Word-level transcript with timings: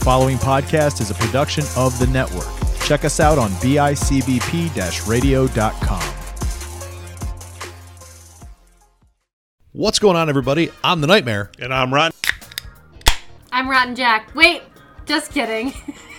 following 0.00 0.38
podcast 0.38 1.00
is 1.00 1.10
a 1.10 1.14
production 1.14 1.64
of 1.76 1.98
the 1.98 2.06
network. 2.08 2.48
Check 2.84 3.04
us 3.04 3.20
out 3.20 3.38
on 3.38 3.50
bicbp 3.52 5.08
radio.com. 5.08 6.14
What's 9.72 10.00
going 10.00 10.16
on, 10.16 10.28
everybody? 10.28 10.70
I'm 10.82 11.00
the 11.00 11.06
Nightmare. 11.06 11.52
And 11.60 11.72
I'm 11.72 11.94
Ron. 11.94 12.10
I'm 13.52 13.68
Rotten 13.68 13.94
Jack. 13.94 14.34
Wait, 14.34 14.62
just 15.06 15.32
kidding. 15.32 15.72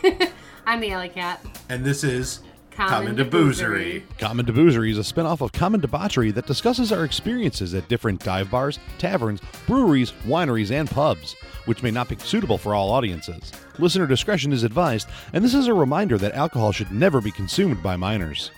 I'm 0.66 0.80
the 0.80 0.92
Alley 0.92 1.10
Cat. 1.10 1.46
And 1.68 1.84
this 1.84 2.04
is 2.04 2.40
Common 2.88 3.16
Boozery. 3.16 4.02
Common 4.18 4.46
Deboozery 4.46 4.92
is 4.92 4.98
a 4.98 5.02
spinoff 5.02 5.42
of 5.42 5.52
Common 5.52 5.80
Debauchery 5.80 6.32
that 6.32 6.48
discusses 6.48 6.92
our 6.92 7.04
experiences 7.04 7.76
at 7.76 7.88
different 7.88 8.24
dive 8.24 8.50
bars, 8.50 8.80
taverns, 8.98 9.40
breweries, 9.68 10.12
wineries, 10.26 10.72
and 10.72 10.90
pubs, 10.90 11.36
which 11.66 11.84
may 11.84 11.92
not 11.92 12.10
be 12.10 12.18
suitable 12.18 12.58
for 12.58 12.74
all 12.74 12.90
audiences. 12.90 13.52
Listener 13.78 14.08
discretion 14.08 14.52
is 14.52 14.64
advised, 14.64 15.08
and 15.34 15.44
this 15.44 15.54
is 15.54 15.68
a 15.68 15.74
reminder 15.74 16.18
that 16.18 16.34
alcohol 16.34 16.72
should 16.72 16.92
never 16.92 17.22
be 17.22 17.32
consumed 17.32 17.84
by 17.84 17.96
minors. 17.96 18.50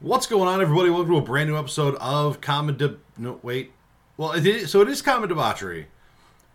What's 0.00 0.26
going 0.26 0.48
on, 0.48 0.62
everybody? 0.62 0.88
Welcome 0.88 1.12
to 1.12 1.18
a 1.18 1.22
brand 1.22 1.50
new 1.50 1.58
episode 1.58 1.96
of 1.96 2.40
Common 2.40 2.78
De... 2.78 2.96
No, 3.18 3.38
wait. 3.42 3.70
Well, 4.16 4.32
it 4.32 4.46
is, 4.46 4.70
so 4.70 4.80
it 4.80 4.88
is 4.88 5.02
Common 5.02 5.28
Debauchery, 5.28 5.88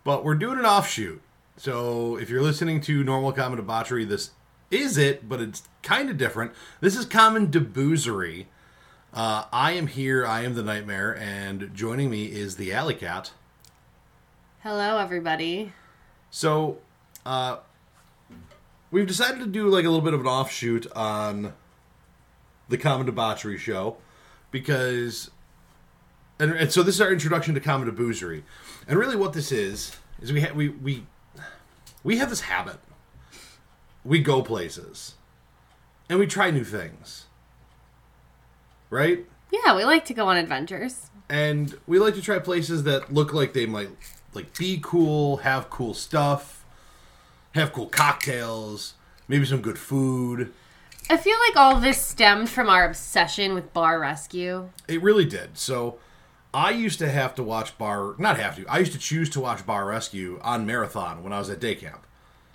but 0.02 0.24
we're 0.24 0.34
doing 0.34 0.58
an 0.58 0.66
offshoot. 0.66 1.22
So 1.56 2.16
if 2.16 2.28
you're 2.28 2.42
listening 2.42 2.80
to 2.82 3.04
normal 3.04 3.32
Common 3.32 3.56
Debauchery, 3.56 4.04
this 4.04 4.30
is 4.70 4.98
it, 4.98 5.28
but 5.28 5.40
it's 5.40 5.62
kind 5.82 6.10
of 6.10 6.18
different. 6.18 6.52
This 6.80 6.96
is 6.96 7.04
Common 7.06 7.48
Deboozery. 7.48 8.46
Uh, 9.12 9.44
I 9.52 9.72
am 9.72 9.86
here. 9.86 10.26
I 10.26 10.42
am 10.44 10.54
the 10.54 10.62
Nightmare, 10.62 11.16
and 11.16 11.70
joining 11.74 12.10
me 12.10 12.26
is 12.26 12.56
the 12.56 12.72
Alley 12.72 12.94
Cat. 12.94 13.32
Hello, 14.60 14.98
everybody. 14.98 15.72
So, 16.30 16.78
uh, 17.24 17.58
we've 18.90 19.06
decided 19.06 19.40
to 19.40 19.46
do 19.46 19.68
like 19.68 19.84
a 19.84 19.88
little 19.88 20.04
bit 20.04 20.14
of 20.14 20.20
an 20.20 20.26
offshoot 20.26 20.86
on 20.94 21.54
the 22.68 22.76
Common 22.76 23.06
Debauchery 23.06 23.56
show 23.56 23.96
because, 24.50 25.30
and, 26.38 26.52
and 26.52 26.70
so 26.70 26.82
this 26.82 26.96
is 26.96 27.00
our 27.00 27.10
introduction 27.10 27.54
to 27.54 27.60
Common 27.60 27.90
Deboozery, 27.90 28.42
and 28.86 28.98
really 28.98 29.16
what 29.16 29.32
this 29.32 29.50
is 29.50 29.96
is 30.20 30.32
we 30.32 30.42
ha- 30.42 30.52
we 30.54 30.68
we 30.68 31.06
we 32.04 32.18
have 32.18 32.28
this 32.28 32.42
habit. 32.42 32.76
We 34.04 34.20
go 34.20 34.42
places, 34.42 35.14
and 36.08 36.18
we 36.18 36.26
try 36.26 36.50
new 36.50 36.64
things, 36.64 37.26
right? 38.90 39.26
Yeah, 39.50 39.76
we 39.76 39.84
like 39.84 40.04
to 40.06 40.14
go 40.14 40.28
on 40.28 40.36
adventures. 40.36 41.10
and 41.28 41.76
we 41.86 41.98
like 41.98 42.14
to 42.14 42.22
try 42.22 42.38
places 42.38 42.84
that 42.84 43.12
look 43.12 43.32
like 43.34 43.52
they 43.52 43.66
might 43.66 43.90
like 44.34 44.56
be 44.56 44.78
cool, 44.82 45.38
have 45.38 45.68
cool 45.70 45.94
stuff, 45.94 46.64
have 47.54 47.72
cool 47.72 47.86
cocktails, 47.86 48.94
maybe 49.26 49.44
some 49.44 49.60
good 49.60 49.78
food. 49.78 50.52
I 51.10 51.16
feel 51.16 51.36
like 51.48 51.56
all 51.56 51.80
this 51.80 52.00
stemmed 52.00 52.48
from 52.50 52.68
our 52.68 52.84
obsession 52.86 53.54
with 53.54 53.72
Bar 53.72 53.98
Rescue. 54.00 54.70
It 54.86 55.02
really 55.02 55.24
did. 55.24 55.56
So 55.58 55.98
I 56.52 56.70
used 56.70 56.98
to 57.00 57.08
have 57.10 57.34
to 57.36 57.42
watch 57.42 57.76
Bar, 57.78 58.14
not 58.18 58.38
have 58.38 58.56
to. 58.56 58.66
I 58.66 58.78
used 58.78 58.92
to 58.92 58.98
choose 58.98 59.28
to 59.30 59.40
watch 59.40 59.64
Bar 59.66 59.86
Rescue 59.86 60.38
on 60.42 60.66
marathon 60.66 61.22
when 61.22 61.32
I 61.32 61.38
was 61.38 61.48
at 61.50 61.60
day 61.60 61.74
camp. 61.74 62.06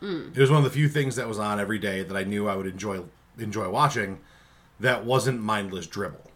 Mm. 0.03 0.35
It 0.35 0.39
was 0.41 0.49
one 0.51 0.57
of 0.59 0.63
the 0.65 0.69
few 0.69 0.89
things 0.89 1.15
that 1.15 1.27
was 1.27 1.39
on 1.39 1.59
every 1.59 1.79
day 1.79 2.03
that 2.03 2.15
I 2.17 2.23
knew 2.23 2.47
I 2.47 2.55
would 2.55 2.67
enjoy 2.67 3.03
enjoy 3.39 3.69
watching. 3.69 4.19
That 4.79 5.05
wasn't 5.05 5.41
mindless 5.41 5.87
dribble, 5.87 6.29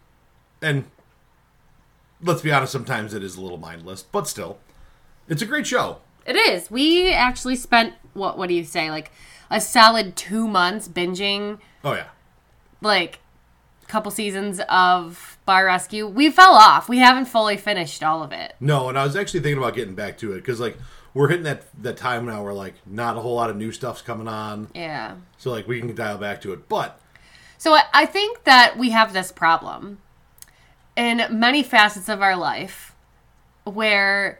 and 0.62 0.86
let's 2.22 2.42
be 2.42 2.52
honest, 2.52 2.72
sometimes 2.72 3.14
it 3.14 3.24
is 3.24 3.36
a 3.36 3.42
little 3.42 3.58
mindless, 3.58 4.04
but 4.04 4.28
still, 4.28 4.60
it's 5.28 5.42
a 5.42 5.46
great 5.46 5.68
show. 5.68 6.00
It 6.26 6.36
is. 6.36 6.70
We 6.72 7.12
actually 7.14 7.56
spent 7.56 7.94
what? 8.14 8.38
What 8.38 8.48
do 8.50 8.56
you 8.56 8.64
say? 8.64 8.90
Like 8.90 9.12
a 9.50 9.60
solid 9.62 10.16
two 10.16 10.48
months 10.48 10.88
binging 10.88 11.60
Oh 11.84 11.94
yeah. 11.94 12.08
like 12.82 13.20
a 13.84 13.86
couple 13.88 14.12
seasons 14.12 14.60
of 14.70 15.38
Bar 15.46 15.66
Rescue. 15.66 16.08
We 16.08 16.30
fell 16.30 16.54
off. 16.54 16.90
We 16.90 16.98
haven't 17.00 17.26
fully 17.26 17.56
finished 17.58 18.04
all 18.04 18.24
of 18.24 18.32
it. 18.34 18.56
No, 18.60 18.90
and 18.90 18.98
I 19.00 19.04
was 19.06 19.16
actually 19.16 19.40
thinking 19.42 19.58
about 19.58 19.74
getting 19.76 19.96
back 19.96 20.18
to 20.20 20.34
it 20.34 20.38
because 20.38 20.60
like 20.60 20.78
we're 21.14 21.28
hitting 21.30 21.44
that 21.44 21.64
that 21.82 21.98
time 21.98 22.26
now 22.26 22.44
where 22.44 22.54
like 22.54 22.76
not 22.86 23.18
a 23.18 23.20
whole 23.22 23.36
lot 23.36 23.50
of 23.50 23.56
new 23.58 23.72
stuff's 23.72 24.02
coming 24.02 24.28
on, 24.28 24.68
Yeah. 24.74 25.16
so 25.38 25.52
like 25.52 25.68
we 25.68 25.80
can 25.80 25.94
dial 25.96 26.18
back 26.18 26.42
to 26.42 26.54
it. 26.54 26.68
But 26.70 27.00
So 27.58 27.74
I- 27.74 27.86
I 27.94 28.06
think 28.06 28.44
that 28.44 28.78
we 28.78 28.92
have 28.92 29.14
this 29.14 29.32
problem 29.32 29.98
in 30.96 31.26
many 31.32 31.64
facets 31.64 32.08
of 32.10 32.22
our 32.22 32.36
life 32.36 32.94
where 33.64 34.40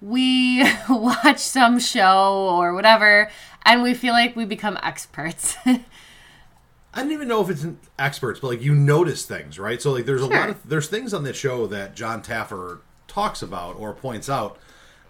we 0.00 0.62
watch 0.88 1.38
some 1.38 1.78
show 1.78 2.48
or 2.50 2.74
whatever 2.74 3.30
and 3.64 3.82
we 3.82 3.94
feel 3.94 4.12
like 4.12 4.36
we 4.36 4.44
become 4.44 4.78
experts. 4.82 5.56
I 5.66 7.02
don't 7.02 7.10
even 7.12 7.26
know 7.28 7.42
if 7.42 7.50
it's 7.50 7.64
an 7.64 7.78
experts, 7.98 8.38
but 8.40 8.48
like 8.48 8.62
you 8.62 8.74
notice 8.74 9.24
things, 9.26 9.58
right? 9.58 9.82
So 9.82 9.92
like 9.92 10.06
there's 10.06 10.22
a 10.22 10.26
lot 10.26 10.48
of 10.50 10.68
there's 10.68 10.86
things 10.88 11.12
on 11.12 11.24
that 11.24 11.34
show 11.34 11.66
that 11.66 11.96
Jon 11.96 12.22
Taffer 12.22 12.80
talks 13.08 13.42
about 13.42 13.76
or 13.76 13.92
points 13.94 14.28
out, 14.30 14.58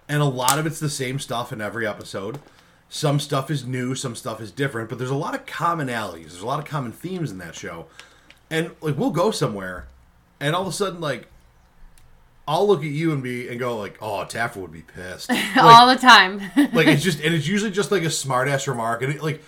and 0.09 0.23
a 0.23 0.27
lot 0.27 0.59
of 0.59 0.67
it's 0.67 0.81
the 0.81 0.91
same 0.91 1.19
stuff 1.19 1.53
in 1.53 1.61
every 1.61 1.87
episode. 1.87 2.39
Some 2.89 3.19
stuff 3.19 3.51
is 3.51 3.67
new, 3.67 3.95
some 3.95 4.15
stuff 4.15 4.41
is 4.41 4.51
different, 4.51 4.89
but 4.89 4.99
there's 4.99 5.11
a 5.11 5.17
lot 5.17 5.35
of 5.35 5.47
commonalities. 5.47 6.31
There's 6.31 6.43
a 6.43 6.47
lot 6.47 6.59
of 6.59 6.65
common 6.65 6.93
themes 6.93 7.31
in 7.31 7.39
that 7.39 7.55
show, 7.55 7.87
and 8.51 8.71
like 8.81 8.97
we'll 8.97 9.11
go 9.11 9.31
somewhere, 9.31 9.89
and 10.41 10.55
all 10.55 10.63
of 10.63 10.69
a 10.69 10.73
sudden 10.73 11.01
like. 11.01 11.29
I'll 12.47 12.69
look 12.69 12.81
at 12.81 12.91
you 12.91 13.11
and 13.11 13.23
be 13.23 13.49
and 13.49 13.59
go 13.59 13.79
like, 13.79 13.97
"Oh, 14.03 14.27
Taffer 14.29 14.57
would 14.57 14.71
be 14.71 14.83
pissed." 14.83 15.31
Like, 15.57 15.57
all 15.57 15.87
the 15.87 15.97
time. 15.97 16.41
like 16.75 16.87
it's 16.89 17.03
just 17.03 17.21
and 17.21 17.35
it's 17.35 17.47
usually 17.47 17.71
just 17.71 17.91
like 17.91 18.03
a 18.03 18.11
smart 18.11 18.49
ass 18.49 18.69
remark 18.69 19.01
and 19.01 19.15
it, 19.15 19.23
like 19.23 19.43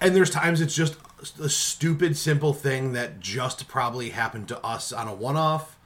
and 0.00 0.16
there's 0.16 0.30
times 0.30 0.60
it's 0.60 0.74
just 0.74 0.96
a 1.40 1.48
stupid 1.48 2.16
simple 2.16 2.52
thing 2.52 2.92
that 2.94 3.20
just 3.20 3.68
probably 3.68 4.10
happened 4.10 4.48
to 4.48 4.58
us 4.64 4.92
on 4.92 5.06
a 5.06 5.14
one-off 5.14 5.78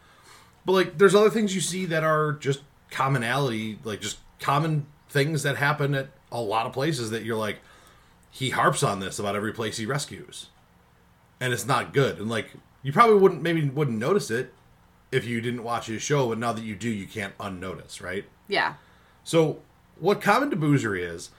but 0.64 0.72
like 0.72 0.98
there's 0.98 1.14
other 1.14 1.30
things 1.30 1.54
you 1.54 1.60
see 1.60 1.84
that 1.86 2.04
are 2.04 2.32
just 2.34 2.60
commonality 2.94 3.78
like 3.84 4.00
just 4.00 4.19
common 4.38 4.87
things 5.09 5.43
that 5.43 5.56
happen 5.56 5.94
at 5.94 6.09
a 6.31 6.41
lot 6.41 6.66
of 6.66 6.72
places 6.72 7.10
that 7.10 7.25
you're 7.25 7.37
like 7.37 7.59
he 8.31 8.50
harps 8.50 8.82
on 8.82 9.00
this 9.00 9.19
about 9.19 9.37
every 9.37 9.53
place 9.53 9.77
he 9.77 9.87
rescues. 9.87 10.49
And 11.41 11.53
it's 11.53 11.66
not 11.66 11.93
good. 11.93 12.19
And 12.19 12.31
like 12.31 12.50
you 12.83 12.93
probably 12.93 13.16
wouldn't 13.16 13.43
maybe 13.43 13.69
wouldn't 13.69 13.99
notice 13.99 14.31
it 14.31 14.54
if 15.12 15.25
you 15.25 15.41
didn't 15.41 15.62
watch 15.62 15.87
his 15.87 16.03
show 16.03 16.28
but 16.28 16.38
now 16.38 16.53
that 16.53 16.65
you 16.65 16.75
do 16.75 16.88
you 16.88 17.06
can't 17.06 17.34
unnotice 17.38 18.00
right? 18.00 18.25
Yeah. 18.49 18.75
so, 19.22 19.60
what 19.99 20.21
Common 20.21 20.50
Deboozery 20.50 21.09
is, 21.09 21.31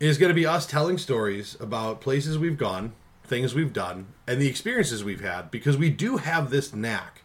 is 0.00 0.16
going 0.16 0.30
to 0.30 0.34
be 0.34 0.46
us 0.46 0.66
telling 0.66 0.96
stories 0.96 1.56
about 1.60 2.00
places 2.00 2.38
we've 2.38 2.56
gone, 2.56 2.94
things 3.22 3.54
we've 3.54 3.72
done, 3.72 4.06
and 4.26 4.40
the 4.40 4.48
experiences 4.48 5.04
we've 5.04 5.20
had, 5.20 5.50
because 5.50 5.76
we 5.76 5.90
do 5.90 6.16
have 6.16 6.50
this 6.50 6.74
knack 6.74 7.22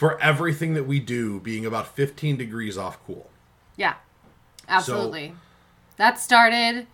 for 0.00 0.18
everything 0.22 0.72
that 0.72 0.84
we 0.86 0.98
do 0.98 1.38
being 1.40 1.66
about 1.66 1.86
15 1.94 2.38
degrees 2.38 2.78
off 2.78 2.98
cool. 3.04 3.28
Yeah. 3.76 3.96
Absolutely. 4.66 5.34
that 5.98 6.18
started 6.18 6.86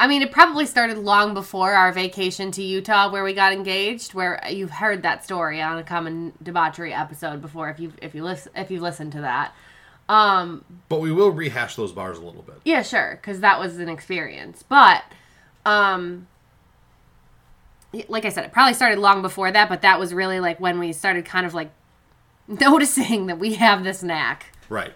I 0.00 0.06
mean, 0.06 0.22
it 0.22 0.32
probably 0.32 0.64
started 0.64 0.96
long 0.96 1.34
before 1.34 1.72
our 1.74 1.92
vacation 1.92 2.50
to 2.52 2.62
Utah 2.62 3.10
where 3.10 3.24
we 3.24 3.34
got 3.34 3.52
engaged, 3.52 4.14
where 4.14 4.40
you've 4.48 4.70
heard 4.70 5.02
that 5.02 5.22
story 5.22 5.60
on 5.60 5.76
a 5.76 5.82
common 5.82 6.32
debauchery 6.42 6.94
episode 6.94 7.42
before 7.42 7.68
if 7.68 7.78
you 7.78 7.92
if 8.00 8.14
you 8.14 8.24
listen 8.24 8.50
if 8.56 8.70
you 8.70 8.80
listen 8.80 9.10
to 9.10 9.20
that. 9.20 9.52
Um 10.08 10.64
But 10.88 11.00
we 11.00 11.12
will 11.12 11.30
rehash 11.30 11.76
those 11.76 11.92
bars 11.92 12.16
a 12.16 12.22
little 12.22 12.40
bit. 12.42 12.56
yeah, 12.64 12.80
sure, 12.80 13.18
cuz 13.22 13.40
that 13.40 13.60
was 13.60 13.76
an 13.78 13.90
experience. 13.90 14.62
But 14.62 15.02
um 15.66 16.26
like 18.08 18.24
I 18.24 18.28
said, 18.28 18.44
it 18.44 18.52
probably 18.52 18.74
started 18.74 18.98
long 18.98 19.22
before 19.22 19.50
that, 19.50 19.68
but 19.68 19.82
that 19.82 19.98
was 19.98 20.12
really 20.12 20.40
like 20.40 20.60
when 20.60 20.78
we 20.78 20.92
started 20.92 21.24
kind 21.24 21.46
of 21.46 21.54
like 21.54 21.70
noticing 22.46 23.26
that 23.26 23.38
we 23.38 23.54
have 23.54 23.84
this 23.84 24.02
knack. 24.02 24.46
Right. 24.68 24.92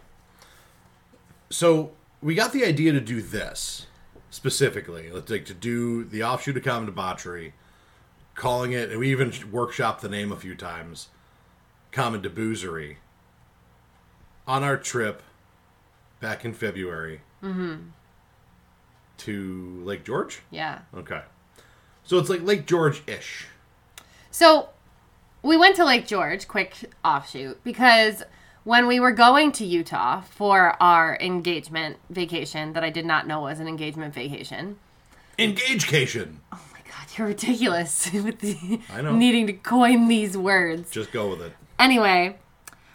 So, 1.50 1.92
we 2.22 2.34
got 2.34 2.52
the 2.52 2.64
idea 2.64 2.92
to 2.92 3.00
do 3.00 3.20
this 3.20 3.86
specifically. 4.30 5.10
Let's 5.10 5.30
like 5.30 5.44
to 5.46 5.54
do 5.54 6.04
the 6.04 6.22
offshoot 6.22 6.56
of 6.56 6.64
Common 6.64 6.86
Debauchery, 6.86 7.52
calling 8.34 8.72
it, 8.72 8.90
and 8.90 8.98
we 8.98 9.10
even 9.10 9.30
workshopped 9.30 10.00
the 10.00 10.08
name 10.08 10.32
a 10.32 10.36
few 10.36 10.54
times, 10.54 11.08
Common 11.90 12.22
Deboozery, 12.22 12.96
on 14.46 14.62
our 14.62 14.76
trip 14.76 15.22
back 16.20 16.44
in 16.44 16.54
February 16.54 17.20
mm-hmm. 17.42 17.88
to 19.18 19.82
Lake 19.84 20.04
George. 20.04 20.40
Yeah. 20.50 20.80
Okay. 20.96 21.22
So 22.04 22.18
it's 22.18 22.28
like 22.28 22.42
Lake 22.42 22.66
George 22.66 23.02
ish. 23.06 23.46
So 24.30 24.70
we 25.42 25.56
went 25.56 25.76
to 25.76 25.84
Lake 25.84 26.06
George, 26.06 26.48
quick 26.48 26.90
offshoot, 27.04 27.62
because 27.64 28.22
when 28.64 28.86
we 28.86 29.00
were 29.00 29.12
going 29.12 29.52
to 29.52 29.64
Utah 29.64 30.20
for 30.22 30.80
our 30.82 31.16
engagement 31.20 31.96
vacation 32.10 32.72
that 32.74 32.84
I 32.84 32.90
did 32.90 33.04
not 33.04 33.26
know 33.26 33.42
was 33.42 33.60
an 33.60 33.68
engagement 33.68 34.14
vacation. 34.14 34.78
Engagecation. 35.38 36.36
Oh 36.52 36.60
my 36.72 36.78
god, 36.84 37.06
you're 37.16 37.28
ridiculous 37.28 38.10
with 38.14 38.38
the 38.40 38.80
I 38.92 39.00
know. 39.02 39.14
needing 39.16 39.46
to 39.48 39.52
coin 39.52 40.08
these 40.08 40.36
words. 40.36 40.90
Just 40.90 41.12
go 41.12 41.30
with 41.30 41.42
it. 41.42 41.52
Anyway, 41.78 42.36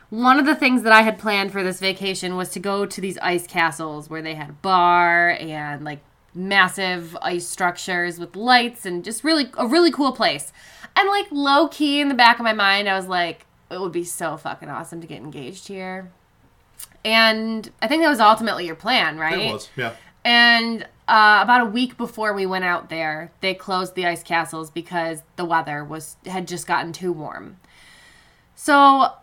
one 0.09 0.39
of 0.39 0.45
the 0.45 0.55
things 0.55 0.83
that 0.83 0.93
I 0.93 1.01
had 1.01 1.19
planned 1.19 1.51
for 1.51 1.63
this 1.63 1.79
vacation 1.79 2.37
was 2.37 2.49
to 2.51 2.59
go 2.59 2.85
to 2.85 3.01
these 3.01 3.17
ice 3.17 3.45
castles 3.45 4.09
where 4.09 4.21
they 4.21 4.35
had 4.35 4.49
a 4.49 4.53
bar 4.53 5.31
and 5.31 5.83
like 5.83 5.99
massive 6.37 7.17
ice 7.21 7.47
structures 7.47 8.19
with 8.19 8.35
lights 8.35 8.85
and 8.85 9.03
just 9.03 9.23
really 9.23 9.49
a 9.57 9.67
really 9.67 9.91
cool 9.91 10.11
place. 10.11 10.53
And 10.95 11.09
like 11.09 11.27
low 11.31 11.67
key 11.67 11.99
in 11.99 12.07
the 12.07 12.13
back 12.13 12.39
of 12.39 12.43
my 12.43 12.53
mind, 12.53 12.87
I 12.87 12.95
was 12.95 13.07
like, 13.07 13.45
it 13.69 13.79
would 13.79 13.91
be 13.91 14.03
so 14.03 14.37
fucking 14.37 14.69
awesome 14.69 15.01
to 15.01 15.07
get 15.07 15.17
engaged 15.17 15.67
here. 15.67 16.11
And 17.03 17.69
I 17.81 17.87
think 17.87 18.03
that 18.03 18.09
was 18.09 18.19
ultimately 18.19 18.65
your 18.65 18.75
plan, 18.75 19.17
right? 19.17 19.49
It 19.49 19.53
was, 19.53 19.69
yeah. 19.75 19.93
And 20.23 20.83
uh, 21.07 21.39
about 21.41 21.61
a 21.61 21.65
week 21.65 21.97
before 21.97 22.33
we 22.33 22.45
went 22.45 22.65
out 22.65 22.89
there, 22.89 23.31
they 23.41 23.53
closed 23.53 23.95
the 23.95 24.05
ice 24.05 24.23
castles 24.23 24.69
because 24.69 25.23
the 25.35 25.45
weather 25.45 25.83
was 25.83 26.17
had 26.25 26.47
just 26.47 26.67
gotten 26.67 26.91
too 26.91 27.13
warm. 27.13 27.57
So 28.55 29.13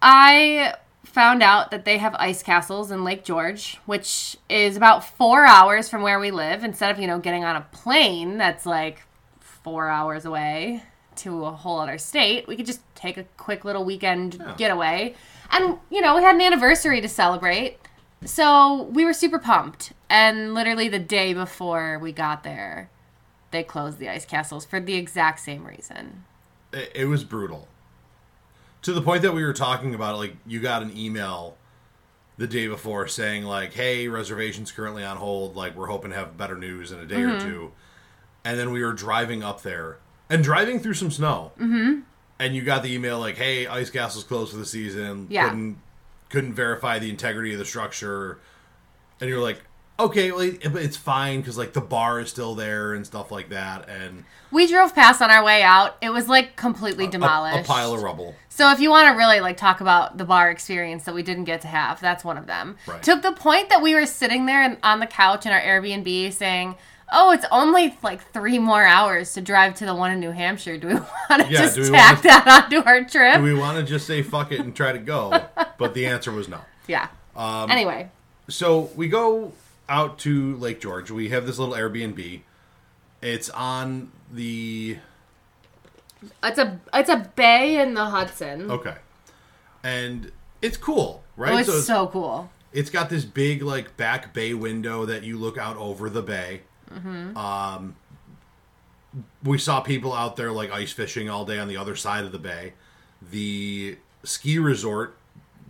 I 0.00 0.74
found 1.18 1.42
out 1.42 1.72
that 1.72 1.84
they 1.84 1.98
have 1.98 2.14
ice 2.14 2.44
castles 2.44 2.92
in 2.92 3.02
Lake 3.02 3.24
George, 3.24 3.78
which 3.86 4.36
is 4.48 4.76
about 4.76 5.02
four 5.02 5.44
hours 5.44 5.88
from 5.88 6.00
where 6.00 6.20
we 6.20 6.30
live. 6.30 6.62
Instead 6.62 6.92
of 6.92 7.00
you 7.00 7.08
know 7.08 7.18
getting 7.18 7.42
on 7.42 7.56
a 7.56 7.66
plane 7.72 8.38
that's 8.38 8.64
like 8.64 9.02
four 9.40 9.88
hours 9.88 10.24
away 10.24 10.84
to 11.16 11.44
a 11.44 11.50
whole 11.50 11.80
other 11.80 11.98
state, 11.98 12.46
we 12.46 12.54
could 12.54 12.66
just 12.66 12.82
take 12.94 13.16
a 13.16 13.24
quick 13.36 13.64
little 13.64 13.84
weekend 13.84 14.40
getaway. 14.56 15.16
And 15.50 15.78
you 15.90 16.00
know 16.00 16.14
we 16.14 16.22
had 16.22 16.36
an 16.36 16.40
anniversary 16.40 17.00
to 17.00 17.08
celebrate. 17.08 17.78
So 18.24 18.84
we 18.84 19.04
were 19.04 19.12
super 19.12 19.40
pumped. 19.40 19.92
And 20.08 20.54
literally 20.54 20.88
the 20.88 21.00
day 21.00 21.34
before 21.34 21.98
we 21.98 22.12
got 22.12 22.44
there, 22.44 22.90
they 23.50 23.64
closed 23.64 23.98
the 23.98 24.08
ice 24.08 24.24
castles 24.24 24.64
for 24.64 24.78
the 24.78 24.94
exact 24.94 25.40
same 25.40 25.66
reason. 25.66 26.26
it, 26.72 26.92
it 26.94 27.04
was 27.06 27.24
brutal 27.24 27.66
to 28.82 28.92
the 28.92 29.02
point 29.02 29.22
that 29.22 29.32
we 29.32 29.44
were 29.44 29.52
talking 29.52 29.94
about 29.94 30.16
like 30.18 30.36
you 30.46 30.60
got 30.60 30.82
an 30.82 30.96
email 30.96 31.56
the 32.36 32.46
day 32.46 32.68
before 32.68 33.08
saying 33.08 33.44
like 33.44 33.72
hey 33.74 34.06
reservations 34.08 34.70
currently 34.70 35.04
on 35.04 35.16
hold 35.16 35.56
like 35.56 35.74
we're 35.76 35.86
hoping 35.88 36.10
to 36.10 36.16
have 36.16 36.36
better 36.36 36.56
news 36.56 36.92
in 36.92 36.98
a 37.00 37.06
day 37.06 37.16
Mm-hmm. 37.16 37.36
or 37.36 37.50
two 37.50 37.72
and 38.44 38.58
then 38.58 38.70
we 38.70 38.82
were 38.84 38.92
driving 38.92 39.42
up 39.42 39.62
there 39.62 39.98
and 40.30 40.44
driving 40.44 40.78
through 40.80 40.94
some 40.94 41.10
snow 41.10 41.50
mm-hmm. 41.58 42.00
and 42.38 42.54
you 42.54 42.62
got 42.62 42.82
the 42.82 42.94
email 42.94 43.18
like 43.18 43.36
hey 43.36 43.66
ice 43.66 43.90
castle's 43.90 44.24
closed 44.24 44.52
for 44.52 44.58
the 44.58 44.66
season 44.66 45.26
Yeah. 45.30 45.48
couldn't 45.48 45.78
couldn't 46.30 46.54
verify 46.54 46.98
the 46.98 47.10
integrity 47.10 47.52
of 47.52 47.58
the 47.58 47.64
structure 47.64 48.38
and 49.20 49.28
you're 49.28 49.40
like 49.42 49.60
okay 50.00 50.30
well, 50.32 50.40
it's 50.42 50.96
fine 50.96 51.40
because 51.40 51.58
like 51.58 51.72
the 51.72 51.80
bar 51.80 52.20
is 52.20 52.28
still 52.30 52.54
there 52.54 52.94
and 52.94 53.06
stuff 53.06 53.30
like 53.32 53.48
that 53.50 53.88
and 53.88 54.24
We 54.50 54.66
drove 54.66 54.94
past 54.94 55.20
on 55.20 55.30
our 55.30 55.44
way 55.44 55.62
out. 55.62 55.96
It 56.00 56.10
was 56.10 56.28
like 56.28 56.56
completely 56.56 57.06
a- 57.06 57.10
demolished. 57.10 57.58
a 57.68 57.72
pile 57.72 57.92
of 57.94 58.02
rubble 58.02 58.34
So 58.48 58.70
if 58.72 58.80
you 58.80 58.90
want 58.90 59.08
to 59.12 59.16
really 59.18 59.40
like 59.40 59.56
talk 59.56 59.80
about 59.80 60.16
the 60.16 60.24
bar 60.24 60.50
experience 60.50 61.04
that 61.04 61.14
we 61.14 61.22
didn't 61.22 61.44
get 61.44 61.60
to 61.62 61.68
have, 61.68 62.00
that's 62.00 62.24
one 62.24 62.38
of 62.38 62.46
them. 62.46 62.76
Right. 62.86 63.02
To 63.02 63.16
the 63.16 63.32
point 63.32 63.68
that 63.70 63.82
we 63.82 63.94
were 63.94 64.06
sitting 64.06 64.46
there 64.46 64.62
and- 64.62 64.78
on 64.82 65.00
the 65.00 65.06
couch 65.06 65.46
in 65.46 65.52
our 65.52 65.60
Airbnb 65.60 66.32
saying, 66.32 66.76
"Oh, 67.12 67.30
it's 67.32 67.44
only 67.50 67.96
like 68.02 68.32
three 68.32 68.58
more 68.58 68.84
hours 68.84 69.32
to 69.34 69.40
drive 69.40 69.74
to 69.76 69.84
the 69.86 69.94
one 69.94 70.10
in 70.12 70.20
New 70.20 70.30
Hampshire. 70.32 70.76
Do 70.78 70.86
we 70.88 70.94
want 71.30 71.42
to 71.42 71.48
Yeah, 71.50 71.60
just 71.68 71.76
tack 71.92 72.16
wanna- 72.24 72.28
that 72.28 72.64
onto 72.72 72.86
our 72.88 73.04
trip?" 73.04 73.36
do 73.36 73.42
we 73.42 73.54
want 73.54 73.78
to 73.78 73.84
just 73.84 74.06
say 74.06 74.22
fuck 74.22 74.52
it 74.52 74.60
and 74.60 74.74
try 74.76 74.92
to 74.92 74.98
go? 74.98 75.42
But 75.78 75.94
the 75.94 76.06
answer 76.06 76.32
was 76.32 76.48
no. 76.48 76.60
yeah. 76.88 77.08
Um, 77.36 77.70
anyway, 77.70 78.10
So 78.48 78.90
we 78.96 79.06
go 79.08 79.52
out 79.88 80.18
to 80.20 80.56
Lake 80.56 80.80
George. 80.80 81.10
We 81.10 81.30
have 81.30 81.46
this 81.46 81.58
little 81.58 81.74
Airbnb. 81.74 82.42
It's 83.20 83.50
on 83.50 84.12
the 84.32 84.98
it's 86.42 86.58
a 86.58 86.80
it's 86.92 87.08
a 87.08 87.30
bay 87.36 87.80
in 87.80 87.94
the 87.94 88.06
Hudson. 88.06 88.70
okay, 88.70 88.96
and 89.82 90.32
it's 90.62 90.76
cool, 90.76 91.22
right? 91.36 91.54
Oh, 91.54 91.58
it's 91.58 91.68
so 91.68 91.80
so, 91.80 92.06
cool. 92.08 92.50
it's 92.72 92.90
got 92.90 93.10
this 93.10 93.24
big 93.24 93.62
like 93.62 93.96
back 93.96 94.34
bay 94.34 94.54
window 94.54 95.04
that 95.06 95.22
you 95.22 95.38
look 95.38 95.58
out 95.58 95.76
over 95.76 96.10
the 96.10 96.22
bay. 96.22 96.62
Mm-hmm. 96.92 97.36
Um, 97.36 97.96
we 99.42 99.58
saw 99.58 99.80
people 99.80 100.12
out 100.12 100.36
there 100.36 100.52
like 100.52 100.70
ice 100.70 100.92
fishing 100.92 101.28
all 101.28 101.44
day 101.44 101.58
on 101.58 101.68
the 101.68 101.76
other 101.76 101.96
side 101.96 102.24
of 102.24 102.32
the 102.32 102.38
bay. 102.38 102.74
The 103.30 103.98
ski 104.22 104.58
resort 104.58 105.16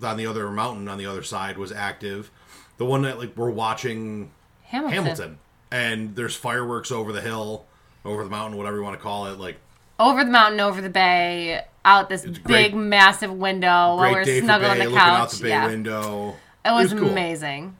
on 0.03 0.17
the 0.17 0.27
other 0.27 0.51
mountain 0.51 0.89
on 0.89 0.99
the 0.99 1.07
other 1.07 1.23
side 1.23 1.59
was 1.59 1.73
active. 1.73 2.31
The 2.79 2.85
one 2.85 3.03
that 3.03 3.19
like 3.19 3.37
we're 3.37 3.51
watching 3.51 4.31
Hamilton. 4.65 4.95
Hamilton. 5.05 5.39
And 5.71 6.17
there's 6.17 6.35
fireworks 6.35 6.91
over 6.91 7.13
the 7.13 7.21
hill, 7.21 7.67
over 8.05 8.25
the 8.25 8.31
mountain, 8.31 8.57
whatever 8.57 8.79
you 8.79 8.83
want 8.83 8.97
to 8.97 9.03
call 9.03 9.27
it. 9.27 9.39
Like 9.39 9.57
Over 9.99 10.25
the 10.25 10.31
mountain, 10.31 10.61
over 10.61 10.81
the 10.81 10.89
bay, 10.89 11.63
out 11.85 12.09
this 12.09 12.23
big, 12.25 12.43
great- 12.45 12.75
massive 12.75 13.33
window 13.33 13.97
while 13.97 14.13
we're 14.13 14.25
snuggled 14.25 14.73
bay, 14.73 14.87
on 14.87 14.93
the 14.93 14.97
couch. 14.97 15.21
out 15.21 15.31
the 15.31 15.43
bay 15.43 15.49
yeah. 15.51 15.67
window. 15.67 16.37
It 16.65 16.71
was, 16.71 16.93
cool. 16.93 17.09
amazing. 17.09 17.77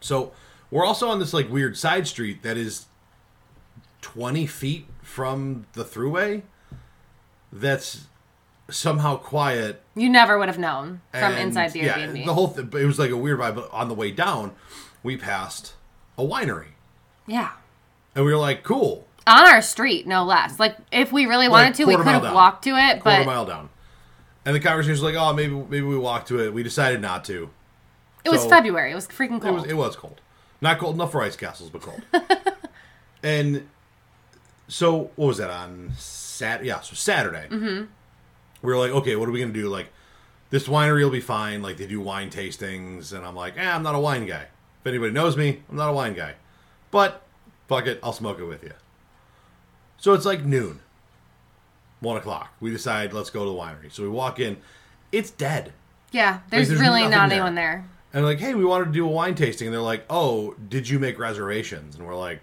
So 0.00 0.32
we're 0.70 0.84
also 0.84 1.08
on 1.08 1.18
this 1.18 1.32
like 1.32 1.50
weird 1.50 1.76
side 1.76 2.06
street 2.06 2.42
that 2.42 2.56
is 2.56 2.86
20 4.02 4.46
feet 4.46 4.86
from 5.02 5.66
the 5.74 5.84
throughway. 5.84 6.42
That's 7.52 8.06
somehow 8.70 9.16
quiet 9.16 9.82
You 9.94 10.08
never 10.08 10.38
would 10.38 10.48
have 10.48 10.58
known 10.58 11.00
from 11.12 11.32
and- 11.34 11.38
inside 11.38 11.72
the 11.72 11.80
yeah, 11.80 11.98
Airbnb. 11.98 12.24
the 12.26 12.34
whole 12.34 12.48
thing. 12.48 12.70
It 12.72 12.84
was 12.84 12.98
like 12.98 13.10
a 13.10 13.16
weird 13.16 13.38
vibe. 13.40 13.54
But 13.56 13.70
on 13.72 13.88
the 13.88 13.94
way 13.94 14.10
down, 14.10 14.52
we 15.02 15.16
passed 15.16 15.74
a 16.18 16.22
winery, 16.22 16.68
yeah. 17.26 17.52
and 18.14 18.24
we 18.24 18.30
were 18.32 18.38
like, 18.38 18.62
"Cool." 18.62 19.06
On 19.26 19.46
our 19.48 19.62
street, 19.62 20.06
no 20.06 20.24
less. 20.24 20.58
Like, 20.58 20.76
if 20.90 21.12
we 21.12 21.26
really 21.26 21.48
wanted 21.48 21.74
to, 21.76 21.84
we 21.84 21.94
could 21.96 22.06
have 22.06 22.22
down. 22.22 22.34
walked 22.34 22.64
to 22.64 22.70
it, 22.70 23.00
Quarter 23.00 23.18
but 23.20 23.26
mile 23.26 23.44
down. 23.44 23.68
And 24.44 24.56
the 24.56 24.60
conversation 24.60 24.92
was 24.92 25.02
like, 25.02 25.14
"Oh, 25.14 25.32
maybe 25.32 25.54
maybe 25.54 25.82
we 25.82 25.98
walk 25.98 26.26
to 26.26 26.40
it." 26.40 26.52
We 26.54 26.62
decided 26.62 27.00
not 27.00 27.24
to. 27.26 27.50
it 28.24 28.30
was 28.30 28.44
February. 28.46 28.92
It 28.92 28.94
was 28.94 29.06
freaking 29.06 29.40
cold. 29.40 29.44
It 29.44 29.52
was 29.52 29.64
it 29.66 29.74
was 29.76 29.96
cold, 29.96 30.20
not 30.60 30.78
cold 30.78 30.94
enough 30.96 31.12
for 31.12 31.22
ice 31.22 31.36
castles, 31.36 31.70
but 31.70 31.82
cold. 31.82 32.02
and 33.22 33.68
so 34.68 35.10
what 35.16 35.26
was 35.28 35.38
that 35.38 35.50
on 35.50 35.92
Saturday? 35.96 36.68
Yeah, 36.68 36.80
so 36.80 36.94
Saturday. 36.94 37.46
Mm-hmm. 37.50 37.84
We 38.62 38.72
were 38.72 38.78
like, 38.78 38.90
okay, 38.90 39.16
what 39.16 39.28
are 39.28 39.32
we 39.32 39.40
gonna 39.40 39.52
do? 39.52 39.68
Like, 39.68 39.88
this 40.50 40.66
winery 40.68 41.02
will 41.02 41.10
be 41.10 41.20
fine. 41.20 41.62
Like 41.62 41.76
they 41.76 41.86
do 41.86 42.00
wine 42.00 42.30
tastings, 42.30 43.12
and 43.12 43.24
I'm 43.24 43.36
like, 43.36 43.56
eh, 43.56 43.70
I'm 43.70 43.82
not 43.82 43.94
a 43.94 44.00
wine 44.00 44.26
guy. 44.26 44.46
If 44.80 44.86
anybody 44.86 45.12
knows 45.12 45.36
me, 45.36 45.62
I'm 45.70 45.76
not 45.76 45.90
a 45.90 45.92
wine 45.92 46.14
guy. 46.14 46.34
But 46.90 47.22
fuck 47.68 47.86
it, 47.86 48.00
I'll 48.02 48.12
smoke 48.12 48.38
it 48.40 48.44
with 48.44 48.62
you. 48.62 48.72
So 49.98 50.12
it's 50.14 50.24
like 50.24 50.44
noon, 50.44 50.80
one 52.00 52.16
o'clock. 52.16 52.52
We 52.60 52.70
decide 52.70 53.12
let's 53.12 53.30
go 53.30 53.44
to 53.44 53.50
the 53.50 53.56
winery. 53.56 53.92
So 53.92 54.02
we 54.02 54.08
walk 54.08 54.40
in. 54.40 54.56
It's 55.12 55.30
dead. 55.30 55.72
yeah, 56.12 56.40
there's, 56.50 56.68
there's 56.68 56.80
really 56.80 57.02
not 57.02 57.28
there. 57.28 57.38
anyone 57.38 57.54
there. 57.54 57.88
And 58.12 58.24
like, 58.24 58.38
hey, 58.38 58.54
we 58.54 58.64
wanted 58.64 58.86
to 58.86 58.92
do 58.92 59.04
a 59.04 59.10
wine 59.10 59.34
tasting. 59.34 59.68
And 59.68 59.74
they're 59.74 59.82
like, 59.82 60.04
oh, 60.10 60.54
did 60.68 60.88
you 60.88 60.98
make 60.98 61.18
reservations? 61.18 61.94
And 61.94 62.06
we're 62.06 62.16
like, 62.16 62.40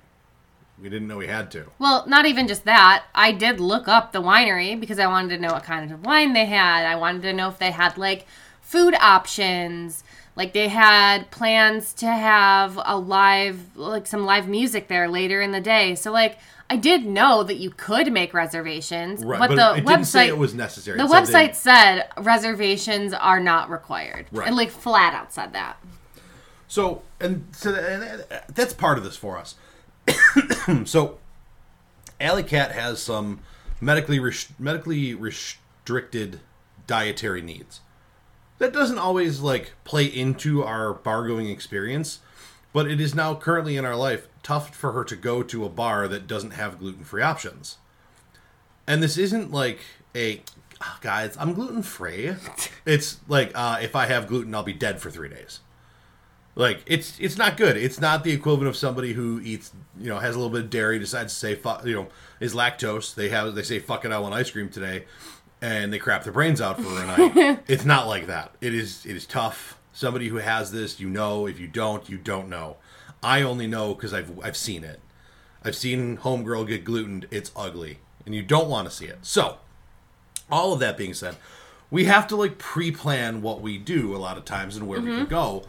we 0.82 0.90
didn't 0.90 1.08
know 1.08 1.18
we 1.18 1.28
had 1.28 1.50
to. 1.52 1.66
Well, 1.80 2.06
not 2.08 2.26
even 2.26 2.48
just 2.48 2.66
that. 2.66 3.06
I 3.16 3.32
did 3.32 3.60
look 3.60 3.88
up 3.88 4.12
the 4.12 4.22
winery 4.22 4.80
because 4.80 5.00
I 5.00 5.08
wanted 5.08 5.36
to 5.36 5.42
know 5.42 5.54
what 5.54 5.64
kind 5.64 5.92
of 5.92 6.06
wine 6.06 6.34
they 6.34 6.46
had. 6.46 6.86
I 6.86 6.96
wanted 6.96 7.24
to 7.24 7.34
know 7.34 7.50
if 7.50 7.58
they 7.60 7.72
had 7.72 7.98
like 7.98 8.26
food 8.62 8.94
options. 8.96 10.04
Like 10.36 10.54
they 10.54 10.68
had 10.68 11.32
plans 11.32 11.94
to 11.96 12.06
have 12.08 12.80
a 12.86 12.96
live 12.98 13.76
like 13.76 14.06
some 14.06 14.24
live 14.26 14.48
music 14.48 14.88
there 14.88 15.08
later 15.10 15.42
in 15.42 15.52
the 15.52 15.62
day. 15.62 15.96
So 15.96 16.12
like 16.12 16.38
I 16.70 16.76
did 16.76 17.06
know 17.06 17.42
that 17.44 17.56
you 17.58 17.72
could 17.72 18.12
make 18.12 18.34
reservations, 18.34 19.24
Right, 19.24 19.40
but, 19.40 19.50
but, 19.50 19.56
the 19.56 19.80
it 19.82 19.86
website 19.86 19.88
didn't 19.88 20.06
say 20.06 20.28
it 20.28 20.38
was 20.38 20.54
necessary. 20.54 20.98
the 20.98 21.06
It 21.06 21.10
said 21.10 21.24
website 21.24 21.48
they- 21.48 21.54
said 21.54 22.08
reservations 22.18 23.14
are 23.14 23.40
not 23.40 23.70
required. 23.72 24.28
Right. 24.32 24.48
And 24.48 24.56
like 24.56 24.70
flat 24.70 25.14
out 25.16 25.34
said 25.34 25.54
that. 25.54 25.78
So, 26.68 27.02
and 27.20 27.48
so 27.54 27.74
and 27.74 28.24
that's 28.54 28.74
part 28.74 28.98
of 29.00 29.04
this 29.04 29.16
for 29.18 29.38
us. 29.38 29.56
so, 30.86 31.20
Alley 32.20 32.44
Cat 32.44 32.72
has 32.72 33.02
some 33.02 33.40
medically 33.82 34.20
res- 34.20 34.50
medically 34.60 35.14
restricted 35.14 36.40
dietary 36.86 37.42
needs. 37.42 37.82
That 38.60 38.74
doesn't 38.74 38.98
always 38.98 39.40
like 39.42 39.74
play 39.84 40.06
into 40.06 40.64
our 40.64 40.94
bar 40.94 41.28
going 41.28 41.50
experience, 41.50 42.20
but 42.74 42.90
it 42.90 43.00
is 43.00 43.14
now 43.14 43.36
currently 43.36 43.78
in 43.78 43.86
our 43.86 43.96
life 43.96 44.28
tough 44.42 44.76
for 44.76 44.94
her 44.94 45.04
to 45.04 45.16
go 45.16 45.44
to 45.44 45.66
a 45.66 45.70
bar 45.70 46.08
that 46.08 46.28
doesn't 46.28 46.52
have 46.52 46.80
gluten 46.80 47.04
free 47.04 47.22
options. 47.22 47.78
And 48.88 49.04
this 49.04 49.18
isn't 49.18 49.52
like 49.52 49.80
a 50.16 50.42
"Ah, 50.82 50.98
guys, 51.02 51.36
I'm 51.38 51.54
gluten 51.54 51.84
free. 51.84 52.34
It's 52.86 53.20
like 53.28 53.52
uh, 53.54 53.80
if 53.82 53.96
I 53.98 54.06
have 54.06 54.28
gluten, 54.28 54.56
I'll 54.56 54.64
be 54.64 54.72
dead 54.72 55.02
for 55.02 55.12
three 55.12 55.28
days. 55.28 55.60
Like 56.58 56.82
it's 56.88 57.20
it's 57.20 57.38
not 57.38 57.56
good. 57.56 57.78
It's 57.78 58.02
not 58.02 58.24
the 58.24 58.32
equivalent 58.32 58.68
of 58.68 58.76
somebody 58.76 59.14
who 59.14 59.40
eats 59.44 59.72
you 60.00 60.10
know 60.10 60.18
has 60.18 60.34
a 60.34 60.40
little 60.40 60.52
bit 60.52 60.64
of 60.64 60.70
dairy, 60.72 60.98
decides 60.98 61.32
to 61.32 61.40
say 61.40 61.54
fuck 61.54 61.86
you 61.86 61.94
know 61.94 62.08
is 62.40 62.56
lactose. 62.56 63.14
They 63.14 63.30
have 63.30 63.54
they 63.54 63.62
say 63.62 63.78
fuck 63.78 64.06
it, 64.06 64.12
I 64.12 64.18
want 64.18 64.34
ice 64.34 64.50
cream 64.50 64.68
today, 64.68 65.06
and 65.62 65.94
they 65.94 66.00
crap 66.00 66.24
their 66.24 66.34
brains 66.34 66.60
out 66.60 66.82
for 66.82 67.00
a 67.00 67.06
night. 67.06 67.60
it's 67.68 67.86
not 67.86 68.08
like 68.08 68.26
that. 68.26 68.56
It 68.60 68.74
is 68.74 69.06
it 69.06 69.16
is 69.16 69.28
tough. 69.28 69.78
Somebody 69.94 70.30
who 70.30 70.38
has 70.38 70.72
this, 70.72 71.00
you 71.00 71.08
know. 71.08 71.46
If 71.46 71.60
you 71.60 71.68
don't, 71.68 72.10
you 72.10 72.18
don't 72.18 72.50
know. 72.50 72.78
I 73.22 73.44
only 73.44 73.68
know 73.68 73.94
because 73.94 74.12
I've 74.12 74.40
I've 74.44 74.58
seen 74.58 74.84
it. 74.84 75.00
I've 75.64 75.76
seen 75.76 76.18
homegirl 76.18 76.68
get 76.68 76.84
glutened. 76.84 77.28
It's 77.30 77.52
ugly, 77.56 78.00
and 78.26 78.34
you 78.34 78.42
don't 78.42 78.68
want 78.68 78.90
to 78.90 78.96
see 78.96 79.06
it. 79.06 79.20
So, 79.22 79.60
all 80.50 80.74
of 80.74 80.80
that 80.80 80.98
being 80.98 81.14
said, 81.14 81.36
we 81.92 82.06
have 82.06 82.26
to 82.28 82.36
like 82.36 82.58
pre-plan 82.58 83.44
what 83.44 83.62
we 83.62 83.78
do 83.78 84.16
a 84.16 84.18
lot 84.18 84.38
of 84.38 84.46
times 84.46 84.76
and 84.76 84.88
where 84.88 85.00
we 85.00 85.06
can 85.06 85.16
mm-hmm. 85.18 85.30
go. 85.30 85.64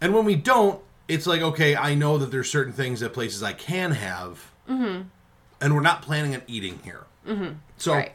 And 0.00 0.14
when 0.14 0.24
we 0.24 0.36
don't, 0.36 0.80
it's 1.08 1.26
like 1.26 1.40
okay, 1.42 1.76
I 1.76 1.94
know 1.94 2.18
that 2.18 2.30
there's 2.30 2.50
certain 2.50 2.72
things 2.72 3.02
at 3.02 3.12
places 3.12 3.42
I 3.42 3.52
can 3.52 3.92
have, 3.92 4.50
and 4.68 5.10
we're 5.60 5.80
not 5.80 6.02
planning 6.02 6.34
on 6.34 6.42
eating 6.46 6.80
here. 6.84 7.04
So 7.78 7.94
Right. 7.94 8.14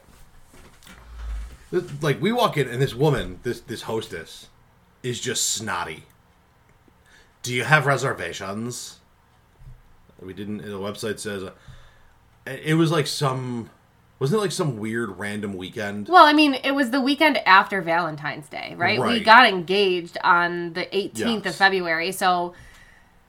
th- 1.71 1.83
like 2.01 2.21
we 2.21 2.31
walk 2.31 2.57
in 2.57 2.67
and 2.67 2.81
this 2.81 2.93
woman, 2.93 3.39
this 3.43 3.59
this 3.61 3.83
hostess, 3.83 4.47
is 5.03 5.19
just 5.19 5.49
snotty. 5.49 6.03
Do 7.41 7.53
you 7.53 7.63
have 7.63 7.85
reservations? 7.85 8.99
We 10.19 10.33
didn't. 10.33 10.57
The 10.59 10.67
website 10.79 11.19
says 11.19 11.43
uh, 11.43 11.51
it 12.45 12.73
was 12.75 12.91
like 12.91 13.07
some. 13.07 13.69
Wasn't 14.19 14.37
it 14.37 14.41
like 14.41 14.51
some 14.51 14.77
weird 14.77 15.17
random 15.17 15.53
weekend? 15.55 16.09
Well, 16.09 16.25
I 16.25 16.33
mean, 16.33 16.55
it 16.55 16.71
was 16.71 16.91
the 16.91 16.99
weekend 16.99 17.37
after 17.47 17.81
Valentine's 17.81 18.49
Day, 18.49 18.75
right? 18.77 18.99
We 19.01 19.21
got 19.21 19.47
engaged 19.47 20.17
on 20.23 20.73
the 20.73 20.93
18th 20.95 21.45
Yes. 21.45 21.53
of 21.53 21.55
February. 21.55 22.11
So, 22.11 22.53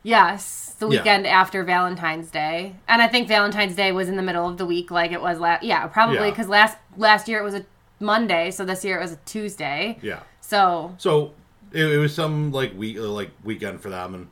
yes, 0.02 0.74
the 0.78 0.86
Yeah. 0.88 0.98
weekend 0.98 1.26
after 1.26 1.62
Valentine's 1.62 2.30
Day. 2.30 2.74
And 2.88 3.00
I 3.02 3.06
think 3.08 3.28
Valentine's 3.28 3.76
Day 3.76 3.92
was 3.92 4.08
in 4.08 4.16
the 4.16 4.22
middle 4.22 4.48
of 4.48 4.56
the 4.56 4.66
week 4.66 4.90
like 4.90 5.12
it 5.12 5.20
was 5.22 5.38
last 5.38 5.62
Yeah, 5.62 5.86
probably 5.86 6.28
Yeah. 6.28 6.34
cuz 6.34 6.48
last 6.48 6.76
last 6.96 7.28
year 7.28 7.38
it 7.40 7.44
was 7.44 7.54
a 7.54 7.64
Monday, 8.00 8.50
so 8.50 8.64
this 8.64 8.84
year 8.84 8.98
it 8.98 9.02
was 9.02 9.12
a 9.12 9.18
Tuesday. 9.26 9.98
Yeah. 10.02 10.20
So, 10.40 10.94
So 10.98 11.32
it, 11.72 11.84
it 11.84 11.98
was 11.98 12.14
some 12.14 12.50
like 12.50 12.76
week 12.76 12.96
uh, 12.98 13.02
like 13.02 13.30
weekend 13.44 13.80
for 13.80 13.90
them, 13.90 14.14
and 14.14 14.28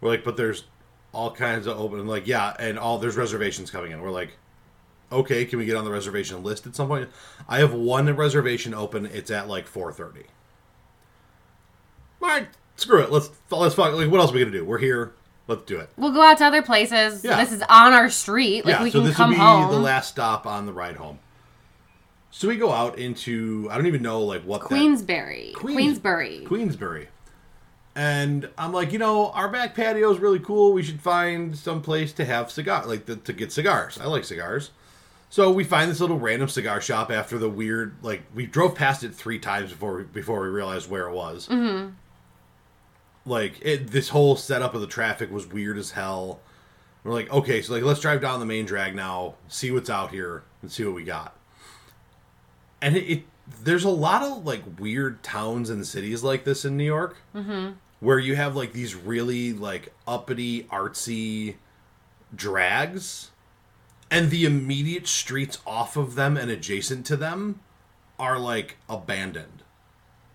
we're 0.00 0.08
like, 0.10 0.24
but 0.24 0.36
there's 0.36 0.64
all 1.12 1.30
kinds 1.30 1.66
of 1.66 1.78
open. 1.78 2.06
Like 2.06 2.26
yeah, 2.26 2.54
and 2.58 2.78
all 2.78 2.98
there's 2.98 3.16
reservations 3.16 3.70
coming 3.70 3.92
in. 3.92 4.00
We're 4.00 4.10
like, 4.10 4.32
okay, 5.12 5.44
can 5.44 5.58
we 5.58 5.64
get 5.66 5.76
on 5.76 5.84
the 5.84 5.90
reservation 5.90 6.42
list 6.42 6.66
at 6.66 6.74
some 6.74 6.88
point? 6.88 7.08
I 7.48 7.58
have 7.58 7.72
one 7.74 8.14
reservation 8.16 8.74
open. 8.74 9.06
It's 9.06 9.30
at 9.30 9.46
like 9.48 9.66
four 9.66 9.92
thirty. 9.92 10.24
All 12.20 12.28
right, 12.28 12.48
screw 12.76 13.00
it. 13.02 13.10
Let's 13.10 13.30
let's 13.50 13.74
fuck. 13.74 13.92
Like, 13.94 14.10
what 14.10 14.20
else 14.20 14.30
are 14.30 14.34
we 14.34 14.40
gonna 14.40 14.52
do? 14.52 14.64
We're 14.64 14.78
here. 14.78 15.12
Let's 15.48 15.64
do 15.64 15.78
it. 15.78 15.90
we'll 15.96 16.12
go 16.12 16.22
out 16.22 16.38
to 16.38 16.44
other 16.46 16.62
places. 16.62 17.24
Yeah. 17.24 17.36
This 17.42 17.52
is 17.52 17.62
on 17.68 17.92
our 17.92 18.08
street. 18.08 18.64
Like 18.64 18.76
yeah, 18.76 18.82
we 18.84 18.90
so 18.90 19.00
can 19.00 19.08
this 19.08 19.16
come 19.16 19.30
will 19.30 19.36
be 19.36 19.40
home. 19.40 19.70
the 19.72 19.78
last 19.80 20.08
stop 20.08 20.46
on 20.46 20.66
the 20.66 20.72
ride 20.72 20.96
home. 20.96 21.18
So 22.30 22.46
we 22.48 22.56
go 22.56 22.70
out 22.70 22.96
into 22.98 23.68
I 23.70 23.76
don't 23.76 23.86
even 23.88 24.02
know 24.02 24.22
like 24.22 24.42
what 24.42 24.60
that- 24.62 24.68
Queens- 24.68 25.02
Queensbury. 25.54 26.44
Queensbury. 26.46 27.08
And 27.94 28.48
I'm 28.56 28.72
like, 28.72 28.92
you 28.92 28.98
know, 28.98 29.30
our 29.32 29.50
back 29.50 29.74
patio 29.74 30.10
is 30.12 30.18
really 30.18 30.38
cool. 30.38 30.72
We 30.72 30.82
should 30.82 31.00
find 31.02 31.54
some 31.58 31.82
place 31.82 32.12
to 32.14 32.24
have 32.24 32.50
cigar, 32.50 32.86
like 32.86 33.04
the, 33.04 33.16
to 33.16 33.32
get 33.34 33.52
cigars. 33.52 33.98
I 34.00 34.06
like 34.06 34.24
cigars. 34.24 34.70
So 35.32 35.50
we 35.50 35.64
find 35.64 35.90
this 35.90 35.98
little 35.98 36.18
random 36.18 36.46
cigar 36.50 36.82
shop 36.82 37.10
after 37.10 37.38
the 37.38 37.48
weird, 37.48 37.96
like 38.02 38.22
we 38.34 38.44
drove 38.44 38.74
past 38.74 39.02
it 39.02 39.14
three 39.14 39.38
times 39.38 39.70
before 39.70 39.96
we, 39.96 40.02
before 40.02 40.42
we 40.42 40.48
realized 40.48 40.90
where 40.90 41.08
it 41.08 41.14
was. 41.14 41.48
Mm-hmm. 41.48 41.92
Like 43.24 43.54
it, 43.62 43.86
this 43.92 44.10
whole 44.10 44.36
setup 44.36 44.74
of 44.74 44.82
the 44.82 44.86
traffic 44.86 45.32
was 45.32 45.46
weird 45.46 45.78
as 45.78 45.92
hell. 45.92 46.40
We're 47.02 47.14
like, 47.14 47.32
okay, 47.32 47.62
so 47.62 47.72
like 47.72 47.82
let's 47.82 48.00
drive 48.00 48.20
down 48.20 48.40
the 48.40 48.46
main 48.46 48.66
drag 48.66 48.94
now, 48.94 49.36
see 49.48 49.70
what's 49.70 49.88
out 49.88 50.10
here, 50.10 50.42
and 50.60 50.70
see 50.70 50.84
what 50.84 50.94
we 50.94 51.02
got. 51.02 51.34
And 52.82 52.94
it, 52.94 53.04
it 53.04 53.24
there's 53.64 53.84
a 53.84 53.88
lot 53.88 54.22
of 54.22 54.44
like 54.44 54.78
weird 54.78 55.22
towns 55.22 55.70
and 55.70 55.86
cities 55.86 56.22
like 56.22 56.44
this 56.44 56.66
in 56.66 56.76
New 56.76 56.84
York, 56.84 57.16
mm-hmm. 57.34 57.70
where 58.00 58.18
you 58.18 58.36
have 58.36 58.54
like 58.54 58.74
these 58.74 58.94
really 58.94 59.54
like 59.54 59.94
uppity, 60.06 60.64
artsy 60.64 61.54
drags, 62.36 63.30
and 64.12 64.28
the 64.30 64.44
immediate 64.44 65.08
streets 65.08 65.58
off 65.66 65.96
of 65.96 66.16
them 66.16 66.36
and 66.36 66.50
adjacent 66.50 67.06
to 67.06 67.16
them 67.16 67.60
are 68.18 68.38
like 68.38 68.76
abandoned. 68.88 69.62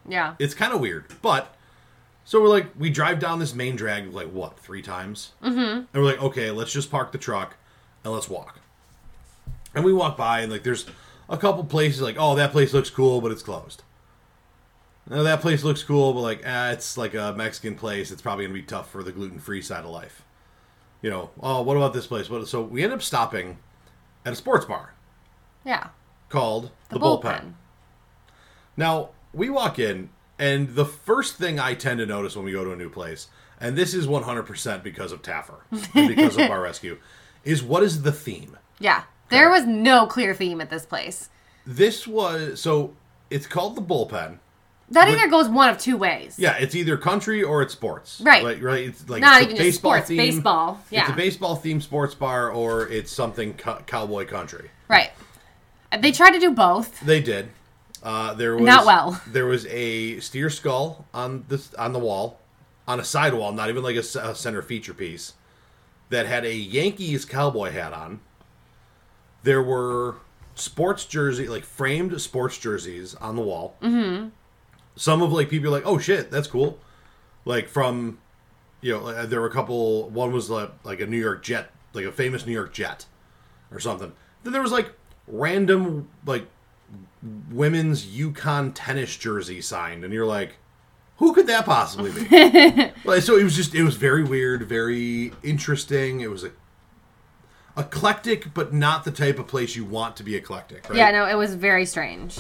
Yeah. 0.10 0.34
It's 0.40 0.56
kind 0.56 0.74
of 0.74 0.82
weird, 0.82 1.06
but 1.22 1.56
so 2.26 2.42
we're 2.42 2.50
like, 2.50 2.68
we 2.78 2.90
drive 2.90 3.20
down 3.20 3.38
this 3.38 3.54
main 3.54 3.76
drag 3.76 4.12
like 4.12 4.32
what 4.32 4.60
three 4.60 4.82
times, 4.82 5.34
mm-hmm. 5.44 5.60
and 5.60 5.88
we're 5.94 6.04
like, 6.04 6.22
okay, 6.22 6.50
let's 6.50 6.74
just 6.74 6.90
park 6.90 7.12
the 7.12 7.20
truck 7.20 7.56
and 8.04 8.12
let's 8.12 8.28
walk. 8.28 8.60
And 9.76 9.86
we 9.86 9.94
walk 9.94 10.18
by 10.18 10.42
and 10.42 10.52
like 10.52 10.64
there's 10.64 10.88
a 11.30 11.38
couple 11.38 11.64
places 11.64 12.02
like, 12.02 12.16
oh, 12.18 12.36
that 12.36 12.52
place 12.52 12.74
looks 12.74 12.90
cool, 12.90 13.22
but 13.22 13.32
it's 13.32 13.44
closed. 13.44 13.84
Now 15.08 15.22
that 15.22 15.42
place 15.42 15.64
looks 15.64 15.84
cool, 15.84 16.14
but 16.14 16.22
like, 16.22 16.42
ah, 16.48 16.72
it's 16.72 16.98
like 16.98 17.14
a 17.14 17.36
Mexican 17.38 17.76
place. 17.76 18.10
It's 18.10 18.24
probably 18.24 18.46
gonna 18.46 18.56
be 18.56 18.64
tough 18.64 18.90
for 18.90 19.04
the 19.04 19.12
gluten 19.12 19.40
free 19.40 19.62
side 19.62 19.86
of 19.86 19.92
life. 19.92 20.24
You 21.04 21.12
know, 21.12 21.30
oh, 21.42 21.62
what 21.62 21.78
about 21.78 21.94
this 21.94 22.08
place? 22.08 22.28
What? 22.28 22.48
So 22.48 22.64
we 22.64 22.84
end 22.84 22.92
up 22.92 23.04
stopping 23.04 23.60
at 24.28 24.34
a 24.34 24.36
sports 24.36 24.66
bar 24.66 24.94
Yeah. 25.66 25.88
called 26.30 26.72
The, 26.90 27.00
bullpen. 27.00 27.54
now, 28.76 29.10
we 29.34 29.50
walk 29.50 29.80
in, 29.80 30.10
and 30.38 30.76
the 30.76 30.86
first 30.86 31.38
thing 31.38 31.60
I 31.60 31.74
tend 31.74 32.00
to 32.00 32.06
notice 32.06 32.36
when 32.36 32.44
we 32.46 32.52
go 32.52 32.64
to 32.66 32.72
a 32.72 32.76
new 32.76 32.90
place, 32.90 33.28
and 33.60 33.76
this 33.78 33.94
is 33.94 34.06
100% 34.06 34.84
because 34.84 35.12
of 35.14 35.22
Taffer, 35.22 35.62
and 35.96 36.08
because 36.14 36.38
of 36.38 36.48
Bar 36.50 36.62
Rescue, 36.62 36.98
is 37.46 37.64
what 37.64 37.84
is 37.84 38.02
the 38.04 38.12
theme? 38.12 38.58
Yeah. 38.80 39.04
There 39.30 39.50
was 39.50 39.66
no 39.66 40.06
clear 40.08 40.34
theme 40.34 40.60
at 40.62 40.70
this 40.70 40.86
place. 40.86 41.30
This 41.66 42.06
was, 42.08 42.62
so 42.62 42.94
it's 43.30 43.48
called 43.48 43.76
the 43.76 43.82
bullpen. 43.82 44.40
That 44.90 45.10
either 45.10 45.28
goes 45.28 45.50
one 45.50 45.70
of 45.70 45.78
two 45.78 45.98
ways. 45.98 46.36
Yeah, 46.40 46.56
it's 46.58 46.74
either 46.74 46.96
country 46.98 47.44
or 47.44 47.62
it's 47.62 47.74
sports. 47.74 48.22
Right. 48.22 48.42
Like, 48.44 48.62
right. 48.62 48.88
It's 48.88 49.10
like 49.10 49.22
Not 49.22 49.42
it's 49.42 49.52
a 49.52 49.54
even 49.56 49.66
just 49.66 49.80
sports, 49.80 50.08
theme. 50.08 50.18
baseball. 50.18 50.80
Yeah. 50.90 51.02
It's 51.02 51.10
a 51.12 51.16
baseball 51.16 51.58
themed 51.58 51.82
sports 51.82 52.16
bar, 52.16 52.50
or 52.52 52.88
it's 52.88 53.12
something 53.12 53.54
co- 53.56 53.82
cowboy 53.86 54.26
country. 54.26 54.72
Right. 54.88 55.12
They 56.00 56.12
tried 56.14 56.32
to 56.32 56.40
do 56.40 56.52
both. 56.52 57.00
They 57.02 57.22
did. 57.22 57.50
Uh, 58.02 58.34
there 58.36 58.56
was 58.56 58.64
Not 58.66 58.86
well. 58.86 59.22
There 59.28 59.46
was 59.46 59.66
a 59.66 60.20
steer 60.22 60.50
skull 60.50 61.06
on 61.14 61.44
this 61.50 61.74
on 61.74 61.92
the 61.92 62.00
wall, 62.00 62.40
on 62.88 63.00
a 63.00 63.04
side 63.04 63.34
wall, 63.34 63.52
not 63.52 63.70
even 63.70 63.84
like 63.84 63.96
a 63.98 64.04
center 64.04 64.62
feature 64.62 64.94
piece, 64.94 65.34
that 66.10 66.26
had 66.28 66.46
a 66.46 66.54
Yankees 66.56 67.26
cowboy 67.26 67.72
hat 67.72 67.92
on. 67.92 68.22
There 69.44 69.62
were 69.64 70.16
sports 70.56 71.06
jersey, 71.06 71.48
like 71.48 71.64
framed 71.66 72.20
sports 72.22 72.58
jerseys 72.58 73.16
on 73.16 73.36
the 73.36 73.42
wall. 73.42 73.76
Mm-hmm. 73.82 74.30
Some 74.98 75.22
of 75.22 75.32
like 75.32 75.50
people 75.50 75.68
are 75.68 75.72
like, 75.72 75.86
oh 75.86 75.98
shit, 75.98 76.32
that's 76.32 76.48
cool. 76.48 76.80
Like 77.46 77.70
from, 77.70 78.20
you 78.82 78.94
know, 78.94 79.08
uh, 79.08 79.26
there 79.26 79.40
were 79.40 79.48
a 79.48 79.52
couple. 79.52 80.10
One 80.10 80.32
was 80.32 80.50
like, 80.50 80.72
like 80.84 81.00
a 81.00 81.06
New 81.06 81.20
York 81.20 81.44
Jet, 81.44 81.72
like 81.94 82.06
a 82.06 82.12
famous 82.12 82.46
New 82.46 82.52
York 82.52 82.74
Jet, 82.74 83.06
or 83.72 83.80
something. 83.80 84.12
Then 84.44 84.54
there 84.54 84.62
was 84.62 84.72
like 84.72 84.92
random 85.28 86.10
like 86.26 86.48
women's 87.52 88.06
UConn 88.06 88.72
tennis 88.74 89.16
jersey 89.16 89.62
signed, 89.62 90.04
and 90.04 90.14
you're 90.14 90.26
like, 90.26 90.58
who 91.18 91.34
could 91.34 91.48
that 91.48 91.66
possibly 91.66 92.12
be? 92.12 92.92
like, 93.06 93.22
so 93.22 93.38
it 93.38 93.44
was 93.44 93.56
just 93.56 93.74
it 93.74 93.84
was 93.84 93.96
very 93.96 94.24
weird, 94.24 94.64
very 94.64 95.32
interesting. 95.44 96.22
It 96.22 96.30
was 96.30 96.44
a 96.44 96.52
eclectic, 97.78 98.54
but 98.54 98.74
not 98.74 99.04
the 99.04 99.12
type 99.12 99.38
of 99.40 99.48
place 99.48 99.76
you 99.76 99.86
want 99.86 100.16
to 100.18 100.24
be 100.24 100.36
eclectic. 100.36 100.90
Right? 100.90 100.98
Yeah, 100.98 101.12
no, 101.12 101.26
it 101.26 101.36
was 101.36 101.54
very 101.54 101.86
strange. 101.86 102.40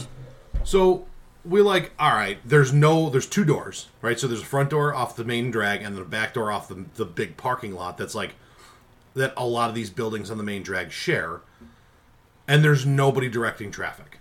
So 0.64 1.06
we're 1.48 1.64
like, 1.64 1.92
all 1.98 2.12
right, 2.12 2.38
there's 2.46 2.74
no, 2.74 3.10
there's 3.10 3.28
two 3.28 3.46
doors, 3.46 3.88
right? 4.02 4.20
So 4.20 4.28
there's 4.28 4.42
a 4.42 4.46
front 4.46 4.70
door 4.70 4.94
off 4.94 5.16
the 5.16 5.24
main 5.24 5.52
drag 5.52 5.82
and 5.82 5.96
then 5.96 6.02
a 6.02 6.06
back 6.06 6.34
door 6.34 6.52
off 6.52 6.68
the, 6.68 6.86
the 6.96 7.06
big 7.06 7.38
parking 7.38 7.74
lot 7.74 7.98
that's 7.98 8.16
like, 8.16 8.36
that 9.14 9.34
a 9.36 9.46
lot 9.46 9.70
of 9.70 9.76
these 9.76 9.90
buildings 9.90 10.30
on 10.30 10.38
the 10.38 10.44
main 10.44 10.62
drag 10.64 10.92
share. 10.92 11.42
And 12.48 12.64
there's 12.64 12.86
nobody 12.86 13.30
directing 13.30 13.72
traffic. 13.72 14.20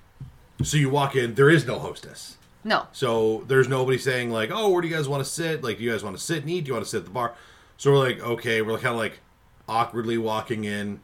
So 0.62 0.76
you 0.76 0.88
walk 0.88 1.14
in, 1.14 1.34
there 1.34 1.50
is 1.50 1.66
no 1.66 1.78
hostess. 1.78 2.38
No. 2.64 2.88
So 2.92 3.44
there's 3.46 3.68
nobody 3.68 3.98
saying 3.98 4.30
like, 4.30 4.50
"Oh, 4.52 4.70
where 4.70 4.82
do 4.82 4.88
you 4.88 4.96
guys 4.96 5.08
want 5.08 5.22
to 5.22 5.30
sit? 5.30 5.62
Like, 5.62 5.78
do 5.78 5.84
you 5.84 5.92
guys 5.92 6.02
want 6.02 6.16
to 6.16 6.22
sit 6.22 6.42
and 6.42 6.50
eat? 6.50 6.64
Do 6.64 6.68
you 6.68 6.74
want 6.74 6.84
to 6.84 6.90
sit 6.90 6.98
at 6.98 7.04
the 7.04 7.10
bar?" 7.10 7.34
So 7.76 7.92
we're 7.92 7.98
like, 7.98 8.20
"Okay." 8.20 8.60
We're 8.60 8.74
kind 8.78 8.94
of 8.94 8.96
like 8.96 9.20
awkwardly 9.68 10.18
walking 10.18 10.64
in. 10.64 11.00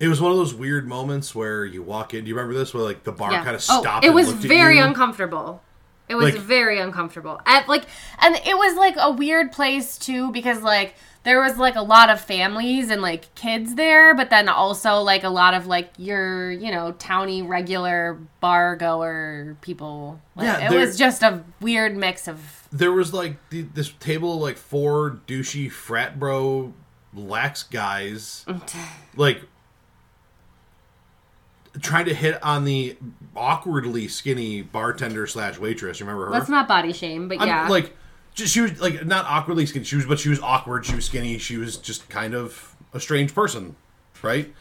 It 0.00 0.08
was 0.08 0.20
one 0.20 0.30
of 0.32 0.36
those 0.36 0.54
weird 0.54 0.86
moments 0.88 1.34
where 1.34 1.64
you 1.64 1.82
walk 1.82 2.14
in. 2.14 2.24
Do 2.24 2.28
you 2.28 2.34
remember 2.34 2.58
this? 2.58 2.74
Where 2.74 2.82
like 2.82 3.04
the 3.04 3.12
bar 3.12 3.32
Yeah. 3.32 3.44
kind 3.44 3.56
of 3.56 3.64
oh, 3.70 3.80
stopped. 3.80 4.04
it 4.04 4.08
and 4.08 4.14
was 4.16 4.28
at 4.30 4.36
very 4.36 4.78
uncomfortable. 4.78 5.62
It 6.08 6.16
was 6.16 6.34
Like- 6.34 6.42
very 6.42 6.78
uncomfortable. 6.80 7.40
And 7.46 7.66
like 7.68 7.84
and 8.20 8.34
it 8.44 8.56
was 8.58 8.76
like 8.76 8.96
a 8.98 9.10
weird 9.10 9.52
place 9.52 9.96
too 9.96 10.30
because 10.32 10.60
like 10.62 10.94
there 11.22 11.40
was 11.40 11.56
like 11.56 11.74
a 11.74 11.80
lot 11.80 12.10
of 12.10 12.20
families 12.20 12.90
and 12.90 13.00
like 13.00 13.34
kids 13.34 13.76
there, 13.76 14.14
but 14.14 14.28
then 14.28 14.46
also 14.46 15.00
like 15.00 15.24
a 15.24 15.30
lot 15.30 15.54
of 15.54 15.66
like 15.66 15.90
your, 15.96 16.50
you 16.50 16.70
know, 16.70 16.92
towny 16.98 17.40
regular 17.40 18.18
bar 18.40 18.76
goer 18.76 19.56
people. 19.62 20.20
Like, 20.36 20.44
Yeah, 20.44 20.66
it 20.66 20.70
there- 20.70 20.80
was 20.80 20.98
just 20.98 21.22
a 21.22 21.42
weird 21.62 21.96
mix 21.96 22.28
of 22.28 22.68
There 22.70 22.92
was 22.92 23.14
like 23.14 23.36
the, 23.48 23.62
this 23.62 23.90
table 24.00 24.34
of 24.34 24.40
like 24.42 24.58
four 24.58 25.20
douchey 25.26 25.70
frat 25.72 26.18
bro 26.18 26.74
lax 27.14 27.62
guys, 27.62 28.44
like 29.16 29.40
trying 31.80 32.06
to 32.06 32.14
hit 32.14 32.42
on 32.42 32.64
the 32.64 32.96
awkwardly 33.36 34.08
skinny 34.08 34.62
bartender 34.62 35.26
slash 35.26 35.58
waitress. 35.58 36.00
Remember 36.00 36.26
her? 36.26 36.30
let's 36.30 36.48
not 36.48 36.68
body 36.68 36.92
shame, 36.92 37.28
but 37.28 37.40
I'm, 37.40 37.48
yeah. 37.48 37.68
like 37.68 37.92
just 38.34 38.52
she 38.52 38.60
was 38.60 38.80
like 38.80 39.04
not 39.04 39.24
awkwardly 39.26 39.66
skinny. 39.66 39.84
She 39.84 39.96
was, 39.96 40.06
but 40.06 40.18
she 40.18 40.28
was 40.28 40.40
awkward. 40.40 40.86
She 40.86 40.94
was 40.94 41.04
skinny. 41.04 41.38
She 41.38 41.56
was 41.56 41.76
just 41.76 42.08
kind 42.08 42.34
of 42.34 42.74
a 42.92 43.00
strange 43.00 43.34
person, 43.34 43.76
right? 44.22 44.52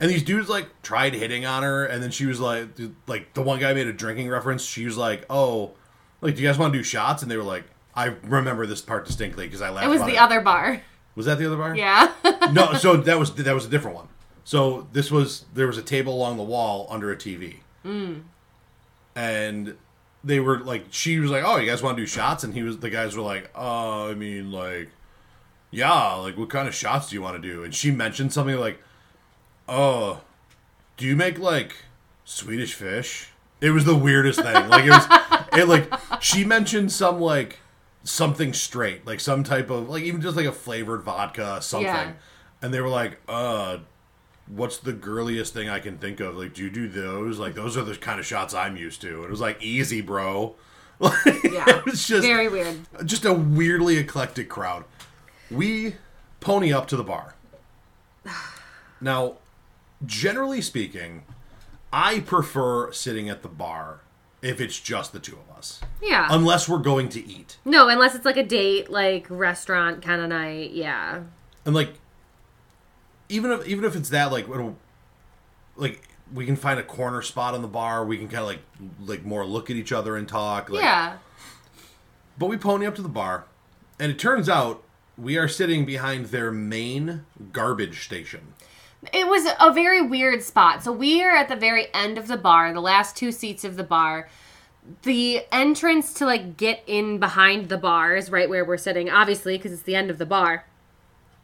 And 0.00 0.10
these 0.10 0.22
dudes 0.22 0.48
like 0.48 0.82
tried 0.82 1.14
hitting 1.14 1.44
on 1.44 1.62
her, 1.62 1.84
and 1.84 2.02
then 2.02 2.10
she 2.10 2.26
was 2.26 2.40
like, 2.40 2.68
like 3.06 3.34
the 3.34 3.42
one 3.42 3.58
guy 3.58 3.72
made 3.74 3.86
a 3.86 3.92
drinking 3.92 4.28
reference. 4.28 4.64
She 4.64 4.84
was 4.84 4.96
like, 4.96 5.24
"Oh, 5.28 5.72
like, 6.20 6.36
do 6.36 6.42
you 6.42 6.48
guys 6.48 6.58
want 6.58 6.72
to 6.72 6.78
do 6.78 6.82
shots?" 6.82 7.22
And 7.22 7.30
they 7.30 7.36
were 7.36 7.42
like, 7.42 7.64
"I 7.94 8.14
remember 8.24 8.64
this 8.66 8.80
part 8.80 9.06
distinctly 9.06 9.46
because 9.46 9.60
I 9.60 9.70
laughed." 9.70 9.86
It 9.86 9.90
was 9.90 10.04
the 10.04 10.18
other 10.18 10.40
bar. 10.40 10.82
Was 11.16 11.26
that 11.26 11.38
the 11.38 11.46
other 11.46 11.56
bar? 11.56 11.74
Yeah. 11.74 12.12
no, 12.52 12.74
so 12.74 12.96
that 12.96 13.18
was 13.18 13.34
that 13.34 13.54
was 13.54 13.66
a 13.66 13.68
different 13.68 13.96
one. 13.96 14.08
So 14.48 14.86
this 14.94 15.10
was 15.10 15.44
there 15.52 15.66
was 15.66 15.76
a 15.76 15.82
table 15.82 16.14
along 16.14 16.38
the 16.38 16.42
wall 16.42 16.86
under 16.88 17.12
a 17.12 17.16
TV, 17.16 17.56
Mm. 17.84 18.22
and 19.14 19.76
they 20.24 20.40
were 20.40 20.60
like, 20.60 20.86
she 20.90 21.18
was 21.20 21.30
like, 21.30 21.44
"Oh, 21.44 21.56
you 21.58 21.68
guys 21.68 21.82
want 21.82 21.98
to 21.98 22.02
do 22.02 22.06
shots?" 22.06 22.44
And 22.44 22.54
he 22.54 22.62
was 22.62 22.78
the 22.78 22.88
guys 22.88 23.14
were 23.14 23.22
like, 23.22 23.50
"Uh, 23.54 24.06
I 24.06 24.14
mean, 24.14 24.50
like, 24.50 24.88
yeah, 25.70 26.14
like 26.14 26.38
what 26.38 26.48
kind 26.48 26.66
of 26.66 26.74
shots 26.74 27.10
do 27.10 27.16
you 27.16 27.20
want 27.20 27.40
to 27.42 27.46
do?" 27.46 27.62
And 27.62 27.74
she 27.74 27.90
mentioned 27.90 28.32
something 28.32 28.56
like, 28.56 28.80
"Oh, 29.68 30.22
do 30.96 31.04
you 31.04 31.14
make 31.14 31.38
like 31.38 31.76
Swedish 32.24 32.72
fish?" 32.72 33.28
It 33.60 33.72
was 33.72 33.84
the 33.84 33.94
weirdest 33.96 34.40
thing. 34.40 34.68
Like 34.70 34.86
it 34.86 34.90
was, 34.90 35.06
it 35.58 35.68
like 35.68 35.92
she 36.22 36.42
mentioned 36.46 36.90
some 36.90 37.20
like 37.20 37.58
something 38.02 38.54
straight, 38.54 39.06
like 39.06 39.20
some 39.20 39.44
type 39.44 39.68
of 39.68 39.90
like 39.90 40.04
even 40.04 40.22
just 40.22 40.38
like 40.38 40.46
a 40.46 40.52
flavored 40.52 41.02
vodka, 41.02 41.60
something. 41.60 41.84
Yeah. 41.86 42.12
And 42.62 42.72
they 42.72 42.80
were 42.80 42.88
like, 42.88 43.20
"Uh, 43.28 43.80
what's 44.48 44.78
the 44.78 44.92
girliest 44.92 45.52
thing 45.54 45.68
I 45.68 45.78
can 45.80 45.98
think 45.98 46.20
of? 46.20 46.36
Like, 46.36 46.54
do 46.54 46.62
you 46.64 46.70
do 46.70 46.88
those? 46.88 47.38
Like, 47.38 47.54
those 47.54 47.76
are 47.76 47.82
the 47.84 47.94
kind 47.96 48.18
of 48.20 48.26
shots 48.26 48.54
I'm 48.54 48.76
used 48.76 49.00
to." 49.02 49.16
And 49.16 49.24
it 49.24 49.30
was 49.30 49.40
like, 49.40 49.62
"Easy, 49.62 50.00
bro." 50.00 50.54
Like, 51.00 51.14
Yeah. 51.44 51.64
it 51.68 51.84
was 51.84 52.08
just 52.08 52.26
Very 52.26 52.48
weird. 52.48 52.76
just 53.04 53.24
a 53.24 53.32
weirdly 53.32 53.98
eclectic 53.98 54.48
crowd. 54.48 54.84
We 55.48 55.94
pony 56.40 56.72
up 56.72 56.88
to 56.88 56.96
the 56.96 57.04
bar. 57.04 57.34
Now, 59.00 59.34
generally 60.04 60.60
speaking, 60.60 61.22
I 61.92 62.20
prefer 62.20 62.90
sitting 62.92 63.28
at 63.28 63.42
the 63.42 63.48
bar 63.48 64.00
if 64.42 64.60
it's 64.60 64.78
just 64.80 65.12
the 65.12 65.20
two 65.20 65.36
of 65.48 65.56
us. 65.56 65.80
Yeah. 66.02 66.26
Unless 66.30 66.68
we're 66.68 66.78
going 66.78 67.08
to 67.10 67.24
eat. 67.24 67.58
no, 67.64 67.88
unless 67.88 68.14
it's 68.14 68.24
like 68.24 68.36
a 68.36 68.42
date, 68.44 68.90
like 68.90 69.26
restaurant 69.30 70.02
kind 70.02 70.20
of 70.20 70.28
night. 70.28 70.72
Yeah. 70.72 71.22
And 71.64 71.74
like 71.76 71.94
even 73.28 73.50
if 73.50 73.66
even 73.66 73.84
if 73.84 73.96
it's 73.96 74.08
that 74.10 74.32
like 74.32 74.48
it'll, 74.48 74.76
like 75.76 76.08
we 76.32 76.46
can 76.46 76.56
find 76.56 76.78
a 76.78 76.82
corner 76.82 77.22
spot 77.22 77.54
on 77.54 77.62
the 77.62 77.68
bar, 77.68 78.04
we 78.04 78.18
can 78.18 78.28
kind 78.28 78.40
of 78.40 78.46
like 78.46 78.60
like 79.04 79.24
more 79.24 79.44
look 79.44 79.70
at 79.70 79.76
each 79.76 79.92
other 79.92 80.16
and 80.16 80.28
talk 80.28 80.70
like 80.70 80.82
yeah. 80.82 81.18
But 82.38 82.46
we 82.46 82.56
pony 82.56 82.86
up 82.86 82.94
to 82.96 83.02
the 83.02 83.08
bar, 83.08 83.46
and 83.98 84.10
it 84.12 84.18
turns 84.18 84.48
out 84.48 84.82
we 85.16 85.36
are 85.36 85.48
sitting 85.48 85.84
behind 85.84 86.26
their 86.26 86.52
main 86.52 87.24
garbage 87.52 88.04
station. 88.04 88.54
It 89.12 89.28
was 89.28 89.46
a 89.60 89.72
very 89.72 90.02
weird 90.02 90.42
spot. 90.42 90.82
So 90.82 90.92
we 90.92 91.22
are 91.22 91.36
at 91.36 91.48
the 91.48 91.56
very 91.56 91.86
end 91.94 92.18
of 92.18 92.28
the 92.28 92.36
bar, 92.36 92.72
the 92.72 92.80
last 92.80 93.16
two 93.16 93.32
seats 93.32 93.64
of 93.64 93.76
the 93.76 93.84
bar. 93.84 94.28
The 95.02 95.42
entrance 95.52 96.12
to 96.14 96.26
like 96.26 96.56
get 96.56 96.82
in 96.86 97.18
behind 97.18 97.68
the 97.68 97.76
bar 97.76 98.16
is 98.16 98.30
right 98.30 98.48
where 98.48 98.64
we're 98.64 98.76
sitting, 98.76 99.10
obviously, 99.10 99.56
because 99.56 99.72
it's 99.72 99.82
the 99.82 99.94
end 99.94 100.10
of 100.10 100.18
the 100.18 100.26
bar. 100.26 100.64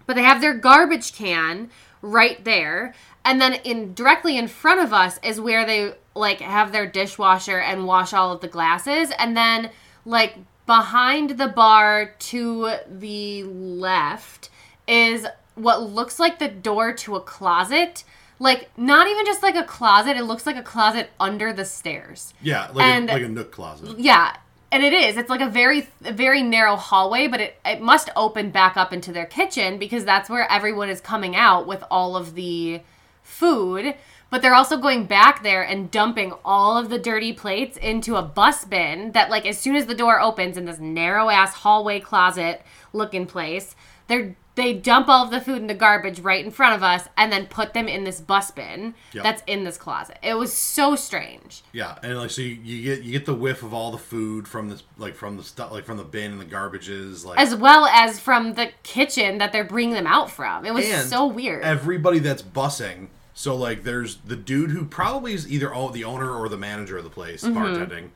But 0.07 0.17
they 0.17 0.23
have 0.23 0.41
their 0.41 0.55
garbage 0.55 1.15
can 1.15 1.71
right 2.03 2.45
there, 2.45 2.95
and 3.25 3.41
then 3.41 3.55
in 3.55 3.95
directly 3.95 4.37
in 4.37 4.49
front 4.49 4.81
of 4.81 4.93
us 4.93 5.19
is 5.23 5.41
where 5.41 5.65
they 5.65 5.95
like 6.15 6.41
have 6.41 6.73
their 6.73 6.87
dishwasher 6.87 7.59
and 7.59 7.87
wash 7.87 8.13
all 8.13 8.33
of 8.33 8.41
the 8.41 8.49
glasses, 8.49 9.11
and 9.19 9.37
then 9.37 9.71
like 10.05 10.37
behind 10.67 11.31
the 11.31 11.49
bar 11.49 12.15
to 12.19 12.77
the 12.89 13.43
left 13.45 14.51
is 14.87 15.27
what 15.55 15.83
looks 15.83 16.19
like 16.19 16.39
the 16.39 16.49
door 16.49 16.93
to 16.93 17.17
a 17.17 17.21
closet. 17.21 18.05
Like 18.39 18.69
not 18.77 19.07
even 19.07 19.25
just 19.25 19.43
like 19.43 19.55
a 19.57 19.63
closet, 19.65 20.17
it 20.17 20.25
looks 20.25 20.45
like 20.45 20.57
a 20.57 20.63
closet 20.63 21.11
under 21.21 21.53
the 21.53 21.65
stairs. 21.65 22.35
Yeah, 22.43 22.69
like 22.75 22.85
And- 22.85 23.09
a, 23.09 23.13
like 23.15 23.23
a 23.23 23.29
nook 23.29 23.53
closet. 23.53 23.99
Yeah, 23.99 24.37
and 24.75 24.83
it 24.83 24.93
is. 24.93 25.17
It's 25.17 25.31
like 25.31 25.41
a 25.41 25.49
very 25.49 25.87
very 26.01 26.43
narrow 26.43 26.75
hallway, 26.75 27.29
but 27.29 27.41
it 27.41 27.57
it 27.65 27.81
must 27.81 28.11
open 28.17 28.51
back 28.51 28.77
up 28.77 28.93
into 28.93 29.13
their 29.13 29.25
kitchen 29.25 29.79
because 29.79 30.05
that's 30.05 30.29
where 30.29 30.51
everyone 30.51 30.91
is 30.91 31.01
coming 31.01 31.37
out 31.37 31.69
with 31.69 31.85
all 31.93 32.17
of 32.17 32.35
the 32.35 32.81
food. 33.23 33.95
But 34.31 34.43
they're 34.43 34.55
also 34.55 34.77
going 34.77 35.07
back 35.07 35.45
there 35.45 35.63
and 35.63 35.93
dumping 35.93 36.33
all 36.45 36.77
of 36.77 36.91
the 36.91 36.99
dirty 36.99 37.33
plates 37.33 37.77
into 37.77 38.17
a 38.17 38.23
bus 38.23 38.65
bin 38.65 39.13
that 39.13 39.31
like 39.31 39.47
as 39.47 39.59
soon 39.59 39.77
as 39.77 39.87
the 39.87 39.95
door 39.95 40.21
opens 40.21 40.57
in 40.57 40.65
this 40.65 40.81
narrow 40.81 41.31
ass 41.31 41.55
hallway 41.55 42.01
closet 42.01 42.61
looking 42.93 43.27
place, 43.27 43.77
they're 44.09 44.35
they 44.57 44.73
dump 44.73 45.09
all 45.09 45.25
of 45.25 45.31
the 45.33 45.41
food 45.41 45.59
in 45.59 45.67
the 45.67 45.75
garbage 45.75 46.21
right 46.21 46.45
in 46.45 46.51
front 46.51 46.75
of 46.77 46.83
us 46.83 47.09
and 47.17 47.33
then 47.33 47.47
put 47.47 47.75
them 47.75 47.89
in 47.89 48.05
this 48.05 48.21
bus 48.21 48.51
bin 48.53 48.95
Yep. 49.13 49.23
that's 49.25 49.43
in 49.47 49.65
this 49.65 49.77
closet. 49.77 50.17
It 50.23 50.35
was 50.35 50.53
so 50.53 50.95
strange. 50.97 51.63
Yeah, 51.73 51.99
and 52.03 52.17
like 52.19 52.31
so 52.31 52.43
you, 52.43 52.55
you 52.63 52.83
get 52.83 53.03
you 53.05 53.13
get 53.13 53.27
the 53.27 53.35
whiff 53.35 53.63
of 53.63 53.75
all 53.75 53.91
the 53.91 53.99
food 53.99 54.47
from 54.47 54.69
this 54.71 54.83
like 54.97 55.15
from 55.17 55.37
the 55.37 55.43
stuff 55.43 55.73
like 55.73 55.85
from 55.85 55.97
the 55.97 56.05
bin 56.05 56.33
and 56.33 56.41
the 56.41 56.45
garbages 56.45 57.25
like 57.25 57.39
as 57.39 57.55
well 57.55 57.87
as 57.87 58.21
from 58.21 58.55
the 58.55 58.71
kitchen 58.83 59.39
that 59.39 59.53
they're 59.53 59.65
bringing 59.65 59.95
them 59.95 60.07
out 60.07 60.31
from. 60.31 60.65
It 60.65 60.73
was 60.75 60.87
so 61.09 61.27
weird. 61.27 61.65
Everybody 61.65 62.19
that's 62.21 62.43
bussing. 62.43 63.09
So 63.37 63.57
like, 63.57 63.83
there's 63.83 64.19
the 64.19 64.37
dude 64.37 64.71
who 64.71 64.85
probably 64.85 65.35
is 65.35 65.51
either 65.51 65.75
o- 65.75 65.89
the 65.91 66.05
owner 66.05 66.31
or 66.33 66.49
the 66.49 66.57
manager 66.57 66.97
of 66.97 67.03
the 67.03 67.11
place 67.11 67.43
Mm-hmm. 67.43 67.59
bartending, 67.59 68.11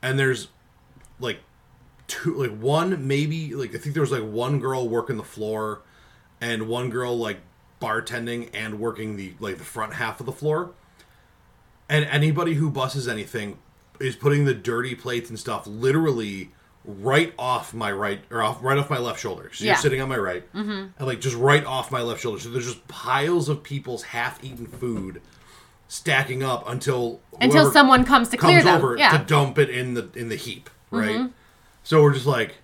and 0.00 0.18
there's 0.18 0.48
like 1.20 1.40
two, 2.08 2.34
like 2.34 2.58
one 2.58 3.06
maybe 3.06 3.54
like 3.54 3.74
I 3.74 3.78
think 3.78 3.94
there 3.94 4.02
was 4.02 4.10
like 4.10 4.24
one 4.24 4.58
girl 4.58 4.88
working 4.88 5.16
the 5.16 5.22
floor, 5.22 5.82
and 6.40 6.66
one 6.68 6.90
girl 6.90 7.16
like 7.16 7.38
bartending 7.80 8.50
and 8.52 8.80
working 8.80 9.16
the 9.16 9.34
like 9.38 9.58
the 9.58 9.64
front 9.64 9.94
half 9.94 10.18
of 10.20 10.26
the 10.26 10.32
floor. 10.32 10.72
And 11.88 12.04
anybody 12.06 12.54
who 12.54 12.70
busses 12.70 13.08
anything 13.08 13.58
is 14.00 14.14
putting 14.16 14.44
the 14.44 14.54
dirty 14.54 14.94
plates 14.94 15.30
and 15.30 15.38
stuff 15.38 15.66
literally 15.66 16.50
right 16.84 17.32
off 17.38 17.74
my 17.74 17.90
right 17.92 18.20
or 18.30 18.42
off 18.42 18.62
right 18.62 18.78
off 18.78 18.90
my 18.90 18.98
left 18.98 19.20
shoulder. 19.20 19.50
So 19.52 19.64
Yeah. 19.64 19.70
you're 19.72 19.78
sitting 19.78 20.00
on 20.00 20.08
my 20.08 20.16
right, 20.18 20.52
mm-hmm. 20.52 20.70
and 20.70 21.06
like 21.06 21.20
just 21.20 21.36
right 21.36 21.64
off 21.64 21.90
my 21.92 22.00
left 22.02 22.20
shoulder. 22.22 22.40
So 22.40 22.50
there's 22.50 22.66
just 22.66 22.86
piles 22.88 23.48
of 23.48 23.62
people's 23.62 24.02
half-eaten 24.04 24.66
food 24.66 25.20
stacking 25.88 26.42
up 26.42 26.68
until 26.68 27.20
Until 27.40 27.70
someone 27.70 28.04
comes 28.04 28.28
to 28.30 28.36
clear 28.36 28.60
comes 28.60 28.64
them. 28.64 28.76
over 28.76 28.96
yeah. 28.96 29.10
Mm-hmm. 29.10 29.18
to 29.18 29.24
dump 29.24 29.58
it 29.58 29.70
in 29.70 29.94
the 29.94 30.10
in 30.14 30.28
the 30.28 30.36
heap, 30.36 30.68
right? 30.90 31.30
So 31.88 32.02
we're 32.02 32.12
just 32.12 32.26
like, 32.26 32.56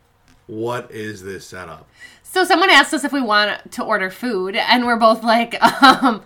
what 0.49 0.91
is 0.91 1.23
this 1.23 1.47
setup? 1.47 1.89
so 2.23 2.45
someone 2.45 2.69
asked 2.69 2.93
us 2.93 3.05
if 3.05 3.13
we 3.13 3.23
want 3.23 3.73
to 3.73 3.83
order 3.83 4.11
food, 4.11 4.55
and 4.55 4.85
we're 4.85 4.99
both 4.99 5.23
like, 5.25 5.55
um, 5.83 6.23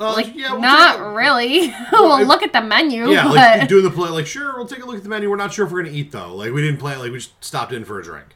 Uh, 0.00 0.12
like 0.14 0.34
yeah, 0.34 0.50
we'll 0.50 0.60
not 0.60 0.98
a- 0.98 1.10
really. 1.10 1.72
we'll 1.92 2.22
if- 2.22 2.26
look 2.26 2.42
at 2.42 2.52
the 2.52 2.60
menu. 2.60 3.08
Yeah, 3.08 3.22
but 3.28 3.34
like 3.36 3.68
doing 3.68 3.84
the 3.84 3.90
play. 3.92 4.08
Like, 4.10 4.26
sure, 4.26 4.56
we'll 4.56 4.66
take 4.66 4.82
a 4.82 4.84
look 4.84 4.96
at 4.96 5.04
the 5.04 5.08
menu. 5.08 5.30
We're 5.30 5.36
not 5.36 5.52
sure 5.52 5.64
if 5.64 5.70
we're 5.70 5.84
gonna 5.84 5.94
eat 5.94 6.10
though. 6.10 6.34
Like, 6.34 6.52
we 6.52 6.60
didn't 6.60 6.80
plan. 6.80 6.98
Like, 6.98 7.12
we 7.12 7.18
just 7.18 7.44
stopped 7.44 7.72
in 7.72 7.84
for 7.84 8.00
a 8.00 8.02
drink, 8.02 8.34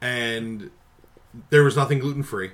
and 0.00 0.70
there 1.50 1.64
was 1.64 1.74
nothing 1.74 1.98
gluten 1.98 2.22
free. 2.22 2.52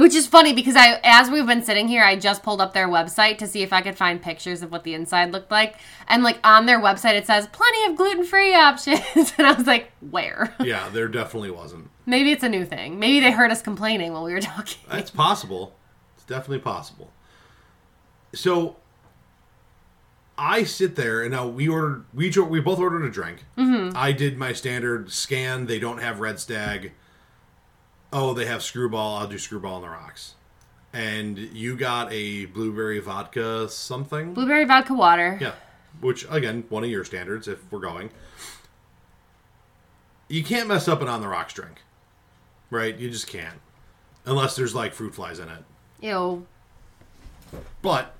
Which 0.00 0.14
is 0.14 0.26
funny 0.26 0.54
because 0.54 0.76
I, 0.76 0.98
as 1.04 1.30
we've 1.30 1.46
been 1.46 1.62
sitting 1.62 1.86
here, 1.86 2.02
I 2.02 2.16
just 2.16 2.42
pulled 2.42 2.62
up 2.62 2.72
their 2.72 2.88
website 2.88 3.36
to 3.36 3.46
see 3.46 3.62
if 3.62 3.70
I 3.70 3.82
could 3.82 3.98
find 3.98 4.22
pictures 4.22 4.62
of 4.62 4.72
what 4.72 4.82
the 4.82 4.94
inside 4.94 5.30
looked 5.30 5.50
like, 5.50 5.76
and 6.08 6.22
like 6.22 6.38
on 6.42 6.64
their 6.64 6.80
website 6.80 7.16
it 7.16 7.26
says 7.26 7.46
plenty 7.48 7.84
of 7.84 7.98
gluten 7.98 8.24
free 8.24 8.54
options, 8.54 9.34
and 9.36 9.46
I 9.46 9.52
was 9.52 9.66
like, 9.66 9.92
where? 10.10 10.54
Yeah, 10.58 10.88
there 10.88 11.06
definitely 11.06 11.50
wasn't. 11.50 11.90
Maybe 12.06 12.32
it's 12.32 12.42
a 12.42 12.48
new 12.48 12.64
thing. 12.64 12.98
Maybe 12.98 13.20
they 13.20 13.30
heard 13.30 13.50
us 13.50 13.60
complaining 13.60 14.14
while 14.14 14.24
we 14.24 14.32
were 14.32 14.40
talking. 14.40 14.78
That's 14.88 15.10
possible. 15.10 15.76
It's 16.16 16.24
definitely 16.24 16.60
possible. 16.60 17.12
So 18.32 18.76
I 20.38 20.64
sit 20.64 20.96
there 20.96 21.20
and 21.20 21.32
now 21.32 21.46
we 21.46 21.68
ordered 21.68 22.06
we 22.14 22.30
we 22.30 22.60
both 22.60 22.78
ordered 22.78 23.04
a 23.04 23.10
drink. 23.10 23.44
Mm-hmm. 23.58 23.94
I 23.94 24.12
did 24.12 24.38
my 24.38 24.54
standard 24.54 25.12
scan. 25.12 25.66
They 25.66 25.78
don't 25.78 25.98
have 25.98 26.20
Red 26.20 26.40
Stag. 26.40 26.92
Oh, 28.12 28.34
they 28.34 28.46
have 28.46 28.60
Screwball. 28.60 29.18
I'll 29.20 29.26
do 29.26 29.38
Screwball 29.38 29.74
on 29.76 29.82
the 29.82 29.88
rocks. 29.88 30.34
And 30.92 31.38
you 31.38 31.76
got 31.76 32.12
a 32.12 32.46
blueberry 32.46 32.98
vodka 32.98 33.68
something. 33.68 34.34
Blueberry 34.34 34.64
vodka 34.64 34.94
water. 34.94 35.38
Yeah, 35.40 35.52
which 36.00 36.26
again, 36.28 36.64
one 36.68 36.82
of 36.82 36.90
your 36.90 37.04
standards 37.04 37.46
if 37.46 37.58
we're 37.70 37.78
going. 37.78 38.10
You 40.28 40.42
can't 40.42 40.68
mess 40.68 40.88
up 40.88 41.00
an 41.02 41.08
on 41.08 41.20
the 41.20 41.28
rocks 41.28 41.54
drink, 41.54 41.82
right? 42.70 42.96
You 42.96 43.10
just 43.10 43.26
can't, 43.28 43.60
unless 44.24 44.56
there's 44.56 44.74
like 44.74 44.92
fruit 44.92 45.14
flies 45.14 45.38
in 45.38 45.48
it. 45.48 45.64
Ew. 46.00 46.46
But 47.82 48.14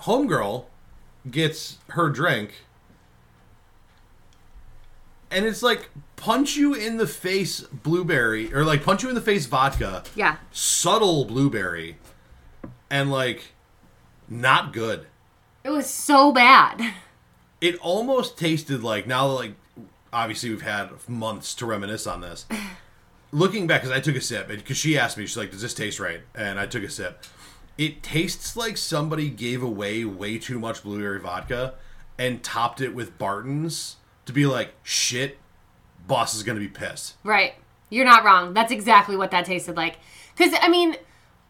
homegirl 0.00 0.66
gets 1.30 1.78
her 1.90 2.10
drink, 2.10 2.62
and 5.34 5.44
it's 5.44 5.62
like 5.62 5.90
punch 6.16 6.56
you 6.56 6.72
in 6.74 6.96
the 6.96 7.06
face 7.06 7.60
blueberry, 7.60 8.52
or 8.54 8.64
like 8.64 8.82
punch 8.84 9.02
you 9.02 9.08
in 9.10 9.14
the 9.14 9.20
face 9.20 9.46
vodka, 9.46 10.02
Yeah. 10.14 10.36
subtle 10.52 11.24
blueberry, 11.26 11.98
and 12.90 13.10
like 13.10 13.52
not 14.28 14.72
good. 14.72 15.06
It 15.64 15.70
was 15.70 15.88
so 15.88 16.32
bad. 16.32 16.94
it 17.60 17.76
almost 17.80 18.38
tasted 18.38 18.82
like 18.82 19.06
now 19.06 19.28
that 19.28 19.34
like 19.34 19.54
obviously 20.12 20.50
we've 20.50 20.62
had 20.62 20.90
months 21.08 21.54
to 21.56 21.66
reminisce 21.66 22.06
on 22.06 22.20
this 22.20 22.46
looking 23.32 23.66
back, 23.66 23.82
because 23.82 23.96
I 23.96 24.00
took 24.00 24.14
a 24.16 24.20
sip, 24.20 24.46
because 24.48 24.76
she 24.76 24.96
asked 24.96 25.18
me, 25.18 25.26
she's 25.26 25.36
like, 25.36 25.50
"Does 25.50 25.62
this 25.62 25.74
taste 25.74 25.98
right?" 25.98 26.20
And 26.34 26.58
I 26.58 26.66
took 26.66 26.84
a 26.84 26.90
sip. 26.90 27.24
It 27.76 28.02
tastes 28.04 28.56
like 28.56 28.76
somebody 28.76 29.28
gave 29.28 29.60
away 29.62 30.04
way 30.04 30.38
too 30.38 30.60
much 30.60 30.84
blueberry 30.84 31.18
vodka 31.18 31.74
and 32.16 32.40
topped 32.44 32.80
it 32.80 32.94
with 32.94 33.18
Barton's 33.18 33.96
to 34.26 34.32
be 34.32 34.46
like, 34.46 34.74
"Shit, 34.82 35.38
boss 36.06 36.34
is 36.34 36.42
gonna 36.42 36.60
be 36.60 36.68
pissed." 36.68 37.14
Right. 37.24 37.54
You're 37.90 38.04
not 38.04 38.24
wrong. 38.24 38.54
That's 38.54 38.72
exactly 38.72 39.16
what 39.16 39.30
that 39.30 39.44
tasted 39.44 39.76
like. 39.76 39.96
Because 40.36 40.52
I 40.60 40.68
mean, 40.68 40.96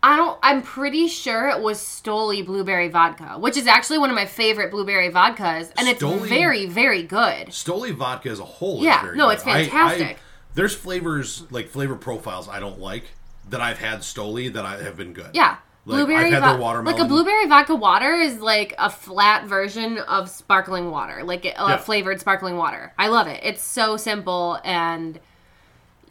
I 0.03 0.17
don't. 0.17 0.39
I'm 0.43 0.61
pretty 0.63 1.09
sure 1.09 1.49
it 1.49 1.61
was 1.63 1.79
Stoli 1.81 2.45
blueberry 2.45 2.89
vodka, 2.89 3.39
which 3.39 3.57
is 3.57 3.67
actually 3.67 3.99
one 3.99 4.11
of 4.11 4.17
my 4.17 4.27
favorite 4.27 4.71
blueberry 4.71 5.11
vodkas, 5.11 5.73
and 5.79 5.89
it's 5.89 6.03
Stoli- 6.03 6.29
very, 6.29 6.67
very 6.67 7.03
good. 7.03 7.47
Stoli 7.49 7.93
vodka 7.95 8.29
as 8.29 8.41
a 8.41 8.45
whole. 8.45 8.83
Yeah, 8.83 8.97
is 8.99 9.03
very 9.05 9.17
no, 9.17 9.29
good. 9.29 9.35
it's 9.35 9.47
I- 9.47 9.51
I- 9.61 9.65
fantastic. 9.69 10.19
there's 10.55 10.75
flavors 10.75 11.45
like 11.51 11.69
flavor 11.69 11.95
profiles 11.95 12.49
I 12.49 12.61
don't 12.61 12.79
like 12.79 13.05
that 13.49 13.61
I've 13.63 13.79
had 13.79 14.01
Stoli 14.01 14.53
that 14.53 14.67
I 14.67 14.83
have 14.83 14.97
been 14.97 15.13
good. 15.15 15.31
Yeah. 15.33 15.57
Like, 15.87 15.99
Blueberry 15.99 16.27
I've 16.35 16.43
had 16.43 16.57
vo-. 16.57 16.81
Like 16.83 16.99
a 16.99 17.05
blueberry 17.05 17.47
vodka 17.47 17.75
water 17.75 18.15
is 18.15 18.41
like 18.41 18.75
a 18.79 18.89
flat 18.89 19.45
version 19.47 19.99
of 19.99 20.31
sparkling 20.31 20.91
water, 20.91 21.23
like 21.25 21.45
a 21.45 21.49
Yeah. 21.49 21.77
flavored 21.77 22.21
sparkling 22.21 22.57
water. 22.57 22.95
I 22.99 23.09
love 23.09 23.27
it. 23.27 23.41
It's 23.43 23.63
so 23.63 23.99
simple 23.99 24.59
and 24.65 25.21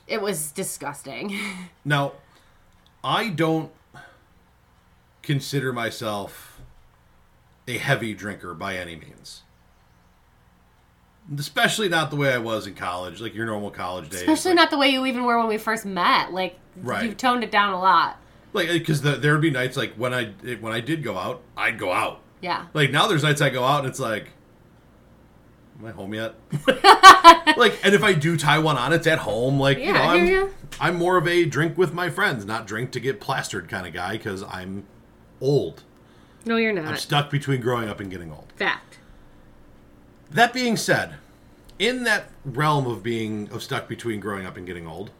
it 0.08 0.22
was 0.22 0.52
disgusting. 0.52 1.38
Now, 1.86 2.14
I 3.04 3.30
don't 3.30 3.72
consider 5.24 5.74
myself 5.74 6.62
a 7.68 7.78
heavy 7.78 8.14
drinker 8.14 8.54
by 8.54 8.76
any 8.78 8.96
means. 8.96 9.42
Especially 11.38 11.90
not 11.90 12.10
the 12.10 12.16
way 12.18 12.34
I 12.34 12.38
was 12.38 12.68
in 12.68 12.76
college, 12.76 13.22
like 13.22 13.34
your 13.34 13.46
normal 13.46 13.72
college 13.72 14.10
days. 14.10 14.22
Especially 14.22 14.52
like, 14.52 14.58
not 14.58 14.72
the 14.72 14.78
way 14.78 14.90
you 14.90 15.06
even 15.06 15.24
were 15.24 15.38
when 15.40 15.48
we 15.48 15.58
first 15.58 15.86
met. 15.86 16.32
Like 16.34 16.60
Right. 16.78 17.06
you've 17.06 17.18
toned 17.18 17.44
it 17.44 17.52
down 17.52 17.74
a 17.74 17.80
lot. 17.80 18.18
Like 18.54 18.70
uh, 18.70 18.74
because 18.74 19.02
the, 19.02 19.12
there 19.12 19.34
would 19.34 19.42
be 19.42 19.52
nights 19.52 19.76
like 19.76 19.94
when 19.96 20.14
I 20.14 20.32
when 20.60 20.72
I 20.74 20.80
did 20.80 21.04
go 21.04 21.18
out, 21.18 21.42
I'd 21.58 21.78
go 21.78 21.92
out. 21.92 22.22
Yeah. 22.42 22.68
Like 22.74 22.92
now, 22.92 23.08
there's 23.08 23.24
nights 23.24 23.42
I 23.42 23.50
go 23.50 23.64
out 23.64 23.80
and 23.80 23.88
it's 23.88 24.00
like, 24.00 24.30
am 25.80 25.86
I 25.86 25.92
home 25.92 26.14
yet? 26.14 26.36
like, 27.58 27.80
and 27.84 27.94
if 27.96 28.04
I 28.04 28.14
do 28.14 28.36
tie 28.38 28.60
one 28.60 28.78
on, 28.78 28.92
it's 28.94 29.08
at 29.08 29.20
home. 29.20 29.60
Like, 29.60 29.78
you 29.78 29.86
Yeah, 29.86 29.94
know, 29.94 30.02
I 30.02 30.16
I'm. 30.16 30.50
I'm 30.80 30.96
more 30.98 31.18
of 31.18 31.28
a 31.28 31.46
drink 31.46 31.78
with 31.78 31.94
my 31.94 32.10
friends, 32.10 32.46
not 32.46 32.66
drink 32.68 32.92
to 32.94 33.00
get 33.00 33.22
plastered 33.22 33.70
kind 33.70 33.86
of 33.88 33.94
guy 33.94 34.14
because 34.14 34.44
I'm 34.44 34.86
old. 35.40 35.84
No, 36.46 36.58
you're 36.58 36.74
not. 36.74 36.86
I'm 36.86 36.98
stuck 36.98 37.30
between 37.30 37.62
growing 37.62 37.88
up 37.88 38.00
and 38.00 38.10
getting 38.12 38.32
old. 38.32 38.52
Fact. 38.58 38.98
That 40.32 40.52
being 40.52 40.76
said, 40.78 41.16
in 41.80 42.04
that 42.06 42.30
realm 42.44 42.88
of 42.88 43.04
being 43.04 43.50
of 43.52 43.62
stuck 43.64 43.88
between 43.88 44.20
growing 44.20 44.46
up 44.46 44.58
and 44.58 44.66
getting 44.66 44.88
old, 44.88 45.12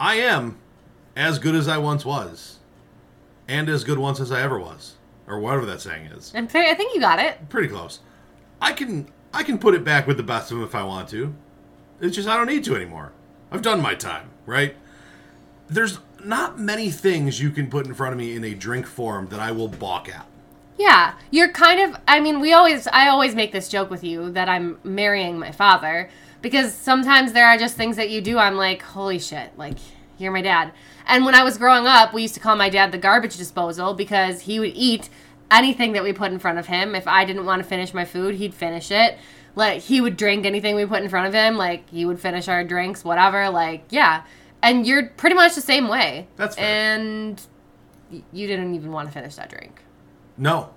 I 0.00 0.16
am 0.16 0.58
as 1.16 1.38
good 1.38 1.54
as 1.54 1.68
I 1.68 1.78
once 1.78 2.04
was, 2.04 2.58
and 3.48 3.68
as 3.68 3.84
good 3.84 3.98
once 3.98 4.20
as 4.20 4.32
I 4.32 4.42
ever 4.42 4.58
was, 4.58 4.94
or 5.26 5.38
whatever 5.38 5.66
that 5.66 5.80
saying 5.80 6.06
is. 6.06 6.32
I'm 6.34 6.48
fair, 6.48 6.70
I 6.70 6.74
think 6.74 6.94
you 6.94 7.00
got 7.00 7.18
it. 7.18 7.48
pretty 7.48 7.68
close. 7.68 8.00
I 8.60 8.72
can 8.72 9.08
I 9.32 9.42
can 9.42 9.58
put 9.58 9.74
it 9.74 9.84
back 9.84 10.06
with 10.06 10.16
the 10.16 10.22
best 10.22 10.50
of 10.50 10.58
them 10.58 10.66
if 10.66 10.74
I 10.74 10.84
want 10.84 11.08
to. 11.10 11.34
It's 12.00 12.16
just 12.16 12.28
I 12.28 12.36
don't 12.36 12.46
need 12.46 12.64
to 12.64 12.76
anymore. 12.76 13.12
I've 13.50 13.62
done 13.62 13.80
my 13.80 13.94
time, 13.94 14.30
right? 14.46 14.76
There's 15.68 15.98
not 16.24 16.58
many 16.58 16.90
things 16.90 17.40
you 17.40 17.50
can 17.50 17.68
put 17.68 17.86
in 17.86 17.94
front 17.94 18.12
of 18.12 18.18
me 18.18 18.34
in 18.34 18.44
a 18.44 18.54
drink 18.54 18.86
form 18.86 19.28
that 19.28 19.40
I 19.40 19.52
will 19.52 19.68
balk 19.68 20.08
at. 20.08 20.26
Yeah, 20.76 21.14
you're 21.30 21.52
kind 21.52 21.80
of. 21.80 22.00
I 22.08 22.20
mean, 22.20 22.40
we 22.40 22.52
always. 22.52 22.86
I 22.88 23.08
always 23.08 23.34
make 23.34 23.52
this 23.52 23.68
joke 23.68 23.90
with 23.90 24.02
you 24.02 24.32
that 24.32 24.48
I'm 24.48 24.78
marrying 24.82 25.38
my 25.38 25.52
father 25.52 26.10
because 26.42 26.74
sometimes 26.74 27.32
there 27.32 27.46
are 27.46 27.56
just 27.56 27.76
things 27.76 27.96
that 27.96 28.10
you 28.10 28.20
do. 28.20 28.38
I'm 28.38 28.56
like, 28.56 28.82
holy 28.82 29.18
shit, 29.18 29.56
like 29.56 29.78
you're 30.18 30.32
my 30.32 30.42
dad. 30.42 30.72
And 31.06 31.24
when 31.24 31.34
I 31.34 31.44
was 31.44 31.58
growing 31.58 31.86
up, 31.86 32.12
we 32.12 32.22
used 32.22 32.34
to 32.34 32.40
call 32.40 32.56
my 32.56 32.68
dad 32.68 32.92
the 32.92 32.98
garbage 32.98 33.36
disposal 33.36 33.94
because 33.94 34.42
he 34.42 34.58
would 34.58 34.72
eat 34.74 35.08
anything 35.50 35.92
that 35.92 36.02
we 36.02 36.12
put 36.12 36.32
in 36.32 36.38
front 36.38 36.58
of 36.58 36.66
him. 36.66 36.94
If 36.94 37.06
I 37.06 37.24
didn't 37.24 37.44
want 37.44 37.62
to 37.62 37.68
finish 37.68 37.92
my 37.92 38.04
food, 38.04 38.36
he'd 38.36 38.54
finish 38.54 38.90
it. 38.90 39.18
Like 39.56 39.82
he 39.82 40.00
would 40.00 40.16
drink 40.16 40.46
anything 40.46 40.74
we 40.74 40.86
put 40.86 41.02
in 41.02 41.08
front 41.08 41.28
of 41.28 41.34
him. 41.34 41.56
Like 41.56 41.88
he 41.90 42.04
would 42.04 42.18
finish 42.18 42.48
our 42.48 42.64
drinks, 42.64 43.04
whatever. 43.04 43.50
Like 43.50 43.84
yeah. 43.90 44.24
And 44.62 44.86
you're 44.86 45.08
pretty 45.08 45.36
much 45.36 45.54
the 45.54 45.60
same 45.60 45.88
way. 45.88 46.26
That's 46.36 46.56
fair. 46.56 46.64
And 46.64 47.40
you 48.32 48.46
didn't 48.46 48.74
even 48.74 48.90
want 48.92 49.08
to 49.08 49.12
finish 49.12 49.34
that 49.36 49.50
drink. 49.50 49.82
No. 50.36 50.70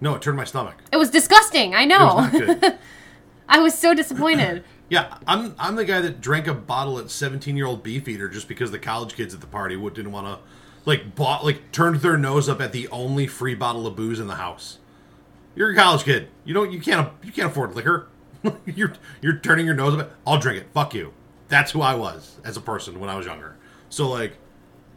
No, 0.00 0.16
it 0.16 0.22
turned 0.22 0.36
my 0.36 0.44
stomach. 0.44 0.74
It 0.90 0.96
was 0.96 1.10
disgusting. 1.10 1.74
I 1.74 1.84
know. 1.84 2.28
was. 2.32 2.72
I 3.48 3.60
was 3.60 3.78
so 3.78 3.94
disappointed. 3.94 4.64
Yeah, 4.92 5.16
I'm 5.26 5.54
I'm 5.58 5.76
the 5.76 5.86
guy 5.86 6.02
that 6.02 6.20
drank 6.20 6.46
a 6.46 6.52
bottle 6.52 6.98
at 6.98 7.10
17 7.10 7.56
year 7.56 7.64
old 7.64 7.82
Beefeater 7.82 8.28
just 8.28 8.46
because 8.46 8.70
the 8.72 8.78
college 8.78 9.14
kids 9.14 9.32
at 9.32 9.40
the 9.40 9.46
party 9.46 9.74
would 9.74 9.94
didn't 9.94 10.12
want 10.12 10.26
to 10.26 10.38
like 10.84 11.14
bought 11.14 11.46
like 11.46 11.72
turned 11.72 11.96
their 11.96 12.18
nose 12.18 12.46
up 12.46 12.60
at 12.60 12.72
the 12.72 12.88
only 12.88 13.26
free 13.26 13.54
bottle 13.54 13.86
of 13.86 13.96
booze 13.96 14.20
in 14.20 14.26
the 14.26 14.34
house. 14.34 14.76
You're 15.54 15.70
a 15.70 15.74
college 15.74 16.04
kid. 16.04 16.28
You 16.44 16.52
don't 16.52 16.72
you 16.72 16.78
can't 16.78 17.10
you 17.22 17.32
can't 17.32 17.50
afford 17.50 17.74
liquor. 17.74 18.08
you're 18.66 18.92
you're 19.22 19.38
turning 19.38 19.64
your 19.64 19.74
nose 19.74 19.94
up. 19.94 20.00
At, 20.00 20.10
I'll 20.26 20.38
drink 20.38 20.60
it. 20.60 20.66
Fuck 20.74 20.92
you. 20.92 21.14
That's 21.48 21.70
who 21.70 21.80
I 21.80 21.94
was 21.94 22.36
as 22.44 22.58
a 22.58 22.60
person 22.60 23.00
when 23.00 23.08
I 23.08 23.16
was 23.16 23.24
younger. 23.24 23.56
So 23.88 24.10
like, 24.10 24.36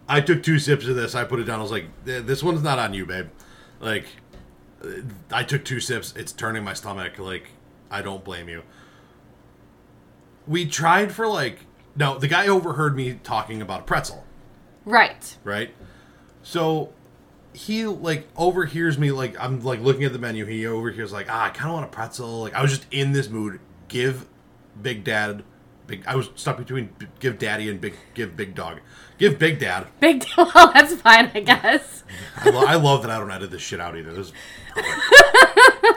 I 0.09 0.19
took 0.19 0.43
two 0.43 0.59
sips 0.59 0.87
of 0.87 0.97
this. 0.97 1.15
I 1.15 1.23
put 1.23 1.39
it 1.39 1.45
down. 1.45 1.59
I 1.59 1.61
was 1.61 1.71
like, 1.71 1.85
"Eh, 2.05 2.19
this 2.19 2.43
one's 2.43 2.61
not 2.61 2.79
on 2.79 2.93
you, 2.93 3.05
babe. 3.05 3.29
Like, 3.79 4.07
I 5.31 5.43
took 5.43 5.63
two 5.63 5.79
sips. 5.79 6.13
It's 6.17 6.33
turning 6.33 6.65
my 6.65 6.73
stomach. 6.73 7.17
Like, 7.17 7.51
I 7.89 8.01
don't 8.01 8.25
blame 8.25 8.49
you. 8.49 8.63
We 10.47 10.65
tried 10.65 11.11
for 11.11 11.27
like 11.27 11.59
no. 11.95 12.17
The 12.17 12.27
guy 12.27 12.47
overheard 12.47 12.95
me 12.95 13.19
talking 13.23 13.61
about 13.61 13.81
a 13.81 13.83
pretzel 13.83 14.23
Right. 14.85 15.37
right? 15.43 15.73
So 16.43 16.93
he 17.53 17.85
like 17.85 18.27
overhears 18.37 18.97
me 18.97 19.11
like 19.11 19.35
I'm 19.39 19.61
like 19.63 19.79
looking 19.79 20.03
at 20.03 20.13
the 20.13 20.19
menu. 20.19 20.45
He 20.45 20.65
overhears 20.67 21.11
like 21.11 21.27
ah, 21.29 21.45
I 21.45 21.49
kind 21.49 21.69
of 21.69 21.73
want 21.75 21.85
a 21.85 21.89
pretzel. 21.89 22.41
Like 22.41 22.53
I 22.53 22.61
was 22.61 22.71
just 22.71 22.85
in 22.91 23.11
this 23.13 23.29
mood. 23.29 23.59
Give 23.87 24.27
Big 24.81 25.03
Dad, 25.03 25.43
Big. 25.87 26.03
I 26.05 26.15
was 26.15 26.29
stuck 26.35 26.57
between 26.57 26.89
b- 26.99 27.07
give 27.19 27.39
Daddy 27.39 27.69
and 27.69 27.79
Big 27.81 27.95
give 28.13 28.35
Big 28.35 28.53
Dog. 28.55 28.81
Give 29.17 29.39
Big 29.39 29.59
Dad. 29.59 29.87
Big. 29.99 30.25
Well, 30.37 30.71
that's 30.73 30.93
fine, 30.95 31.31
I 31.33 31.39
guess. 31.39 32.03
I, 32.37 32.49
lo- 32.49 32.65
I 32.65 32.75
love 32.75 33.01
that 33.03 33.11
I 33.11 33.17
don't 33.19 33.31
edit 33.31 33.51
this 33.51 33.61
shit 33.61 33.79
out 33.79 33.97
either. 33.97 34.11
This 34.13 34.27
is 34.27 34.33
perfect. 34.73 34.99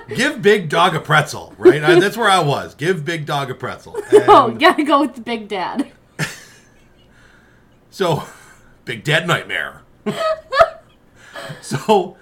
give 0.09 0.41
Big 0.43 0.69
Dog 0.69 0.95
a 0.95 1.01
pretzel, 1.01 1.55
right? 1.59 1.83
I, 1.83 1.99
that's 2.01 2.17
where 2.17 2.29
I 2.29 2.41
was. 2.41 2.75
Give 2.75 3.05
Big 3.05 3.27
Dog 3.27 3.51
a 3.51 3.55
pretzel. 3.55 3.97
Oh, 4.13 4.47
And- 4.49 4.61
you 4.61 4.69
gotta 4.69 4.85
go 4.85 5.01
with 5.01 5.15
the 5.15 5.21
big 5.21 5.49
dad. 5.49 5.91
So, 7.91 8.23
Big 8.85 9.03
Dad 9.03 9.27
Nightmare. 9.27 9.83
so, 11.61 12.17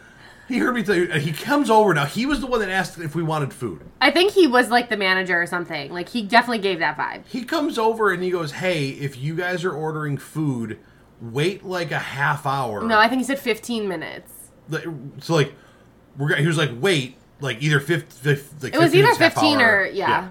he 0.48 0.58
heard 0.58 0.74
me 0.74 0.82
tell 0.82 0.94
you, 0.94 1.10
he 1.12 1.32
comes 1.32 1.68
over 1.68 1.92
now. 1.92 2.06
He 2.06 2.24
was 2.24 2.40
the 2.40 2.46
one 2.46 2.60
that 2.60 2.70
asked 2.70 2.98
if 2.98 3.14
we 3.14 3.22
wanted 3.22 3.52
food. 3.52 3.82
I 4.00 4.10
think 4.10 4.32
he 4.32 4.46
was 4.46 4.70
like 4.70 4.88
the 4.88 4.96
manager 4.96 5.40
or 5.40 5.46
something. 5.46 5.92
Like 5.92 6.08
he 6.08 6.22
definitely 6.22 6.60
gave 6.60 6.78
that 6.78 6.96
vibe. 6.96 7.26
He 7.26 7.44
comes 7.44 7.78
over 7.78 8.10
and 8.12 8.22
he 8.22 8.30
goes, 8.30 8.52
Hey, 8.52 8.90
if 8.90 9.18
you 9.18 9.34
guys 9.34 9.64
are 9.64 9.72
ordering 9.72 10.16
food, 10.16 10.78
wait 11.20 11.64
like 11.64 11.90
a 11.90 11.98
half 11.98 12.46
hour. 12.46 12.82
No, 12.84 12.98
I 12.98 13.08
think 13.08 13.18
he 13.20 13.24
said 13.24 13.38
15 13.38 13.88
minutes. 13.88 14.32
So, 15.20 15.34
like, 15.34 15.52
we're 16.16 16.36
he 16.36 16.46
was 16.46 16.56
like, 16.56 16.70
Wait, 16.80 17.16
like 17.40 17.62
either 17.62 17.80
50, 17.80 18.28
like 18.62 18.74
It 18.74 18.78
was 18.78 18.92
15 18.92 19.04
either 19.04 19.14
15 19.14 19.60
hour. 19.60 19.76
or 19.82 19.86
yeah. 19.86 20.30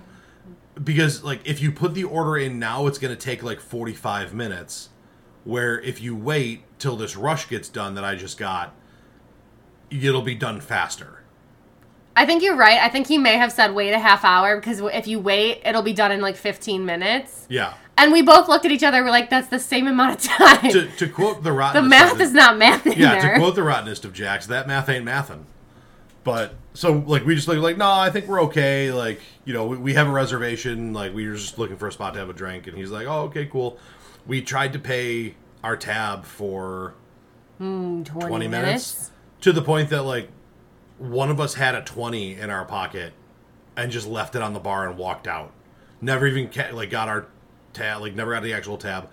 because 0.83 1.23
like 1.23 1.41
if 1.45 1.61
you 1.61 1.71
put 1.71 1.93
the 1.93 2.03
order 2.03 2.37
in 2.37 2.57
now 2.59 2.87
it's 2.87 2.97
going 2.97 3.15
to 3.15 3.19
take 3.21 3.43
like 3.43 3.59
45 3.59 4.33
minutes 4.33 4.89
where 5.43 5.79
if 5.81 6.01
you 6.01 6.15
wait 6.15 6.63
till 6.79 6.95
this 6.97 7.15
rush 7.15 7.47
gets 7.47 7.69
done 7.69 7.93
that 7.95 8.03
i 8.03 8.15
just 8.15 8.37
got 8.37 8.73
it'll 9.91 10.21
be 10.21 10.35
done 10.35 10.59
faster 10.61 11.21
I 12.17 12.25
think 12.25 12.41
you're 12.43 12.55
right. 12.55 12.79
I 12.79 12.87
think 12.87 13.07
he 13.07 13.17
may 13.17 13.33
have 13.37 13.51
said 13.51 13.75
wait 13.75 13.91
a 13.91 13.99
half 13.99 14.23
hour 14.23 14.55
because 14.55 14.79
if 14.79 15.05
you 15.05 15.19
wait, 15.19 15.61
it'll 15.65 15.81
be 15.81 15.91
done 15.91 16.13
in 16.13 16.21
like 16.21 16.37
15 16.37 16.85
minutes. 16.85 17.45
yeah 17.49 17.73
And 17.97 18.13
we 18.13 18.21
both 18.21 18.47
looked 18.47 18.63
at 18.63 18.71
each 18.71 18.83
other. 18.83 19.03
We're 19.03 19.09
like, 19.09 19.29
that's 19.29 19.49
the 19.49 19.59
same 19.59 19.85
amount 19.85 20.13
of 20.15 20.21
time. 20.37 20.71
to, 20.71 20.87
to 20.95 21.09
quote 21.09 21.43
the 21.43 21.51
rotten. 21.51 21.83
the 21.83 21.89
math 21.89 22.17
is 22.21 22.31
not 22.31 22.57
math 22.57 22.85
yeah 22.85 23.19
there. 23.19 23.33
to 23.33 23.39
quote 23.41 23.55
the 23.55 23.63
rottenest 23.63 24.05
of 24.05 24.13
jacks 24.13 24.47
that 24.47 24.65
math 24.65 24.87
ain't 24.87 25.03
mathin 25.03 25.43
but 26.23 26.55
so 26.75 27.03
like 27.07 27.25
we 27.25 27.35
just 27.35 27.47
like 27.47 27.57
like 27.57 27.77
no 27.77 27.89
i 27.89 28.09
think 28.09 28.27
we're 28.27 28.43
okay. 28.43 28.91
Like 28.91 29.21
you 29.45 29.53
know 29.53 29.65
we, 29.65 29.77
we 29.77 29.93
have 29.93 30.07
a 30.07 30.11
reservation. 30.11 30.93
Like 30.93 31.13
we 31.13 31.27
were 31.27 31.35
just 31.35 31.57
looking 31.57 31.77
for 31.77 31.87
a 31.87 31.91
spot 31.91 32.13
to 32.13 32.19
have 32.19 32.29
a 32.29 32.33
drink. 32.33 32.67
And 32.67 32.77
he's 32.77 32.91
like 32.91 33.07
oh 33.07 33.23
okay 33.23 33.45
cool. 33.45 33.79
We 34.27 34.41
tried 34.41 34.73
to 34.73 34.79
pay 34.79 35.35
our 35.63 35.77
tab 35.77 36.25
for 36.25 36.93
hmm, 37.57 38.03
20, 38.03 38.27
20 38.27 38.47
minutes 38.47 39.11
to 39.41 39.51
the 39.51 39.61
point 39.61 39.89
that 39.89 40.03
like 40.03 40.29
one 40.97 41.29
of 41.29 41.39
us 41.39 41.55
had 41.55 41.75
a 41.75 41.81
20 41.81 42.35
in 42.35 42.49
our 42.49 42.65
pocket 42.65 43.13
and 43.75 43.91
just 43.91 44.07
left 44.07 44.35
it 44.35 44.41
on 44.41 44.53
the 44.53 44.59
bar 44.59 44.87
and 44.87 44.97
walked 44.97 45.27
out. 45.27 45.51
Never 46.01 46.27
even 46.27 46.49
ca- 46.49 46.71
like 46.71 46.89
got 46.89 47.07
our 47.07 47.27
tab 47.73 48.01
like 48.01 48.15
never 48.15 48.33
got 48.33 48.43
the 48.43 48.53
actual 48.53 48.77
tab 48.77 49.09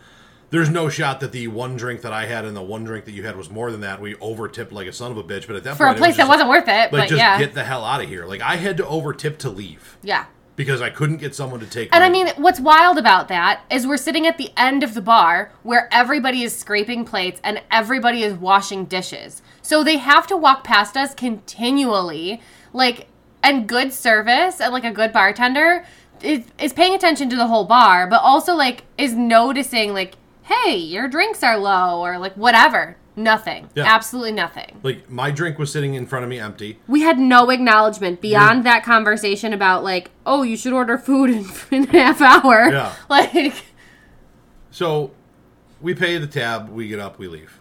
there's 0.52 0.70
no 0.70 0.88
shot 0.88 1.18
that 1.18 1.32
the 1.32 1.48
one 1.48 1.76
drink 1.76 2.02
that 2.02 2.12
i 2.12 2.26
had 2.26 2.44
and 2.44 2.54
the 2.56 2.62
one 2.62 2.84
drink 2.84 3.04
that 3.06 3.12
you 3.12 3.24
had 3.24 3.36
was 3.36 3.50
more 3.50 3.72
than 3.72 3.80
that 3.80 4.00
we 4.00 4.14
over 4.16 4.46
tipped 4.46 4.70
like 4.72 4.86
a 4.86 4.92
son 4.92 5.10
of 5.10 5.16
a 5.16 5.24
bitch 5.24 5.48
but 5.48 5.56
at 5.56 5.64
that 5.64 5.76
For 5.76 5.86
a 5.86 5.88
point 5.88 5.96
it 5.96 6.00
place 6.00 6.10
was 6.10 6.16
that 6.18 6.28
wasn't 6.28 6.48
worth 6.50 6.68
it. 6.68 6.68
like 6.68 6.90
but 6.92 7.08
just 7.08 7.18
yeah. 7.18 7.38
get 7.38 7.54
the 7.54 7.64
hell 7.64 7.84
out 7.84 8.00
of 8.02 8.08
here 8.08 8.24
like 8.26 8.40
i 8.40 8.54
had 8.56 8.76
to 8.76 8.86
over 8.86 9.12
tip 9.12 9.38
to 9.38 9.50
leave 9.50 9.96
yeah. 10.02 10.26
because 10.54 10.80
I 10.82 10.90
couldn't 10.90 11.16
get 11.16 11.34
someone 11.34 11.60
to 11.60 11.66
take. 11.66 11.88
And 11.92 12.02
my- 12.02 12.06
I 12.06 12.10
mean, 12.10 12.28
what's 12.36 12.60
wild 12.60 12.98
about 12.98 13.28
that 13.28 13.62
is 13.70 13.86
we're 13.86 13.96
sitting 13.96 14.26
at 14.26 14.36
the 14.36 14.50
end 14.56 14.82
of 14.82 14.92
the 14.94 15.00
bar 15.00 15.50
where 15.62 15.88
everybody 15.90 16.42
is 16.42 16.54
scraping 16.56 17.04
plates 17.06 17.40
and 17.42 17.62
everybody 17.70 18.22
is 18.22 18.34
washing 18.34 18.84
dishes. 18.84 19.40
So 19.62 19.82
they 19.82 19.96
have 19.96 20.26
to 20.26 20.36
walk 20.36 20.62
past 20.62 20.94
us 20.96 21.14
continually. 21.14 22.42
Like, 22.74 23.06
and 23.42 23.66
good 23.68 23.92
service 23.92 24.60
and 24.60 24.72
like 24.72 24.84
a 24.84 24.90
good 24.92 25.12
bartender 25.12 25.84
is, 26.22 26.44
is 26.58 26.72
paying 26.74 26.94
attention 26.94 27.30
to 27.30 27.36
the 27.36 27.46
whole 27.46 27.64
bar, 27.64 28.06
but 28.06 28.20
also 28.22 28.54
like 28.54 28.84
is 28.98 29.14
noticing, 29.14 29.94
like, 29.94 30.14
hey, 30.64 30.76
your 30.76 31.08
drinks 31.08 31.42
are 31.42 31.58
low 31.58 32.00
or 32.00 32.18
like 32.18 32.34
whatever. 32.34 32.96
Nothing. 33.14 33.68
Yeah. 33.74 33.84
Absolutely 33.84 34.32
nothing. 34.32 34.80
like 34.82 35.10
my 35.10 35.30
drink 35.30 35.58
was 35.58 35.70
sitting 35.70 35.92
in 35.94 36.06
front 36.06 36.22
of 36.22 36.30
me 36.30 36.38
empty. 36.38 36.78
We 36.86 37.02
had 37.02 37.18
no 37.18 37.50
acknowledgement 37.50 38.22
beyond 38.22 38.64
that 38.64 38.84
conversation 38.84 39.52
about 39.52 39.84
like, 39.84 40.10
oh, 40.24 40.42
you 40.42 40.56
should 40.56 40.72
order 40.72 40.96
food 40.96 41.28
in, 41.28 41.44
in 41.70 41.84
a 41.90 41.92
half 41.92 42.20
hour. 42.22 42.70
Yeah. 42.70 42.94
Like, 43.10 43.54
So 44.70 45.10
we 45.82 45.94
pay 45.94 46.16
the 46.16 46.26
tab, 46.26 46.70
we 46.70 46.88
get 46.88 46.98
up, 47.00 47.18
we 47.18 47.28
leave. 47.28 47.60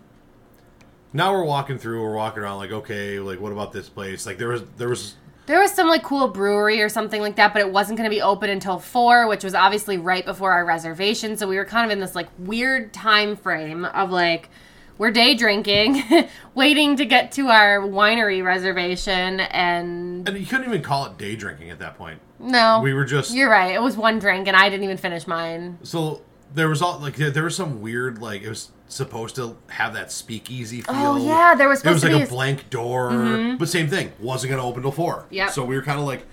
Now 1.11 1.33
we're 1.33 1.43
walking 1.43 1.77
through, 1.77 2.01
we're 2.01 2.15
walking 2.15 2.41
around 2.43 2.59
like, 2.59 2.71
okay, 2.71 3.19
like 3.19 3.41
what 3.41 3.51
about 3.51 3.73
this 3.73 3.89
place? 3.89 4.25
Like 4.25 4.37
there 4.37 4.47
was 4.47 4.63
there 4.77 4.87
was 4.87 5.15
there 5.45 5.59
was 5.59 5.71
some 5.71 5.87
like 5.87 6.03
cool 6.03 6.27
brewery 6.27 6.81
or 6.81 6.89
something 6.89 7.21
like 7.21 7.35
that, 7.35 7.53
but 7.53 7.61
it 7.61 7.71
wasn't 7.71 7.97
going 7.97 8.09
to 8.09 8.15
be 8.15 8.21
open 8.21 8.49
until 8.49 8.79
four, 8.79 9.27
which 9.27 9.43
was 9.43 9.53
obviously 9.53 9.97
right 9.97 10.25
before 10.25 10.51
our 10.51 10.65
reservation. 10.65 11.35
So 11.35 11.47
we 11.47 11.57
were 11.57 11.65
kind 11.65 11.85
of 11.85 11.91
in 11.91 11.99
this 11.99 12.15
like 12.15 12.27
weird 12.37 12.93
time 12.93 13.35
frame 13.35 13.85
of 13.85 14.11
like 14.11 14.49
we're 14.97 15.11
day 15.11 15.33
drinking, 15.33 16.03
waiting 16.55 16.95
to 16.97 17.05
get 17.05 17.31
to 17.33 17.47
our 17.47 17.79
winery 17.79 18.43
reservation, 18.43 19.39
and 19.39 20.27
and 20.27 20.37
you 20.37 20.45
couldn't 20.45 20.67
even 20.67 20.83
call 20.83 21.05
it 21.07 21.17
day 21.17 21.35
drinking 21.35 21.71
at 21.71 21.79
that 21.79 21.97
point. 21.97 22.19
no, 22.39 22.81
We 22.81 22.93
were 22.93 23.05
just 23.05 23.33
You're 23.33 23.49
right. 23.49 23.73
It 23.73 23.81
was 23.81 23.97
one 23.97 24.19
drink, 24.19 24.47
and 24.47 24.55
I 24.55 24.69
didn't 24.69 24.83
even 24.83 24.97
finish 24.97 25.25
mine. 25.25 25.79
so 25.83 26.21
there 26.53 26.69
was 26.69 26.81
all 26.81 26.99
like 26.99 27.15
there, 27.15 27.31
there 27.31 27.43
was 27.43 27.55
some 27.55 27.81
weird 27.81 28.21
like 28.21 28.41
it 28.43 28.49
was 28.49 28.69
supposed 28.91 29.35
to 29.35 29.57
have 29.67 29.93
that 29.93 30.11
speakeasy 30.11 30.83
oh, 30.87 30.93
feel. 30.93 31.11
Oh, 31.11 31.17
yeah, 31.17 31.55
there 31.55 31.69
was 31.69 31.83
It 31.83 31.89
was 31.89 32.01
to 32.01 32.07
like 32.07 32.17
be 32.17 32.21
a 32.21 32.25
a- 32.25 32.29
blank 32.29 32.69
door, 32.69 33.11
mm-hmm. 33.11 33.57
but 33.57 33.69
same 33.69 33.87
thing. 33.87 34.11
Wasn't 34.19 34.49
going 34.49 34.61
to 34.61 34.67
open 34.67 34.81
till 34.81 34.91
four. 34.91 35.25
Yeah, 35.29 35.47
So 35.47 35.63
we 35.63 35.75
were 35.75 35.81
kind 35.81 35.99
of 35.99 36.05
like, 36.05 36.25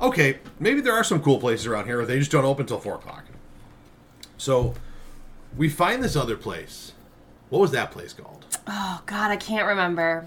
okay, 0.00 0.38
maybe 0.60 0.80
there 0.80 0.94
are 0.94 1.04
some 1.04 1.22
cool 1.22 1.38
places 1.38 1.66
around 1.66 1.86
here. 1.86 1.98
Where 1.98 2.06
they 2.06 2.18
just 2.18 2.30
don't 2.30 2.44
open 2.44 2.66
till 2.66 2.78
four 2.78 2.94
o'clock. 2.96 3.24
So 4.36 4.74
we 5.56 5.68
find 5.68 6.02
this 6.02 6.16
other 6.16 6.36
place. 6.36 6.92
What 7.48 7.60
was 7.60 7.70
that 7.70 7.90
place 7.90 8.12
called? 8.12 8.44
Oh 8.66 9.02
God, 9.06 9.30
I 9.30 9.36
can't 9.36 9.66
remember. 9.66 10.26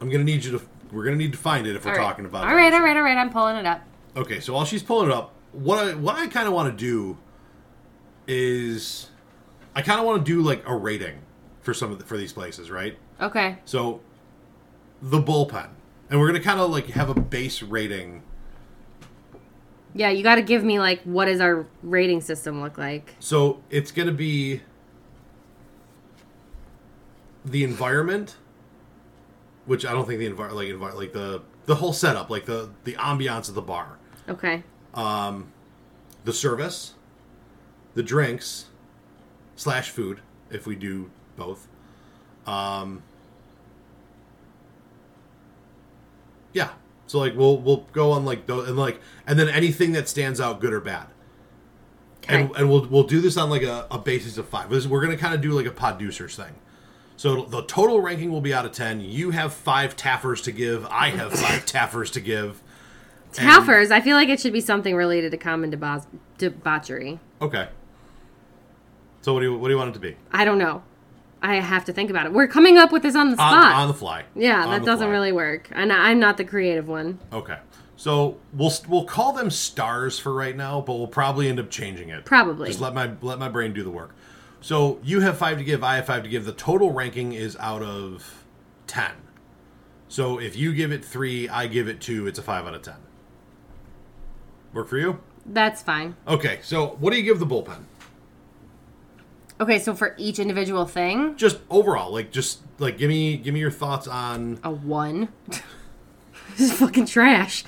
I'm 0.00 0.10
gonna 0.10 0.24
need 0.24 0.44
you 0.44 0.58
to. 0.58 0.64
We're 0.90 1.04
gonna 1.04 1.16
need 1.16 1.32
to 1.32 1.38
find 1.38 1.66
it 1.66 1.76
if 1.76 1.84
we're 1.84 1.92
All 1.92 1.98
right. 1.98 2.04
talking 2.04 2.24
about. 2.24 2.44
All 2.44 2.50
it. 2.50 2.54
right, 2.54 2.72
all 2.72 2.80
right, 2.82 2.96
all 2.96 3.02
right. 3.02 3.16
I'm 3.16 3.30
pulling 3.30 3.56
it 3.56 3.66
up. 3.66 3.82
Okay, 4.16 4.40
so 4.40 4.52
while 4.52 4.64
she's 4.64 4.82
pulling 4.82 5.08
it 5.10 5.14
up, 5.14 5.32
what 5.52 5.78
I 5.78 5.94
what 5.94 6.16
I 6.16 6.26
kind 6.26 6.48
of 6.48 6.54
want 6.54 6.76
to 6.76 6.84
do 6.84 7.16
is, 8.26 9.08
I 9.74 9.82
kind 9.82 9.98
of 10.00 10.06
want 10.06 10.24
to 10.24 10.32
do 10.32 10.42
like 10.42 10.62
a 10.66 10.76
rating 10.76 11.18
for 11.60 11.72
some 11.72 11.92
of 11.92 11.98
the, 11.98 12.04
for 12.04 12.16
these 12.16 12.32
places, 12.32 12.70
right? 12.70 12.98
Okay. 13.20 13.58
So, 13.64 14.00
the 15.00 15.18
bullpen, 15.20 15.68
and 16.10 16.20
we're 16.20 16.26
gonna 16.26 16.40
kind 16.40 16.60
of 16.60 16.70
like 16.70 16.86
have 16.88 17.08
a 17.08 17.18
base 17.18 17.62
rating. 17.62 18.22
Yeah, 19.94 20.08
you 20.10 20.22
got 20.22 20.36
to 20.36 20.42
give 20.42 20.64
me 20.64 20.78
like 20.78 21.02
what 21.02 21.26
does 21.26 21.40
our 21.40 21.66
rating 21.82 22.20
system 22.20 22.62
look 22.62 22.78
like? 22.78 23.14
So 23.18 23.62
it's 23.70 23.90
gonna 23.90 24.12
be 24.12 24.62
the 27.44 27.64
environment, 27.64 28.36
which 29.66 29.84
I 29.84 29.92
don't 29.92 30.06
think 30.06 30.18
the 30.18 30.26
environment 30.26 30.80
like 30.80 30.92
envi- 30.92 30.96
like 30.96 31.12
the 31.12 31.42
the 31.66 31.76
whole 31.76 31.92
setup, 31.92 32.30
like 32.30 32.46
the 32.46 32.70
the 32.84 32.94
ambiance 32.94 33.48
of 33.48 33.54
the 33.54 33.62
bar. 33.62 33.98
Okay. 34.28 34.62
Um, 34.94 35.52
the 36.24 36.32
service, 36.32 36.94
the 37.94 38.02
drinks, 38.02 38.66
slash 39.62 39.90
food, 39.90 40.20
if 40.50 40.66
we 40.66 40.74
do 40.76 41.10
both. 41.36 41.68
Um, 42.46 43.02
yeah. 46.52 46.70
So 47.06 47.18
like 47.18 47.36
we'll 47.36 47.58
we'll 47.58 47.86
go 47.92 48.12
on 48.12 48.24
like 48.24 48.46
those 48.46 48.68
and 48.68 48.76
like 48.76 49.00
and 49.26 49.38
then 49.38 49.48
anything 49.48 49.92
that 49.92 50.08
stands 50.08 50.40
out, 50.40 50.60
good 50.60 50.72
or 50.72 50.80
bad. 50.80 51.06
And, 52.28 52.50
Okay. 52.50 52.60
and 52.60 52.70
we'll 52.70 52.86
we'll 52.86 53.02
do 53.04 53.20
this 53.20 53.36
on 53.36 53.50
like 53.50 53.62
a, 53.62 53.86
a 53.90 53.98
basis 53.98 54.38
of 54.38 54.48
five. 54.48 54.70
This, 54.70 54.86
we're 54.86 55.00
gonna 55.02 55.16
kind 55.16 55.34
of 55.34 55.40
do 55.40 55.50
like 55.52 55.66
a 55.66 55.70
producers 55.70 56.36
thing. 56.36 56.54
So 57.16 57.44
the 57.44 57.62
total 57.62 58.00
ranking 58.00 58.30
will 58.32 58.40
be 58.40 58.52
out 58.54 58.64
of 58.64 58.72
ten. 58.72 59.00
You 59.00 59.30
have 59.30 59.52
five 59.52 59.96
taffers 59.96 60.40
to 60.42 60.52
give. 60.52 60.86
I 60.86 61.10
have 61.10 61.32
five 61.32 61.66
taffers 61.66 62.10
to 62.12 62.20
give. 62.20 62.60
And- 63.28 63.36
Taffers. 63.48 63.90
I 63.90 64.00
feel 64.00 64.16
like 64.16 64.28
it 64.28 64.40
should 64.40 64.52
be 64.52 64.60
something 64.60 64.94
related 64.94 65.30
to 65.32 65.36
common 65.38 65.70
debo- 65.70 66.04
debauchery. 66.38 67.18
Okay. 67.40 67.68
So 69.22 69.32
what 69.34 69.40
do 69.40 69.46
you 69.46 69.56
what 69.58 69.68
do 69.68 69.72
you 69.74 69.78
want 69.78 69.90
it 69.90 69.94
to 69.94 70.00
be? 70.00 70.16
I 70.32 70.44
don't 70.44 70.58
know. 70.58 70.82
I 71.40 71.56
have 71.56 71.84
to 71.86 71.92
think 71.92 72.08
about 72.10 72.26
it. 72.26 72.32
We're 72.32 72.46
coming 72.46 72.78
up 72.78 72.92
with 72.92 73.02
this 73.02 73.16
on 73.16 73.30
the 73.30 73.36
spot. 73.36 73.74
on 73.74 73.88
the 73.88 73.94
fly. 73.94 74.24
yeah, 74.36 74.64
On 74.64 74.70
that 74.70 74.84
doesn't 74.84 75.06
fly. 75.08 75.12
really 75.12 75.32
work. 75.32 75.68
And 75.72 75.92
I'm 75.92 76.20
not 76.20 76.36
the 76.36 76.44
creative 76.44 76.86
one. 76.86 77.18
Okay. 77.32 77.58
So 77.96 78.36
we'll 78.52 78.72
we'll 78.88 79.04
call 79.04 79.32
them 79.32 79.50
stars 79.50 80.18
for 80.18 80.32
right 80.32 80.56
now, 80.56 80.80
but 80.80 80.94
we'll 80.94 81.06
probably 81.08 81.48
end 81.48 81.58
up 81.60 81.70
changing 81.70 82.10
it. 82.10 82.24
Probably. 82.24 82.68
Just 82.68 82.80
let 82.80 82.94
my 82.94 83.12
let 83.22 83.38
my 83.38 83.48
brain 83.48 83.72
do 83.72 83.82
the 83.82 83.90
work. 83.90 84.14
So 84.60 85.00
you 85.02 85.20
have 85.20 85.36
five 85.38 85.58
to 85.58 85.64
give, 85.64 85.82
I 85.82 85.96
have 85.96 86.06
five 86.06 86.22
to 86.22 86.28
give. 86.28 86.44
The 86.44 86.52
total 86.52 86.92
ranking 86.92 87.32
is 87.32 87.56
out 87.58 87.82
of 87.82 88.44
ten. 88.86 89.12
So 90.08 90.38
if 90.38 90.56
you 90.56 90.72
give 90.74 90.92
it 90.92 91.04
three, 91.04 91.48
I 91.48 91.66
give 91.66 91.88
it 91.88 92.00
two. 92.00 92.26
It's 92.28 92.38
a 92.38 92.42
five 92.42 92.66
out 92.66 92.74
of 92.74 92.82
ten. 92.82 92.96
Work 94.72 94.88
for 94.88 94.98
you? 94.98 95.20
That's 95.44 95.82
fine. 95.82 96.16
Okay. 96.28 96.60
So 96.62 96.96
what 97.00 97.10
do 97.12 97.16
you 97.16 97.24
give 97.24 97.40
the 97.40 97.46
bullpen? 97.46 97.84
Okay, 99.62 99.78
so 99.78 99.94
for 99.94 100.16
each 100.18 100.40
individual 100.40 100.86
thing, 100.86 101.36
Just 101.36 101.60
overall, 101.70 102.12
like 102.12 102.32
just 102.32 102.62
like 102.80 102.98
give 102.98 103.08
me 103.08 103.36
give 103.36 103.54
me 103.54 103.60
your 103.60 103.70
thoughts 103.70 104.08
on 104.08 104.58
a 104.64 104.72
one. 104.72 105.28
this 106.56 106.72
is 106.72 106.72
fucking 106.72 107.06
trash. 107.06 107.62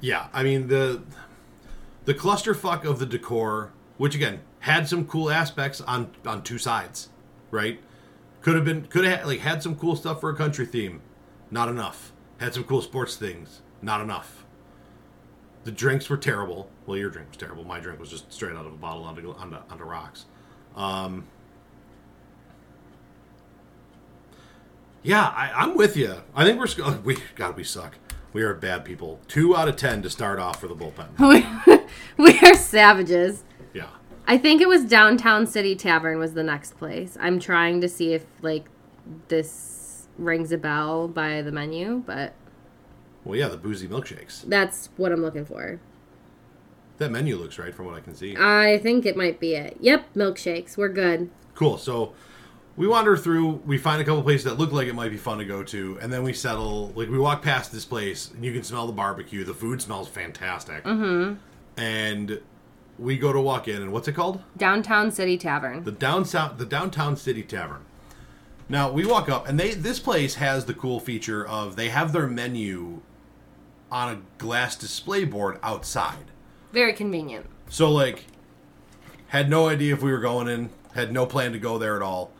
Yeah, 0.00 0.28
I 0.32 0.44
mean 0.44 0.68
the 0.68 1.02
the 2.04 2.14
clusterfuck 2.14 2.84
of 2.84 3.00
the 3.00 3.06
decor, 3.06 3.72
which 3.96 4.14
again 4.14 4.38
had 4.60 4.88
some 4.88 5.04
cool 5.08 5.30
aspects 5.32 5.80
on 5.80 6.12
on 6.24 6.44
two 6.44 6.58
sides, 6.58 7.08
right? 7.50 7.80
Could 8.42 8.54
have 8.54 8.64
been 8.64 8.86
could 8.86 9.04
have 9.04 9.26
like 9.26 9.40
had 9.40 9.64
some 9.64 9.74
cool 9.74 9.96
stuff 9.96 10.20
for 10.20 10.30
a 10.30 10.36
country 10.36 10.64
theme, 10.64 11.02
not 11.50 11.68
enough. 11.68 12.12
Had 12.36 12.54
some 12.54 12.62
cool 12.62 12.82
sports 12.82 13.16
things, 13.16 13.62
not 13.82 14.00
enough. 14.00 14.37
The 15.68 15.74
drinks 15.74 16.08
were 16.08 16.16
terrible. 16.16 16.70
Well, 16.86 16.96
your 16.96 17.10
drink 17.10 17.28
was 17.28 17.36
terrible. 17.36 17.62
My 17.62 17.78
drink 17.78 18.00
was 18.00 18.08
just 18.08 18.32
straight 18.32 18.56
out 18.56 18.64
of 18.64 18.72
a 18.72 18.76
bottle 18.76 19.04
onto 19.04 19.32
onto, 19.32 19.58
onto 19.68 19.84
rocks. 19.84 20.24
Um, 20.74 21.26
yeah, 25.02 25.26
I, 25.26 25.52
I'm 25.54 25.76
with 25.76 25.94
you. 25.94 26.22
I 26.34 26.46
think 26.46 26.58
we're 26.58 26.68
sc- 26.68 27.04
we 27.04 27.18
God 27.34 27.54
we 27.54 27.64
suck. 27.64 27.98
We 28.32 28.40
are 28.44 28.54
bad 28.54 28.86
people. 28.86 29.20
Two 29.28 29.54
out 29.54 29.68
of 29.68 29.76
ten 29.76 30.00
to 30.00 30.08
start 30.08 30.38
off 30.38 30.58
for 30.58 30.68
the 30.68 30.74
bullpen. 30.74 31.18
we 32.16 32.38
are 32.38 32.54
savages. 32.54 33.44
Yeah. 33.74 33.88
I 34.26 34.38
think 34.38 34.62
it 34.62 34.68
was 34.68 34.86
Downtown 34.86 35.46
City 35.46 35.76
Tavern 35.76 36.18
was 36.18 36.32
the 36.32 36.42
next 36.42 36.78
place. 36.78 37.18
I'm 37.20 37.38
trying 37.38 37.82
to 37.82 37.90
see 37.90 38.14
if 38.14 38.24
like 38.40 38.64
this 39.28 40.08
rings 40.16 40.50
a 40.50 40.56
bell 40.56 41.08
by 41.08 41.42
the 41.42 41.52
menu, 41.52 42.02
but 42.06 42.32
Well, 43.28 43.38
yeah, 43.38 43.48
the 43.48 43.58
boozy 43.58 43.86
milkshakes. 43.86 44.42
that's 44.48 44.88
what 44.96 45.12
I'm 45.12 45.20
looking 45.20 45.44
for. 45.44 45.78
That 46.96 47.10
menu 47.10 47.36
looks 47.36 47.58
right 47.58 47.74
from 47.74 47.84
what 47.84 47.94
I 47.94 48.00
can 48.00 48.14
see. 48.14 48.34
I 48.36 48.78
think 48.78 49.04
it 49.04 49.16
might 49.16 49.38
be 49.38 49.54
it. 49.54 49.76
Yep, 49.80 50.14
milkshakes. 50.16 50.78
We're 50.78 50.88
good. 50.88 51.30
Cool. 51.54 51.76
So 51.76 52.14
we 52.76 52.88
wander 52.88 53.18
through. 53.18 53.62
We 53.66 53.76
find 53.76 54.00
a 54.00 54.04
couple 54.04 54.22
places 54.22 54.44
that 54.44 54.58
look 54.58 54.72
like 54.72 54.88
it 54.88 54.94
might 54.94 55.10
be 55.10 55.18
fun 55.18 55.38
to 55.38 55.44
go 55.44 55.62
to, 55.64 55.98
and 56.00 56.10
then 56.10 56.22
we 56.22 56.32
settle. 56.32 56.88
Like 56.96 57.10
we 57.10 57.18
walk 57.18 57.42
past 57.42 57.70
this 57.70 57.84
place, 57.84 58.30
and 58.32 58.44
you 58.44 58.52
can 58.52 58.62
smell 58.62 58.86
the 58.86 58.92
barbecue. 58.94 59.44
The 59.44 59.54
food 59.54 59.82
smells 59.82 60.08
fantastic. 60.08 60.82
Mm-hmm. 60.84 61.34
And 61.78 62.40
we 62.98 63.18
go 63.18 63.32
to 63.32 63.40
walk 63.40 63.68
in, 63.68 63.82
and 63.82 63.92
what's 63.92 64.08
it 64.08 64.14
called? 64.14 64.42
Downtown 64.56 65.12
City 65.12 65.36
Tavern. 65.36 65.84
the 65.84 65.92
downtown 65.92 66.56
the 66.56 66.66
downtown 66.66 67.14
city 67.16 67.42
tavern 67.42 67.84
now 68.68 68.90
we 68.90 69.06
walk 69.06 69.28
up 69.28 69.46
and 69.48 69.60
they 69.60 69.72
this 69.74 70.00
place 70.00 70.34
has 70.34 70.64
the 70.64 70.74
cool 70.74 70.98
feature 70.98 71.46
of 71.46 71.76
they 71.76 71.90
have 71.90 72.12
their 72.12 72.26
menu 72.26 73.00
on 73.90 74.08
a 74.14 74.20
glass 74.42 74.76
display 74.76 75.24
board 75.24 75.58
outside 75.62 76.26
Very 76.72 76.92
convenient. 76.92 77.46
so 77.68 77.90
like 77.90 78.24
had 79.28 79.48
no 79.50 79.68
idea 79.68 79.94
if 79.94 80.02
we 80.02 80.10
were 80.12 80.18
going 80.20 80.48
in 80.48 80.70
had 80.94 81.12
no 81.12 81.26
plan 81.26 81.52
to 81.52 81.58
go 81.58 81.78
there 81.78 81.96
at 81.96 82.02
all 82.02 82.30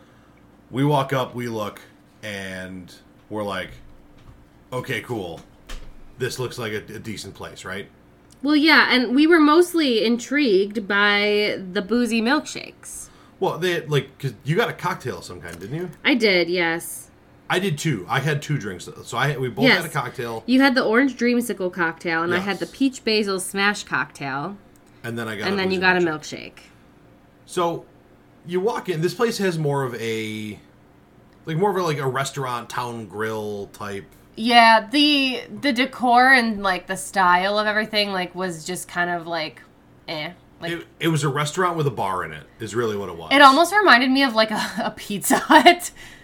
we 0.71 0.85
walk 0.85 1.13
up 1.13 1.35
we 1.35 1.49
look 1.49 1.81
and 2.23 2.95
we're 3.31 3.45
like 3.45 3.71
okay 4.73 5.01
cool 5.01 5.41
this 6.19 6.39
looks 6.39 6.59
like 6.59 6.73
a, 6.73 6.77
a 6.95 6.99
decent 6.99 7.35
place 7.35 7.65
right 7.65 7.89
Well, 8.43 8.57
yeah, 8.57 8.89
and 8.95 9.15
we 9.15 9.27
were 9.27 9.41
mostly 9.41 10.05
intrigued 10.05 10.87
by 10.89 11.59
the 11.73 11.81
boozy 11.83 12.21
milkshakes. 12.21 13.09
well 13.41 13.59
they 13.59 13.81
like 13.87 14.17
because 14.19 14.35
you 14.45 14.57
got 14.57 14.69
a 14.69 14.73
cocktail 14.75 15.19
of 15.19 15.25
some 15.25 15.41
kind 15.41 15.59
didn't 15.59 15.77
you 15.77 15.91
I 16.05 16.15
did, 16.15 16.49
yes. 16.51 17.08
I 17.51 17.59
did 17.59 17.79
two. 17.79 18.05
I 18.09 18.21
had 18.21 18.43
two 18.43 18.59
drinks. 18.59 18.89
So 19.05 19.17
I 19.17 19.37
we 19.37 19.49
both 19.49 19.67
had 19.67 19.85
a 19.85 19.89
cocktail, 19.89 20.43
You 20.47 20.61
had 20.61 20.75
the 20.75 20.85
orange 20.85 21.17
dreamsicle 21.17 21.73
cocktail, 21.73 22.23
and 22.23 22.35
I 22.35 22.39
had 22.39 22.59
the 22.59 22.67
peach 22.67 23.05
basil 23.05 23.41
smash 23.41 23.85
cocktail, 23.85 24.57
and 25.03 25.19
then 25.19 25.29
I 25.29 25.37
got. 25.37 25.47
and 25.47 25.55
a 25.55 25.57
then 25.57 25.71
you 25.71 25.79
boozy 25.79 25.81
got 25.81 25.97
a 25.97 26.01
milkshake. 26.01 26.53
milkshake. 26.55 26.59
So 27.47 27.87
you 28.47 28.61
walk 28.61 28.89
in. 28.89 29.01
This 29.01 29.15
place 29.15 29.39
has 29.39 29.59
more 29.59 29.83
of 29.85 29.95
a 29.95 30.59
like 31.47 31.57
more 31.57 31.71
of 31.71 31.77
a 31.77 31.83
like 31.83 31.99
a 31.99 32.07
restaurant 32.07 32.69
town 32.69 33.07
grill 33.07 33.69
type. 33.73 34.05
Yeah, 34.37 34.87
the 34.91 35.43
the 35.61 35.73
decor 35.73 36.33
and 36.33 36.63
like 36.63 36.87
the 36.87 36.97
style 36.97 37.59
of 37.59 37.67
everything 37.67 38.13
like 38.13 38.35
was 38.35 38.65
just 38.65 38.87
kind 38.89 39.11
of 39.11 39.27
like, 39.27 39.63
eh. 40.07 40.33
Like 40.61 40.73
It, 40.73 40.87
it 41.01 41.09
was 41.09 41.25
a 41.25 41.29
restaurant 41.29 41.77
with 41.77 41.87
a 41.87 41.91
bar 41.91 42.25
in 42.25 42.33
it. 42.33 42.45
Is 42.61 42.75
really 42.75 42.97
what 42.97 43.09
it 43.09 43.17
was. 43.17 43.33
It 43.33 43.41
almost 43.41 43.73
reminded 43.75 44.11
me 44.11 44.23
of 44.25 44.35
like 44.35 44.51
a, 44.51 44.61
a 44.85 44.91
Pizza 44.97 45.39
Hut 45.39 45.91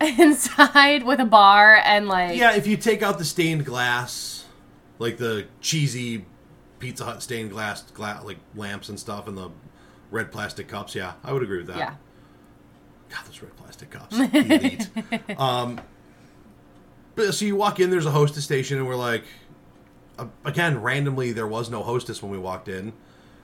inside 0.18 1.02
with 1.02 1.20
a 1.20 1.24
bar 1.24 1.80
and 1.84 2.08
like 2.08 2.36
Yeah, 2.36 2.54
if 2.54 2.66
you 2.66 2.76
take 2.76 3.02
out 3.02 3.18
the 3.18 3.24
stained 3.24 3.64
glass, 3.66 4.46
like 4.98 5.18
the 5.18 5.46
cheesy 5.60 6.24
Pizza 6.78 7.04
Hut 7.04 7.22
stained 7.22 7.50
glass, 7.50 7.82
gla- 7.82 8.22
like 8.24 8.38
lamps 8.54 8.88
and 8.88 8.98
stuff, 8.98 9.28
and 9.28 9.36
the 9.36 9.50
red 10.10 10.32
plastic 10.32 10.68
cups, 10.68 10.94
yeah, 10.94 11.12
I 11.22 11.32
would 11.32 11.42
agree 11.42 11.58
with 11.58 11.66
that. 11.68 11.76
yeah. 11.76 11.94
God, 13.10 13.26
those 13.26 13.42
red 13.42 13.56
plastic 13.56 13.90
cups, 13.90 14.18
elite. 14.18 14.88
um, 15.38 15.80
but 17.16 17.34
so 17.34 17.44
you 17.44 17.56
walk 17.56 17.80
in, 17.80 17.90
there's 17.90 18.06
a 18.06 18.12
hostess 18.12 18.44
station, 18.44 18.78
and 18.78 18.86
we're 18.86 18.96
like, 18.96 19.24
uh, 20.18 20.26
again, 20.44 20.80
randomly, 20.80 21.32
there 21.32 21.46
was 21.46 21.70
no 21.70 21.82
hostess 21.82 22.22
when 22.22 22.30
we 22.30 22.38
walked 22.38 22.68
in. 22.68 22.92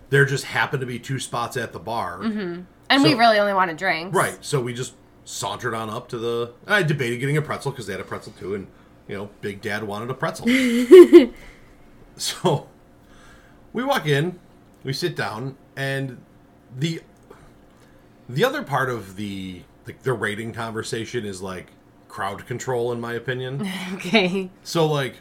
There 0.09 0.25
just 0.25 0.45
happened 0.45 0.81
to 0.81 0.87
be 0.87 0.99
two 1.01 1.19
spots 1.19 1.57
at 1.57 1.73
the 1.73 1.81
bar. 1.81 2.23
And 2.23 3.03
we 3.03 3.15
really 3.15 3.39
only 3.41 3.55
wanted 3.55 3.77
drinks. 3.77 4.15
Right. 4.15 4.39
So 4.41 4.61
we 4.61 4.73
just 4.73 4.95
sauntered 5.27 5.75
on 5.75 5.91
up 5.91 6.09
to 6.09 6.19
the. 6.19 6.53
I 6.67 6.83
debated 6.83 7.19
getting 7.19 7.37
a 7.37 7.43
pretzel 7.43 7.73
because 7.73 7.87
they 7.87 7.93
had 7.93 8.01
a 8.01 8.05
pretzel 8.05 8.33
too, 8.33 8.55
and 8.55 8.69
you 9.07 9.17
know, 9.17 9.31
Big 9.43 9.61
Dad 9.61 9.85
wanted 9.85 10.09
a 10.09 10.15
pretzel. 10.15 10.47
so 12.17 12.69
we 13.73 13.85
walk 13.85 14.07
in, 14.07 14.39
we 14.85 14.95
sit 14.95 15.15
down, 15.15 15.57
and 15.77 16.19
the 16.75 17.03
the 18.29 18.45
other 18.45 18.63
part 18.63 18.89
of 18.89 19.17
the 19.17 19.63
like 19.87 20.03
the 20.03 20.13
rating 20.13 20.53
conversation 20.53 21.25
is 21.27 21.43
like 21.43 21.69
crowd 22.09 22.47
control, 22.47 22.93
in 22.93 23.01
my 23.01 23.13
opinion. 23.13 23.69
Okay. 23.95 24.51
So 24.63 24.87
like, 24.87 25.17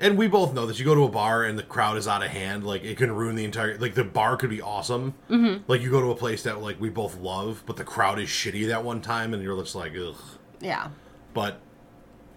and 0.00 0.16
we 0.16 0.28
both 0.28 0.54
know 0.54 0.66
that 0.66 0.78
you 0.78 0.84
go 0.84 0.94
to 0.94 1.04
a 1.04 1.08
bar 1.08 1.44
and 1.44 1.58
the 1.58 1.62
crowd 1.62 1.96
is 1.96 2.06
out 2.06 2.22
of 2.22 2.30
hand, 2.30 2.64
like 2.64 2.84
it 2.84 2.96
can 2.96 3.10
ruin 3.12 3.36
the 3.36 3.44
entire. 3.44 3.76
Like 3.78 3.94
the 3.94 4.04
bar 4.04 4.36
could 4.36 4.50
be 4.50 4.60
awesome, 4.60 5.14
mm-hmm. 5.28 5.62
like 5.70 5.80
you 5.80 5.90
go 5.90 6.00
to 6.00 6.10
a 6.10 6.16
place 6.16 6.42
that 6.44 6.60
like 6.60 6.80
we 6.80 6.88
both 6.88 7.18
love, 7.18 7.62
but 7.66 7.76
the 7.76 7.84
crowd 7.84 8.18
is 8.18 8.28
shitty 8.28 8.68
that 8.68 8.84
one 8.84 9.00
time, 9.00 9.34
and 9.34 9.42
you're 9.42 9.60
just 9.60 9.74
like, 9.74 9.92
ugh. 9.96 10.16
Yeah. 10.60 10.88
But 11.34 11.60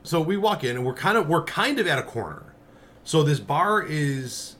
so 0.04 0.22
we 0.22 0.38
walk 0.38 0.64
in 0.64 0.76
and 0.76 0.86
we're 0.86 0.94
kind 0.94 1.18
of 1.18 1.28
we're 1.28 1.44
kind 1.44 1.80
of 1.80 1.88
at 1.88 2.00
a 2.00 2.04
corner. 2.04 2.56
So 3.04 3.24
this 3.24 3.40
bar 3.40 3.82
is. 3.84 4.56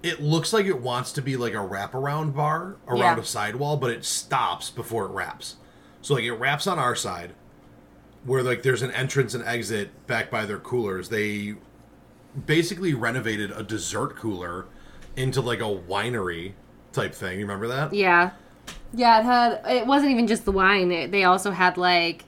It 0.00 0.22
looks 0.22 0.52
like 0.52 0.66
it 0.66 0.80
wants 0.80 1.10
to 1.14 1.22
be 1.22 1.36
like 1.36 1.54
a 1.54 1.56
wraparound 1.56 2.32
bar 2.32 2.76
around 2.86 3.16
Yeah. 3.16 3.22
a 3.22 3.24
sidewall, 3.24 3.76
but 3.76 3.90
it 3.90 4.04
stops 4.04 4.70
before 4.70 5.06
it 5.06 5.10
wraps. 5.10 5.56
So 6.02 6.14
like 6.14 6.22
it 6.22 6.34
wraps 6.34 6.68
on 6.68 6.78
our 6.78 6.94
side, 6.94 7.34
where 8.24 8.44
like 8.44 8.62
there's 8.62 8.82
an 8.82 8.92
entrance 8.92 9.34
and 9.34 9.44
exit 9.44 10.06
back 10.06 10.30
by 10.30 10.46
their 10.46 10.60
coolers. 10.60 11.08
They 11.08 11.56
basically 12.46 12.94
renovated 12.94 13.50
a 13.50 13.62
dessert 13.62 14.16
cooler 14.16 14.66
into 15.16 15.40
like 15.40 15.60
a 15.60 15.64
winery 15.64 16.52
type 16.92 17.14
thing. 17.14 17.38
You 17.38 17.44
remember 17.44 17.68
that? 17.68 17.92
Yeah. 17.92 18.30
Yeah, 18.92 19.20
it 19.20 19.24
had 19.24 19.60
it 19.66 19.86
wasn't 19.86 20.12
even 20.12 20.26
just 20.26 20.44
the 20.44 20.52
wine. 20.52 20.90
It, 20.90 21.10
they 21.10 21.24
also 21.24 21.50
had 21.50 21.76
like 21.76 22.24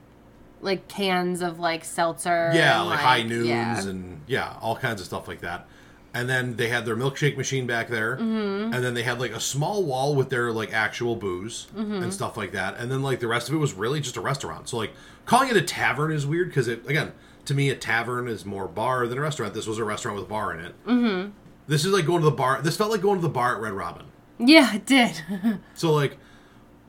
like 0.61 0.89
cans 0.89 1.43
of 1.43 1.59
like 1.59 1.85
seltzer. 1.85 2.51
Yeah, 2.55 2.81
and, 2.81 2.91
like, 2.91 3.01
high 3.01 3.23
noons 3.23 3.47
yeah. 3.47 3.81
and 3.83 4.21
yeah, 4.27 4.57
all 4.61 4.77
kinds 4.77 5.01
of 5.01 5.07
stuff 5.07 5.27
like 5.29 5.41
that. 5.41 5.67
And 6.13 6.29
then 6.29 6.57
they 6.57 6.69
had 6.69 6.87
their 6.87 6.97
milkshake 6.97 7.37
machine 7.37 7.69
back 7.69 7.89
there, 7.89 8.17
mm-hmm. 8.17 8.75
and 8.75 8.85
then 8.85 8.95
they 8.95 9.05
had 9.05 9.21
like 9.21 9.31
a 9.31 9.39
small 9.39 9.85
wall 9.85 10.17
with 10.17 10.29
their 10.29 10.51
like 10.51 10.73
actual 10.73 11.15
booze 11.15 11.69
Mm-hmm. 11.77 12.03
and 12.03 12.13
stuff 12.13 12.37
like 12.37 12.53
that. 12.53 12.77
And 12.79 12.91
then 12.91 13.03
like 13.03 13.21
the 13.21 13.29
rest 13.29 13.49
of 13.49 13.55
it 13.55 13.59
was 13.59 13.75
really 13.75 14.01
just 14.01 14.17
a 14.17 14.21
restaurant. 14.21 14.69
So 14.69 14.77
like 14.77 14.93
calling 15.25 15.51
it 15.51 15.57
a 15.57 15.63
tavern 15.63 16.13
is 16.13 16.27
weird 16.27 16.49
because 16.49 16.69
it 16.69 16.87
again 16.87 17.13
to 17.45 17.55
me 17.55 17.71
a 17.71 17.77
tavern 17.77 18.29
is 18.29 18.45
more 18.45 18.69
bar 18.69 19.07
than 19.07 19.19
a 19.19 19.21
restaurant. 19.21 19.55
This 19.55 19.67
was 19.67 19.79
a 19.79 19.85
restaurant 19.85 20.17
with 20.17 20.27
a 20.27 20.29
bar 20.29 20.55
in 20.55 20.65
it. 20.65 20.85
Mm-hmm. 20.87 21.31
This 21.67 21.85
is 21.85 21.93
like 21.93 22.07
going 22.07 22.21
to 22.21 22.25
the 22.25 22.31
bar. 22.31 22.61
This 22.63 22.77
felt 22.77 22.91
like 22.91 23.03
going 23.03 23.17
to 23.17 23.23
the 23.23 23.29
bar 23.29 23.55
at 23.57 23.61
Red 23.61 23.73
Robin. 23.73 24.07
Yeah, 24.39 24.75
it 24.75 24.87
did. 24.87 25.23
So 25.75 25.93
like 25.93 26.19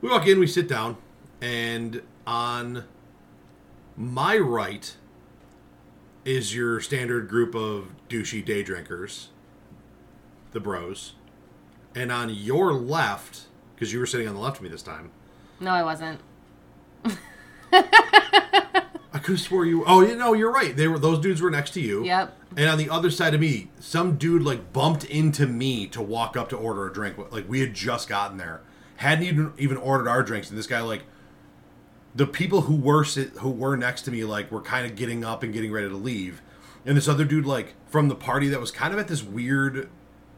we 0.01 0.09
walk 0.09 0.27
in, 0.27 0.39
we 0.39 0.47
sit 0.47 0.67
down, 0.67 0.97
and 1.39 2.01
on 2.25 2.85
my 3.95 4.37
right 4.37 4.95
is 6.25 6.55
your 6.55 6.79
standard 6.79 7.27
group 7.27 7.55
of 7.55 7.93
douchey 8.09 8.43
day 8.43 8.63
drinkers, 8.63 9.29
the 10.51 10.59
bros. 10.59 11.13
And 11.93 12.11
on 12.11 12.29
your 12.29 12.73
left, 12.73 13.47
because 13.75 13.91
you 13.91 13.99
were 13.99 14.05
sitting 14.05 14.27
on 14.27 14.33
the 14.33 14.39
left 14.39 14.57
of 14.57 14.63
me 14.63 14.69
this 14.69 14.83
time, 14.83 15.11
no, 15.59 15.71
I 15.71 15.83
wasn't. 15.83 16.19
I 19.13 19.19
could 19.19 19.33
have 19.33 19.41
swore 19.41 19.65
you. 19.65 19.83
Oh, 19.85 20.01
you 20.01 20.15
know, 20.15 20.33
you're 20.33 20.51
right. 20.51 20.75
They 20.75 20.87
were 20.87 20.97
those 20.97 21.19
dudes 21.19 21.41
were 21.41 21.51
next 21.51 21.71
to 21.71 21.81
you. 21.81 22.05
Yep. 22.05 22.37
And 22.55 22.69
on 22.69 22.77
the 22.77 22.89
other 22.89 23.11
side 23.11 23.33
of 23.33 23.41
me, 23.41 23.69
some 23.79 24.17
dude 24.17 24.43
like 24.43 24.71
bumped 24.73 25.03
into 25.05 25.45
me 25.47 25.87
to 25.87 26.01
walk 26.01 26.37
up 26.37 26.49
to 26.49 26.55
order 26.57 26.87
a 26.87 26.93
drink. 26.93 27.17
Like 27.31 27.47
we 27.49 27.59
had 27.59 27.73
just 27.73 28.07
gotten 28.07 28.37
there, 28.37 28.61
hadn't 28.97 29.25
even 29.25 29.53
even 29.57 29.77
ordered 29.77 30.07
our 30.07 30.23
drinks, 30.23 30.49
and 30.49 30.57
this 30.57 30.67
guy 30.67 30.81
like 30.81 31.03
the 32.15 32.27
people 32.27 32.61
who 32.61 32.75
were 32.75 33.03
who 33.03 33.49
were 33.49 33.75
next 33.77 34.03
to 34.03 34.11
me 34.11 34.23
like 34.23 34.51
were 34.51 34.61
kind 34.61 34.85
of 34.85 34.95
getting 34.95 35.23
up 35.23 35.43
and 35.43 35.53
getting 35.53 35.71
ready 35.71 35.89
to 35.89 35.95
leave, 35.95 36.41
and 36.85 36.95
this 36.97 37.07
other 37.07 37.25
dude 37.25 37.45
like 37.45 37.75
from 37.89 38.07
the 38.09 38.15
party 38.15 38.47
that 38.49 38.59
was 38.59 38.71
kind 38.71 38.93
of 38.93 38.99
at 38.99 39.07
this 39.07 39.23
weird 39.23 39.89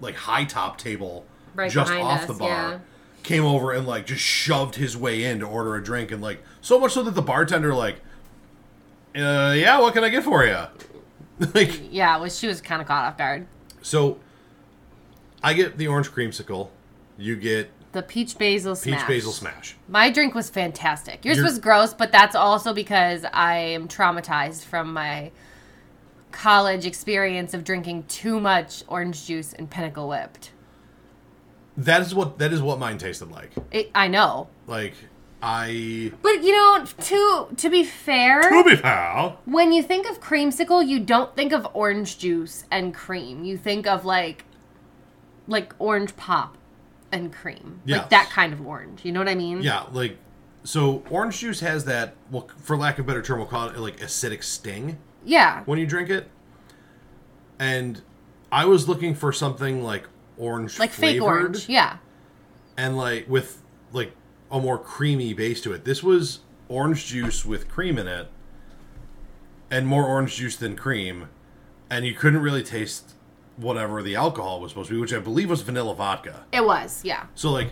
like 0.01 0.15
high 0.15 0.45
top 0.45 0.77
table 0.77 1.25
Right 1.55 1.71
just 1.71 1.91
off 1.91 2.21
us, 2.21 2.25
the 2.27 2.33
bar. 2.33 2.47
yeah. 2.49 2.79
Came 3.21 3.45
over 3.45 3.71
and 3.71 3.87
like 3.87 4.05
just 4.07 4.21
shoved 4.21 4.75
his 4.75 4.97
way 4.97 5.23
in 5.23 5.39
to 5.39 5.45
order 5.45 5.75
a 5.75 5.83
drink, 5.83 6.11
and 6.11 6.21
like 6.21 6.43
so 6.61 6.79
much 6.79 6.93
so 6.93 7.03
that 7.03 7.15
the 7.15 7.21
bartender 7.21 7.73
like, 7.73 8.01
uh, 9.15 9.53
yeah, 9.55 9.79
what 9.79 9.93
can 9.93 10.03
I 10.03 10.09
get 10.09 10.23
for 10.23 10.45
you? 10.45 10.57
like 11.53 11.91
Yeah, 11.91 12.17
was 12.17 12.37
she 12.37 12.47
was 12.47 12.61
kind 12.61 12.81
of 12.81 12.87
caught 12.87 13.05
off 13.05 13.17
guard. 13.17 13.47
so, 13.81 14.19
I 15.43 15.53
get 15.53 15.77
the 15.77 15.87
orange 15.87 16.09
creamsicle. 16.11 16.69
You 17.17 17.35
get 17.35 17.69
The 17.91 18.01
peach 18.01 18.37
basil 18.37 18.73
peach 18.75 18.83
smash. 18.95 19.07
basil 19.07 19.31
smash. 19.31 19.75
My 19.87 20.09
drink 20.09 20.33
was 20.35 20.49
fantastic. 20.49 21.25
Yours 21.25 21.37
Your- 21.37 21.45
was 21.45 21.59
gross, 21.59 21.93
but 21.93 22.11
that's 22.11 22.35
also 22.35 22.73
because 22.73 23.25
I 23.33 23.55
am 23.57 23.87
traumatized 23.87 24.63
from 24.63 24.93
my 24.93 25.31
college 26.31 26.85
experience 26.85 27.53
of 27.53 27.63
drinking 27.63 28.03
too 28.03 28.39
much 28.39 28.83
orange 28.87 29.25
juice 29.27 29.53
and 29.53 29.69
Pinnacle 29.69 30.07
Whipped. 30.09 30.51
That 31.77 32.01
is 32.01 32.13
what 32.15 32.37
that 32.39 32.53
is 32.53 32.61
what 32.61 32.79
mine 32.79 32.97
tasted 32.97 33.29
like. 33.31 33.51
It, 33.71 33.91
I 33.95 34.07
know, 34.07 34.47
Like 34.67 34.93
I 35.45 36.13
but 36.21 36.41
you 36.41 36.53
know, 36.55 36.85
to 36.85 37.47
to 37.57 37.69
be 37.69 37.83
fair, 37.83 38.41
to 38.43 38.63
be 38.63 38.77
pal. 38.77 39.41
when 39.43 39.73
you 39.73 39.83
think 39.83 40.09
of 40.09 40.21
creamsicle, 40.21 40.87
you 40.87 41.01
don't 41.01 41.35
think 41.35 41.51
of 41.51 41.67
orange 41.73 42.17
juice 42.17 42.63
and 42.71 42.93
cream. 42.93 43.43
You 43.43 43.57
think 43.57 43.85
of 43.85 44.05
like 44.05 44.45
like 45.45 45.73
orange 45.79 46.15
pop 46.15 46.57
and 47.11 47.33
cream, 47.33 47.81
Yes. 47.83 47.99
like 47.99 48.09
that 48.11 48.29
kind 48.29 48.53
of 48.53 48.65
orange. 48.65 49.03
You 49.03 49.11
know 49.11 49.19
what 49.19 49.27
I 49.27 49.35
mean? 49.35 49.61
Yeah, 49.61 49.83
like 49.91 50.17
so 50.63 51.03
orange 51.09 51.39
juice 51.39 51.59
has 51.59 51.83
that. 51.85 52.15
Well, 52.31 52.47
for 52.61 52.77
lack 52.77 52.97
of 52.97 53.03
a 53.03 53.07
better 53.07 53.21
term, 53.21 53.39
we'll 53.39 53.47
call 53.47 53.67
it 53.67 53.77
like 53.77 53.97
acidic 53.99 54.43
sting 54.43 54.97
Yeah. 55.25 55.63
when 55.65 55.77
you 55.77 55.85
drink 55.85 56.09
it. 56.09 56.29
And 57.59 58.01
I 58.49 58.63
was 58.63 58.87
looking 58.87 59.13
for 59.13 59.33
something 59.33 59.83
like 59.83 60.07
orange, 60.37 60.79
Like 60.79 60.91
fake 60.91 61.19
flavored 61.19 61.41
orange. 61.41 61.67
Yeah. 61.69 61.97
and 62.77 62.95
like 62.97 63.27
with 63.29 63.61
like 63.91 64.13
a 64.53 64.61
more 64.61 64.77
creamy 64.77 65.33
base 65.33 65.59
to 65.61 65.73
it. 65.73 65.83
This 65.83 66.03
was 66.03 66.41
orange 66.69 67.07
juice 67.07 67.43
with 67.43 67.67
cream 67.67 67.97
in 67.97 68.07
it, 68.07 68.27
and 69.71 69.87
more 69.87 70.05
orange 70.05 70.35
juice 70.35 70.55
than 70.55 70.77
cream, 70.77 71.27
and 71.89 72.05
you 72.05 72.13
couldn't 72.13 72.39
really 72.39 72.61
taste 72.61 73.15
whatever 73.57 74.03
the 74.03 74.15
alcohol 74.15 74.61
was 74.61 74.71
supposed 74.71 74.89
to 74.89 74.93
be, 74.93 75.01
which 75.01 75.13
I 75.13 75.19
believe 75.19 75.49
was 75.49 75.61
vanilla 75.61 75.95
vodka. 75.95 76.45
It 76.51 76.63
was. 76.63 77.03
Yeah. 77.03 77.25
So 77.33 77.51
like 77.51 77.71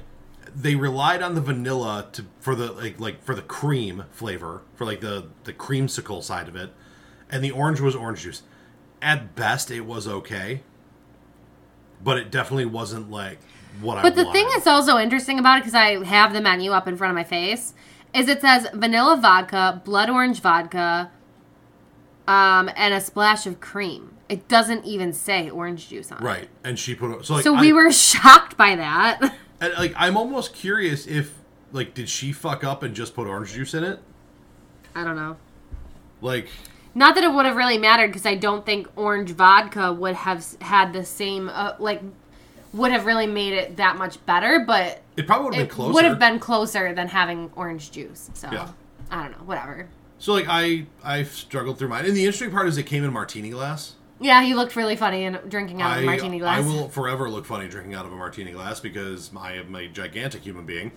they 0.55 0.73
relied 0.73 1.21
on 1.21 1.35
the 1.35 1.41
vanilla 1.41 2.09
to 2.13 2.25
for 2.39 2.55
the 2.55 2.71
like 2.71 2.99
like 2.99 3.23
for 3.23 3.35
the 3.35 3.43
cream 3.43 4.05
flavor 4.11 4.63
for 4.73 4.85
like 4.85 5.01
the 5.01 5.27
the 5.43 5.53
creamsicle 5.53 6.23
side 6.23 6.47
of 6.47 6.55
it, 6.55 6.71
and 7.29 7.43
the 7.43 7.51
orange 7.51 7.79
was 7.79 7.95
orange 7.95 8.21
juice. 8.21 8.41
At 9.03 9.35
best, 9.35 9.69
it 9.69 9.81
was 9.81 10.07
okay, 10.07 10.61
but 12.03 12.17
it 12.17 12.31
definitely 12.31 12.65
wasn't 12.65 13.11
like 13.11 13.39
what 13.79 13.97
I. 13.97 14.01
But 14.01 14.15
the 14.15 14.23
wanted. 14.25 14.33
thing 14.37 14.49
that's 14.53 14.67
also 14.67 14.97
interesting 14.97 15.39
about 15.39 15.57
it, 15.57 15.61
because 15.61 15.75
I 15.75 16.03
have 16.05 16.33
the 16.33 16.41
menu 16.41 16.71
up 16.71 16.87
in 16.87 16.97
front 16.97 17.11
of 17.11 17.15
my 17.15 17.23
face, 17.23 17.73
is 18.13 18.27
it 18.27 18.41
says 18.41 18.67
vanilla 18.73 19.17
vodka, 19.17 19.81
blood 19.85 20.09
orange 20.09 20.41
vodka, 20.41 21.11
um, 22.27 22.69
and 22.75 22.93
a 22.93 23.01
splash 23.01 23.45
of 23.45 23.59
cream. 23.59 24.15
It 24.29 24.47
doesn't 24.47 24.85
even 24.85 25.11
say 25.13 25.49
orange 25.49 25.89
juice 25.89 26.11
on 26.11 26.19
it. 26.19 26.23
Right, 26.23 26.49
and 26.63 26.79
she 26.79 26.95
put 26.95 27.25
so 27.25 27.35
like 27.35 27.43
So 27.43 27.59
we 27.59 27.71
I- 27.71 27.73
were 27.73 27.91
shocked 27.91 28.55
by 28.57 28.75
that. 28.75 29.19
and, 29.59 29.73
like 29.77 29.93
I'm 29.97 30.15
almost 30.17 30.53
curious 30.53 31.05
if 31.07 31.33
like 31.71 31.93
did 31.93 32.09
she 32.09 32.31
fuck 32.31 32.63
up 32.63 32.83
and 32.83 32.93
just 32.95 33.13
put 33.15 33.27
orange 33.27 33.53
juice 33.53 33.73
in 33.73 33.83
it? 33.83 33.99
I 34.95 35.03
don't 35.03 35.15
know. 35.15 35.37
Like, 36.21 36.47
Not 36.93 37.15
that 37.15 37.23
it 37.23 37.31
would 37.33 37.45
have 37.45 37.55
really 37.55 37.77
mattered 37.77 38.07
because 38.07 38.25
I 38.25 38.35
don't 38.35 38.65
think 38.65 38.87
orange 38.95 39.31
vodka 39.31 39.91
would 39.91 40.15
have 40.15 40.37
s- 40.39 40.57
had 40.61 40.91
the 40.93 41.03
same 41.05 41.49
uh, 41.49 41.73
like 41.79 42.01
would 42.73 42.91
have 42.91 43.05
really 43.05 43.27
made 43.27 43.53
it 43.53 43.77
that 43.77 43.97
much 43.97 44.23
better, 44.25 44.63
but 44.65 45.01
it 45.17 45.27
probably 45.27 45.45
would 45.45 45.55
have 45.55 45.67
been 45.67 45.75
closer. 45.75 45.93
would 45.93 46.05
have 46.05 46.19
been 46.19 46.39
closer 46.39 46.93
than 46.93 47.07
having 47.07 47.51
orange 47.55 47.91
juice. 47.91 48.29
So 48.33 48.49
Yeah. 48.51 48.69
I 49.09 49.23
don't 49.23 49.31
know, 49.31 49.45
whatever. 49.45 49.87
So 50.19 50.33
like 50.33 50.45
I 50.47 50.85
I 51.03 51.23
struggled 51.23 51.77
through 51.79 51.89
mine, 51.89 52.05
and 52.05 52.15
the 52.15 52.23
interesting 52.25 52.51
part 52.51 52.67
is 52.67 52.77
it 52.77 52.83
came 52.83 53.03
in 53.03 53.11
martini 53.11 53.49
glass. 53.49 53.95
Yeah, 54.19 54.43
he 54.43 54.53
looked 54.53 54.75
really 54.75 54.95
funny 54.95 55.23
in 55.23 55.39
drinking 55.47 55.81
out 55.81 55.97
of 55.97 56.03
a 56.03 56.05
martini 56.05 56.37
glass. 56.37 56.63
I 56.63 56.67
will 56.67 56.89
forever 56.89 57.27
look 57.27 57.45
funny 57.45 57.67
drinking 57.67 57.95
out 57.95 58.05
of 58.05 58.13
a 58.13 58.15
martini 58.15 58.51
glass 58.51 58.79
because 58.79 59.31
I 59.35 59.53
am 59.53 59.73
a 59.75 59.87
gigantic 59.87 60.43
human 60.43 60.65
being, 60.67 60.91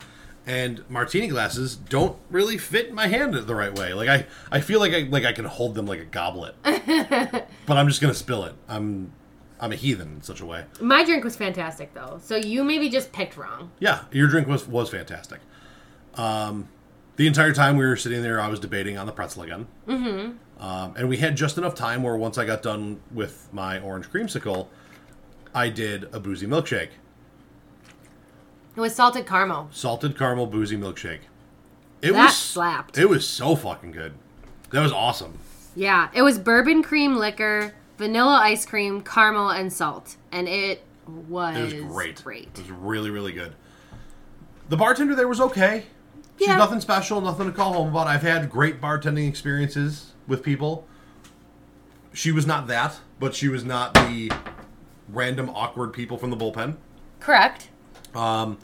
and 0.47 0.85
martini 0.91 1.29
glasses 1.29 1.75
don't 1.75 2.19
really 2.31 2.59
fit 2.59 2.93
my 2.93 3.07
hand 3.07 3.33
the 3.35 3.55
right 3.55 3.75
way. 3.77 3.95
Like 3.95 4.11
I 4.11 4.27
I 4.53 4.61
feel 4.61 4.79
like 4.79 4.93
I 4.93 5.09
like 5.11 5.25
I 5.25 5.33
can 5.33 5.47
hold 5.47 5.75
them 5.75 5.87
like 5.87 6.01
a 6.01 6.05
goblet, 6.05 6.55
but 6.63 7.47
I'm 7.79 7.89
just 7.89 8.03
gonna 8.03 8.13
spill 8.13 8.45
it. 8.45 8.55
I'm 8.69 9.11
I'm 9.65 9.73
a 9.73 9.77
heathen 9.77 10.17
in 10.17 10.23
such 10.23 10.43
a 10.43 10.47
way. 10.47 10.67
My 10.79 11.05
drink 11.05 11.25
was 11.25 11.37
fantastic 11.37 11.95
though, 11.95 12.21
so 12.23 12.37
you 12.37 12.63
maybe 12.65 12.91
just 12.91 13.13
picked 13.13 13.39
wrong. 13.39 13.71
Yeah, 13.79 14.03
your 14.13 14.29
drink 14.29 14.47
was 14.47 14.69
was 14.69 14.91
fantastic. 14.91 15.41
Um, 16.17 16.69
the 17.17 17.27
entire 17.27 17.55
time 17.55 17.79
we 17.79 17.87
were 17.87 17.97
sitting 17.97 18.21
there, 18.23 18.39
I 18.39 18.49
was 18.49 18.61
debating 18.61 18.99
on 18.99 19.07
the 19.07 19.13
pretzel 19.13 19.43
again. 19.43 19.67
Mm-hmm. 19.89 20.63
Um, 20.63 20.95
and 20.99 21.09
we 21.09 21.17
had 21.17 21.35
just 21.35 21.57
enough 21.57 21.75
time 21.75 22.03
where 22.03 22.15
once 22.15 22.37
I 22.37 22.45
got 22.45 22.61
done 22.63 23.01
with 23.11 23.49
my 23.53 23.81
orange 23.81 24.11
creamsicle, 24.11 24.69
I 25.55 25.71
did 25.71 26.13
a 26.13 26.21
boozy 26.21 26.47
milkshake, 26.47 26.91
It 28.77 28.81
was 28.81 28.95
salted 28.95 29.27
caramel. 29.27 29.69
salted 29.73 30.19
caramel 30.19 30.47
boozy 30.47 30.77
milkshake. 30.77 31.21
It 32.03 32.13
That 32.13 32.27
was 32.27 32.37
slapped. 32.37 32.99
It 32.99 33.09
was 33.09 33.27
so 33.27 33.57
fucking 33.57 33.93
good. 33.93 34.13
That 34.73 34.83
was 34.83 34.93
awesome. 34.93 35.39
Yeah, 35.75 36.11
it 36.13 36.21
was 36.23 36.39
bourbon 36.39 36.83
cream 36.83 37.17
liquor, 37.17 37.75
vanilla 37.99 38.39
ice 38.43 38.65
cream, 38.67 39.01
caramel, 39.03 39.51
and 39.51 39.73
salt, 39.73 40.17
and 40.33 40.49
it 40.49 40.83
was, 41.29 41.57
It 41.57 41.63
was 41.83 41.93
great. 41.93 42.23
Great. 42.25 42.49
It 42.55 42.59
was 42.59 42.71
really 42.71 43.11
really 43.11 43.33
good. 43.33 43.55
The 44.69 44.77
bartender 44.77 45.15
there 45.15 45.29
was 45.29 45.41
okay. 45.41 45.85
She's 46.39 46.49
Yeah. 46.49 46.57
nothing 46.57 46.81
special, 46.81 47.21
nothing 47.21 47.47
to 47.47 47.53
call 47.53 47.75
home 47.75 47.89
about. 47.89 48.07
I've 48.07 48.23
had 48.23 48.51
great 48.51 48.81
bartending 48.81 49.29
experiences 49.29 50.13
with 50.27 50.43
people. 50.43 50.87
She 52.13 52.33
was 52.33 52.47
not 52.47 52.67
that, 52.69 52.99
but 53.21 53.35
she 53.35 53.49
was 53.49 53.65
not 53.65 53.95
the 53.95 54.33
random 55.09 55.51
awkward 55.51 55.93
people 55.93 56.17
from 56.17 56.31
the 56.31 56.37
bullpen. 56.37 56.77
Correct. 57.21 57.69
Um, 58.15 58.59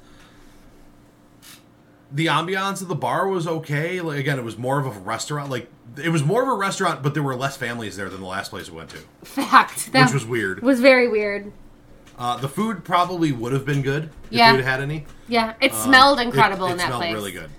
the 2.12 2.26
ambiance 2.26 2.82
of 2.82 2.88
the 2.88 2.94
bar 2.94 3.28
was 3.28 3.46
okay. 3.46 4.00
Like 4.00 4.18
again, 4.18 4.38
it 4.38 4.44
was 4.44 4.58
more 4.58 4.80
of 4.80 4.86
a 4.86 4.98
restaurant. 5.00 5.50
Like 5.50 5.68
it 6.02 6.10
was 6.10 6.22
more 6.24 6.42
of 6.42 6.48
a 6.48 6.54
restaurant, 6.54 7.02
but 7.02 7.14
there 7.14 7.22
were 7.22 7.34
less 7.36 7.56
families 7.56 7.96
there 7.96 8.08
than 8.08 8.20
the 8.20 8.26
last 8.26 8.50
place 8.50 8.70
we 8.70 8.76
went 8.76 8.90
to, 8.90 8.98
Fact. 9.24 9.92
That 9.92 10.06
which 10.06 10.14
was 10.14 10.26
weird. 10.26 10.62
was 10.62 10.80
very 10.80 11.08
weird. 11.08 11.52
Uh, 12.18 12.36
the 12.36 12.48
food 12.48 12.84
probably 12.84 13.32
would 13.32 13.52
have 13.52 13.64
been 13.64 13.80
good 13.82 14.04
if 14.04 14.10
Yeah. 14.38 14.54
we'd 14.54 14.62
had 14.64 14.80
any. 14.82 15.06
Yeah, 15.26 15.54
it 15.60 15.72
smelled 15.74 16.18
Um, 16.18 16.24
It- 16.24 16.26
incredible 16.28 16.66
it 16.66 16.72
in 16.72 16.76
that 16.78 16.86
smelled 16.88 17.00
place. 17.02 17.14
really 17.14 17.32
good. 17.32 17.50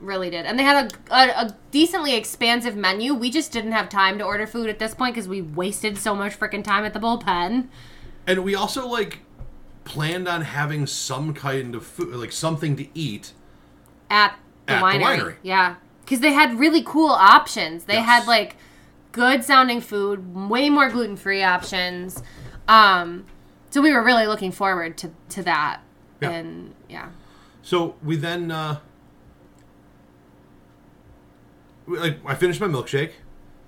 Really 0.00 0.28
did. 0.30 0.44
And 0.46 0.58
they 0.58 0.62
had 0.62 0.92
a, 1.10 1.14
a, 1.14 1.46
a 1.46 1.56
decently 1.70 2.14
expansive 2.14 2.76
menu. 2.76 3.14
We 3.14 3.30
just 3.30 3.50
didn't 3.52 3.72
have 3.72 3.88
time 3.88 4.18
to 4.18 4.24
order 4.24 4.46
food 4.46 4.68
at 4.68 4.78
this 4.78 4.94
point 4.94 5.14
because 5.14 5.26
we 5.28 5.40
wasted 5.42 5.96
so 5.98 6.14
much 6.14 6.38
freaking 6.38 6.62
time 6.62 6.84
at 6.84 6.92
the 6.92 7.00
bullpen. 7.00 7.68
And 8.26 8.44
we 8.44 8.54
also 8.54 8.86
like 8.86 9.20
planned 9.84 10.28
on 10.28 10.42
having 10.42 10.86
some 10.86 11.32
kind 11.34 11.74
of 11.74 11.84
food, 11.86 12.14
like 12.14 12.32
something 12.32 12.76
to 12.76 12.86
eat. 12.96 13.32
at 14.10 14.36
the, 14.66 14.74
At 14.74 14.80
the 14.80 14.84
winery. 14.86 15.18
winery. 15.18 15.34
Yeah, 15.42 15.74
because 16.04 16.20
they 16.20 16.32
had 16.32 16.58
really 16.58 16.82
cool 16.82 17.10
options. 17.10 17.84
They 17.84 17.94
Yes. 17.94 18.06
had 18.06 18.26
like 18.26 18.56
good 19.12 19.44
sounding 19.44 19.80
food, 19.80 20.34
way 20.34 20.68
more 20.70 20.90
gluten 20.90 21.16
free 21.16 21.42
options. 21.42 22.22
Um, 22.68 23.24
so 23.70 23.80
we 23.80 23.92
were 23.92 24.02
really 24.02 24.26
looking 24.26 24.52
forward 24.52 24.96
to 24.98 25.10
to 25.30 25.42
that. 25.42 25.80
Yeah. 26.20 26.30
And 26.30 26.74
yeah, 26.88 27.08
So 27.62 27.96
we 28.02 28.16
then, 28.16 28.50
uh, 28.50 28.78
we, 31.86 31.98
like, 31.98 32.18
I 32.24 32.34
finished 32.34 32.60
my 32.60 32.68
milkshake, 32.68 33.12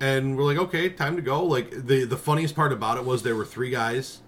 and 0.01 0.37
we're 0.37 0.45
like, 0.45 0.59
okay, 0.59 0.89
time 0.89 1.17
to 1.17 1.23
go. 1.23 1.43
Like 1.45 1.71
the 1.71 2.05
the 2.05 2.17
funniest 2.17 2.55
part 2.55 2.73
about 2.73 2.99
it 2.99 3.05
was 3.05 3.23
there 3.23 3.37
were 3.37 3.45
three 3.45 3.71
guys 3.71 4.21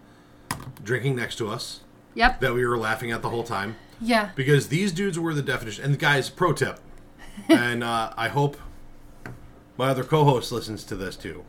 drinking 0.83 1.15
next 1.17 1.37
to 1.37 1.49
us 1.49 1.81
yep, 2.15 2.41
that 2.41 2.55
we 2.55 2.67
were 2.67 2.79
laughing 2.79 3.11
at 3.13 3.23
the 3.23 3.29
whole 3.29 3.45
time 3.45 3.77
yeah. 4.01 4.31
because 4.35 4.69
these 4.69 4.93
dudes 4.93 5.19
were 5.19 5.35
the 5.35 5.43
definition. 5.43 5.85
And 5.85 5.99
guys, 5.99 6.31
pro 6.31 6.53
tip, 6.53 6.81
and 7.49 7.85
uh, 7.85 8.13
I 8.17 8.29
hope 8.29 8.57
my 9.77 9.89
other 9.89 10.05
co-host 10.05 10.51
listens 10.53 10.85
to 10.85 10.97
this 10.97 11.17
too. 11.17 11.45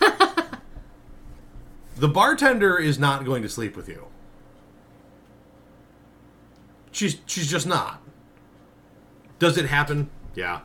the 1.96 2.08
bartender 2.08 2.78
is 2.78 2.98
not 2.98 3.24
going 3.24 3.42
to 3.42 3.48
sleep 3.48 3.76
with 3.76 3.88
you. 3.88 4.06
She's 6.90 7.18
she's 7.26 7.50
just 7.50 7.66
not. 7.66 8.02
Does 9.38 9.56
it 9.56 9.66
happen? 9.66 10.10
Yeah. 10.34 10.60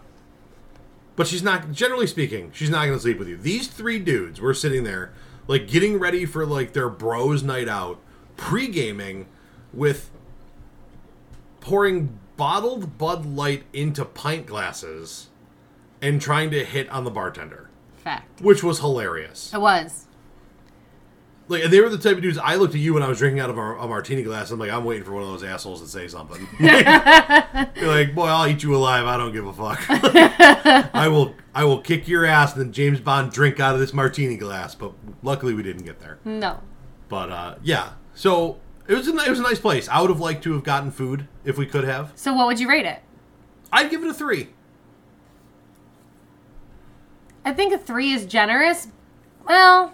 But 1.15 1.27
she's 1.27 1.41
not 1.41 1.71
generally 1.71 2.05
speaking, 2.05 2.51
she's 2.53 2.69
not 2.69 2.85
going 2.85 2.97
to 2.97 3.01
sleep 3.01 3.17
with 3.17 3.27
you. 3.27 3.37
These 3.37 3.67
three 3.67 3.97
dudes 3.97 4.39
were 4.39 4.53
sitting 4.53 4.83
there 4.83 5.13
like 5.47 5.67
getting 5.67 5.97
ready 5.97 6.25
for 6.25 6.45
like 6.45 6.73
their 6.73 6.89
bros 6.89 7.41
night 7.41 7.67
out, 7.67 7.99
pre-gaming 8.35 9.27
with 9.73 10.11
pouring 11.61 12.19
bottled 12.37 12.97
Bud 12.97 13.25
Light 13.25 13.63
into 13.73 14.05
pint 14.05 14.45
glasses 14.45 15.27
and 16.01 16.21
trying 16.21 16.51
to 16.51 16.63
hit 16.63 16.87
on 16.89 17.03
the 17.03 17.11
bartender, 17.11 17.69
Fact. 18.03 18.39
which 18.41 18.63
was 18.63 18.79
hilarious. 18.79 19.53
It 19.53 19.59
was. 19.59 20.05
Like 21.49 21.63
they 21.63 21.79
were 21.79 21.87
the 21.89 21.97
type 21.97 22.17
of 22.17 22.21
dudes. 22.21 22.37
I 22.37 22.55
looked 22.55 22.75
at 22.75 22.81
you 22.81 22.93
when 22.93 23.03
I 23.03 23.07
was 23.07 23.19
drinking 23.19 23.39
out 23.39 23.49
of 23.49 23.57
a, 23.57 23.61
a 23.61 23.87
martini 23.87 24.21
glass. 24.21 24.51
I'm 24.51 24.59
like, 24.59 24.69
I'm 24.69 24.83
waiting 24.83 25.05
for 25.05 25.13
one 25.13 25.23
of 25.23 25.29
those 25.29 25.43
assholes 25.43 25.81
to 25.81 25.87
say 25.87 26.07
something. 26.09 26.45
You're 26.59 27.87
like, 27.87 28.13
boy, 28.13 28.25
I'll 28.25 28.47
eat 28.47 28.63
you 28.63 28.75
alive. 28.75 29.05
I 29.05 29.15
don't 29.15 29.31
give 29.31 29.47
a 29.47 29.53
fuck. 29.53 29.79
I 30.93 31.07
will, 31.07 31.35
I 31.55 31.63
will 31.63 31.79
kick 31.79 32.07
your 32.07 32.25
ass 32.25 32.53
and 32.53 32.61
then 32.65 32.71
James 32.73 32.99
Bond 32.99 33.31
drink 33.31 33.61
out 33.61 33.73
of 33.73 33.79
this 33.79 33.93
martini 33.93 34.35
glass. 34.35 34.75
But 34.75 34.91
luckily, 35.23 35.53
we 35.53 35.63
didn't 35.63 35.83
get 35.83 36.01
there. 36.01 36.19
No. 36.25 36.59
But 37.07 37.29
uh, 37.29 37.55
yeah, 37.63 37.91
so 38.13 38.59
it 38.87 38.93
was 38.95 39.07
a, 39.07 39.15
it 39.17 39.29
was 39.29 39.39
a 39.39 39.43
nice 39.43 39.59
place. 39.59 39.87
I 39.89 40.01
would 40.01 40.09
have 40.09 40.19
liked 40.19 40.43
to 40.43 40.53
have 40.53 40.63
gotten 40.63 40.91
food 40.91 41.27
if 41.43 41.57
we 41.57 41.65
could 41.65 41.83
have. 41.83 42.11
So 42.15 42.33
what 42.33 42.47
would 42.47 42.59
you 42.59 42.69
rate 42.69 42.85
it? 42.85 43.01
I'd 43.71 43.89
give 43.89 44.03
it 44.03 44.09
a 44.09 44.13
three. 44.13 44.49
I 47.43 47.53
think 47.53 47.73
a 47.73 47.77
three 47.77 48.11
is 48.11 48.25
generous. 48.25 48.87
Well, 49.45 49.93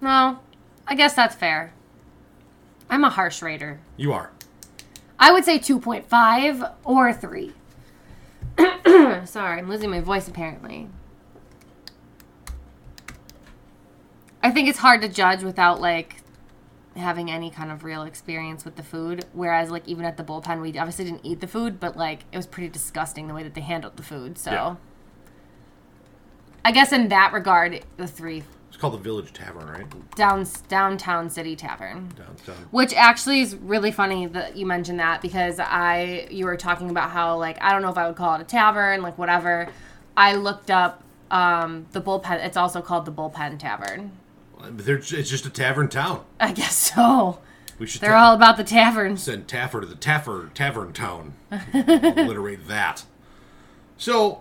no, 0.00 0.40
I 0.86 0.94
guess 0.94 1.14
that's 1.14 1.34
fair. 1.34 1.72
I'm 2.90 3.04
a 3.04 3.10
harsh 3.10 3.40
rater. 3.40 3.80
You 3.96 4.12
are. 4.12 4.32
I 5.18 5.30
would 5.30 5.44
say 5.44 5.58
2.5 5.60 6.72
or 6.84 7.12
3. 7.12 7.52
Sorry, 9.24 9.58
I'm 9.58 9.68
losing 9.68 9.90
my 9.90 10.00
voice 10.00 10.26
apparently. 10.26 10.88
I 14.42 14.50
think 14.50 14.68
it's 14.68 14.80
hard 14.80 15.00
to 15.02 15.08
judge 15.08 15.44
without 15.44 15.80
like 15.80 16.16
having 16.96 17.30
any 17.30 17.50
kind 17.50 17.70
of 17.70 17.84
real 17.84 18.02
experience 18.02 18.64
with 18.64 18.76
the 18.76 18.82
food. 18.82 19.24
Whereas 19.32 19.70
like 19.70 19.86
even 19.88 20.04
at 20.04 20.16
the 20.16 20.24
bullpen, 20.24 20.60
we 20.60 20.76
obviously 20.78 21.04
didn't 21.06 21.24
eat 21.24 21.40
the 21.40 21.46
food, 21.46 21.80
but 21.80 21.96
like 21.96 22.24
it 22.32 22.36
was 22.36 22.46
pretty 22.46 22.68
disgusting 22.68 23.28
the 23.28 23.34
way 23.34 23.42
that 23.42 23.54
they 23.54 23.60
handled 23.62 23.96
the 23.96 24.02
food. 24.02 24.36
So 24.38 24.50
Yeah. 24.50 24.76
I 26.64 26.72
guess 26.72 26.92
in 26.92 27.08
that 27.08 27.32
regard, 27.32 27.84
the 27.96 28.06
three 28.06 28.44
It's 28.68 28.76
called 28.76 28.94
the 28.94 28.98
Village 28.98 29.32
Tavern, 29.32 29.66
right? 29.66 30.14
down 30.16 30.46
downtown 30.68 31.28
city 31.28 31.56
tavern. 31.56 32.12
Downtown. 32.16 32.68
Which 32.70 32.94
actually 32.94 33.40
is 33.40 33.56
really 33.56 33.90
funny 33.90 34.26
that 34.26 34.56
you 34.56 34.64
mentioned 34.66 35.00
that 35.00 35.22
because 35.22 35.58
I 35.58 36.28
you 36.30 36.44
were 36.46 36.56
talking 36.56 36.90
about 36.90 37.10
how 37.10 37.36
like 37.38 37.60
I 37.60 37.72
don't 37.72 37.82
know 37.82 37.90
if 37.90 37.98
I 37.98 38.06
would 38.06 38.16
call 38.16 38.34
it 38.36 38.40
a 38.40 38.44
tavern 38.44 39.02
like 39.02 39.18
whatever. 39.18 39.68
I 40.16 40.34
looked 40.36 40.70
up 40.70 41.02
um, 41.30 41.86
the 41.92 42.00
bullpen. 42.00 42.44
It's 42.44 42.56
also 42.58 42.80
called 42.82 43.06
the 43.06 43.12
bullpen 43.12 43.58
tavern. 43.58 44.12
They're, 44.70 44.96
it's 44.98 45.10
just 45.30 45.46
a 45.46 45.50
tavern 45.50 45.88
town. 45.88 46.24
I 46.40 46.52
guess 46.52 46.74
so. 46.94 47.38
We 47.78 47.86
should 47.86 48.00
They're 48.00 48.12
ta- 48.12 48.28
all 48.28 48.34
about 48.34 48.56
the 48.56 48.64
taverns. 48.64 49.22
send 49.22 49.48
Taffer 49.48 49.80
to 49.80 49.86
the 49.86 49.94
Taffer 49.96 50.52
Tavern 50.54 50.92
Town. 50.92 51.34
Alliterate 51.74 52.68
that. 52.68 53.04
So 53.96 54.40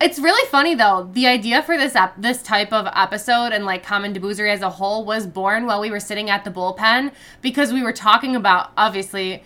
It's 0.00 0.18
really 0.18 0.48
funny 0.50 0.74
though. 0.74 1.10
The 1.12 1.26
idea 1.26 1.62
for 1.62 1.76
this 1.76 1.94
ep- 1.94 2.14
this 2.16 2.42
type 2.42 2.72
of 2.72 2.86
episode 2.94 3.52
and 3.52 3.66
like 3.66 3.82
common 3.82 4.14
deboozery 4.14 4.50
as 4.52 4.62
a 4.62 4.70
whole 4.70 5.04
was 5.04 5.26
born 5.26 5.66
while 5.66 5.80
we 5.80 5.90
were 5.90 6.00
sitting 6.00 6.30
at 6.30 6.44
the 6.44 6.50
bullpen 6.50 7.12
because 7.42 7.72
we 7.72 7.82
were 7.82 7.92
talking 7.92 8.34
about 8.36 8.70
obviously 8.76 9.42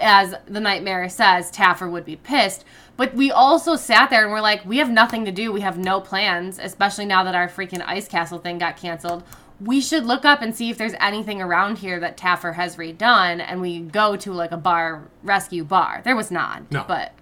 as 0.00 0.34
the 0.46 0.58
nightmare 0.60 1.08
says 1.08 1.52
Taffer 1.52 1.88
would 1.90 2.04
be 2.06 2.16
pissed, 2.16 2.64
but 2.96 3.14
we 3.14 3.30
also 3.30 3.76
sat 3.76 4.08
there 4.10 4.24
and 4.24 4.32
we're 4.32 4.40
like 4.40 4.64
we 4.64 4.78
have 4.78 4.90
nothing 4.90 5.24
to 5.26 5.30
do. 5.32 5.52
We 5.52 5.60
have 5.60 5.78
no 5.78 6.00
plans, 6.00 6.58
especially 6.58 7.04
now 7.04 7.22
that 7.24 7.34
our 7.34 7.48
freaking 7.48 7.82
ice 7.86 8.08
castle 8.08 8.38
thing 8.38 8.58
got 8.58 8.76
canceled. 8.76 9.22
We 9.62 9.80
should 9.80 10.04
look 10.06 10.24
up 10.24 10.42
and 10.42 10.54
see 10.56 10.70
if 10.70 10.78
there's 10.78 10.94
anything 10.98 11.40
around 11.40 11.78
here 11.78 12.00
that 12.00 12.16
Taffer 12.16 12.54
has 12.54 12.76
redone 12.76 13.44
and 13.46 13.60
we 13.60 13.80
go 13.80 14.16
to 14.16 14.32
like 14.32 14.50
a 14.52 14.56
bar 14.56 15.02
rescue 15.22 15.62
bar. 15.64 16.00
There 16.04 16.16
was 16.16 16.30
not. 16.30 16.70
No. 16.72 16.84
But 16.88 17.12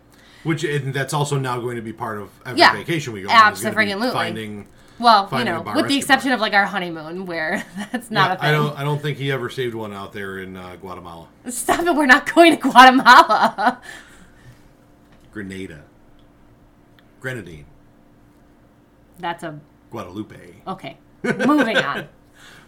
Which 0.42 0.64
and 0.64 0.94
that's 0.94 1.12
also 1.12 1.38
now 1.38 1.60
going 1.60 1.76
to 1.76 1.82
be 1.82 1.92
part 1.92 2.18
of 2.18 2.30
every 2.46 2.60
Yeah. 2.60 2.72
vacation 2.72 3.12
we 3.12 3.22
go 3.22 3.28
on. 3.30 3.52
is 3.52 3.60
gonna. 3.62 4.10
Finding. 4.12 4.68
Well, 4.98 5.28
you 5.32 5.44
know, 5.44 5.62
with 5.74 5.88
the 5.88 5.96
exception 5.96 6.30
of 6.32 6.40
like 6.40 6.52
our 6.52 6.66
honeymoon, 6.66 7.24
where 7.26 7.64
that's 7.92 8.10
not 8.10 8.28
Yeah, 8.30 8.34
a 8.34 8.36
thing. 8.38 8.48
I 8.48 8.52
don't. 8.52 8.78
I 8.78 8.84
don't 8.84 9.00
think 9.00 9.16
he 9.18 9.32
ever 9.32 9.48
saved 9.48 9.74
one 9.74 9.92
out 9.94 10.12
there 10.12 10.38
in 10.38 10.56
uh, 10.56 10.76
Guatemala. 10.76 11.26
Stop 11.48 11.80
it! 11.86 11.94
We're 11.94 12.04
not 12.06 12.32
going 12.34 12.52
to 12.54 12.58
Guatemala. 12.60 13.80
Grenada. 15.32 15.84
Grenadine. 17.20 17.64
That's 19.18 19.42
a 19.42 19.58
Guadalupe. 19.90 20.54
okay. 20.66 20.96
Moving 21.22 21.76
on. 21.76 22.08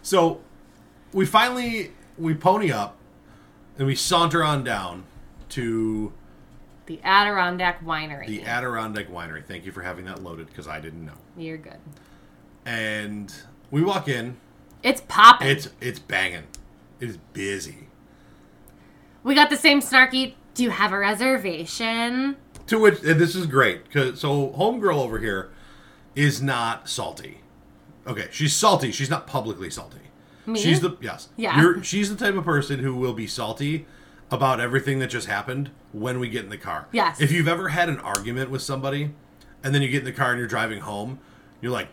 So 0.03 0.41
we 1.11 1.25
finally 1.25 1.91
we 2.17 2.33
pony 2.35 2.71
up 2.71 2.95
and 3.77 3.87
we 3.87 3.95
saunter 3.95 4.43
on 4.43 4.63
down 4.63 5.05
to 5.49 6.13
The 6.85 6.99
Adirondack 7.03 7.83
Winery. 7.83 8.27
the 8.27 8.43
Adirondack 8.43 9.09
Winery. 9.09 9.43
Thank 9.45 9.65
you 9.65 9.71
for 9.71 9.81
having 9.81 10.05
that 10.05 10.21
loaded 10.23 10.47
because 10.47 10.67
I 10.67 10.79
didn't 10.79 11.05
know. 11.05 11.13
You're 11.37 11.57
good. 11.57 11.79
And 12.65 13.33
we 13.71 13.81
walk 13.81 14.07
in. 14.07 14.37
It's 14.83 15.01
popping. 15.07 15.47
It's 15.47 15.69
it's 15.81 15.99
banging. 15.99 16.43
It 16.99 17.09
is 17.09 17.17
busy. 17.33 17.87
we 19.23 19.33
got 19.35 19.49
the 19.49 19.57
same 19.57 19.81
snarky. 19.81 20.33
Do 20.53 20.63
you 20.63 20.69
have 20.69 20.91
a 20.93 20.97
reservation? 20.99 22.35
To 22.67 22.79
which 22.79 23.01
this 23.01 23.35
is 23.35 23.45
great 23.47 23.85
because 23.85 24.19
so 24.21 24.49
homegirl 24.51 24.97
over 25.03 25.19
here 25.19 25.49
is 26.15 26.41
not 26.41 26.87
salty. 26.87 27.39
Okay, 28.05 28.27
she's 28.31 28.55
salty. 28.55 28.91
She's 28.91 29.09
not 29.09 29.27
publicly 29.27 29.69
salty. 29.69 29.99
Me? 30.45 30.59
She's 30.59 30.81
the 30.81 30.97
yes. 30.99 31.29
Yeah. 31.37 31.59
You're, 31.59 31.83
she's 31.83 32.09
the 32.09 32.15
type 32.15 32.35
of 32.35 32.43
person 32.43 32.79
who 32.79 32.95
will 32.95 33.13
be 33.13 33.27
salty 33.27 33.85
about 34.29 34.59
everything 34.59 34.99
that 34.99 35.07
just 35.07 35.27
happened 35.27 35.69
when 35.91 36.19
we 36.19 36.27
get 36.27 36.43
in 36.43 36.49
the 36.49 36.57
car. 36.57 36.87
Yes. 36.91 37.21
If 37.21 37.31
you've 37.31 37.47
ever 37.47 37.69
had 37.69 37.87
an 37.87 37.99
argument 37.99 38.49
with 38.49 38.61
somebody, 38.61 39.11
and 39.63 39.73
then 39.73 39.81
you 39.81 39.87
get 39.87 39.99
in 39.99 40.05
the 40.05 40.11
car 40.11 40.31
and 40.31 40.39
you're 40.39 40.47
driving 40.47 40.81
home, 40.81 41.19
you're 41.61 41.71
like, 41.71 41.87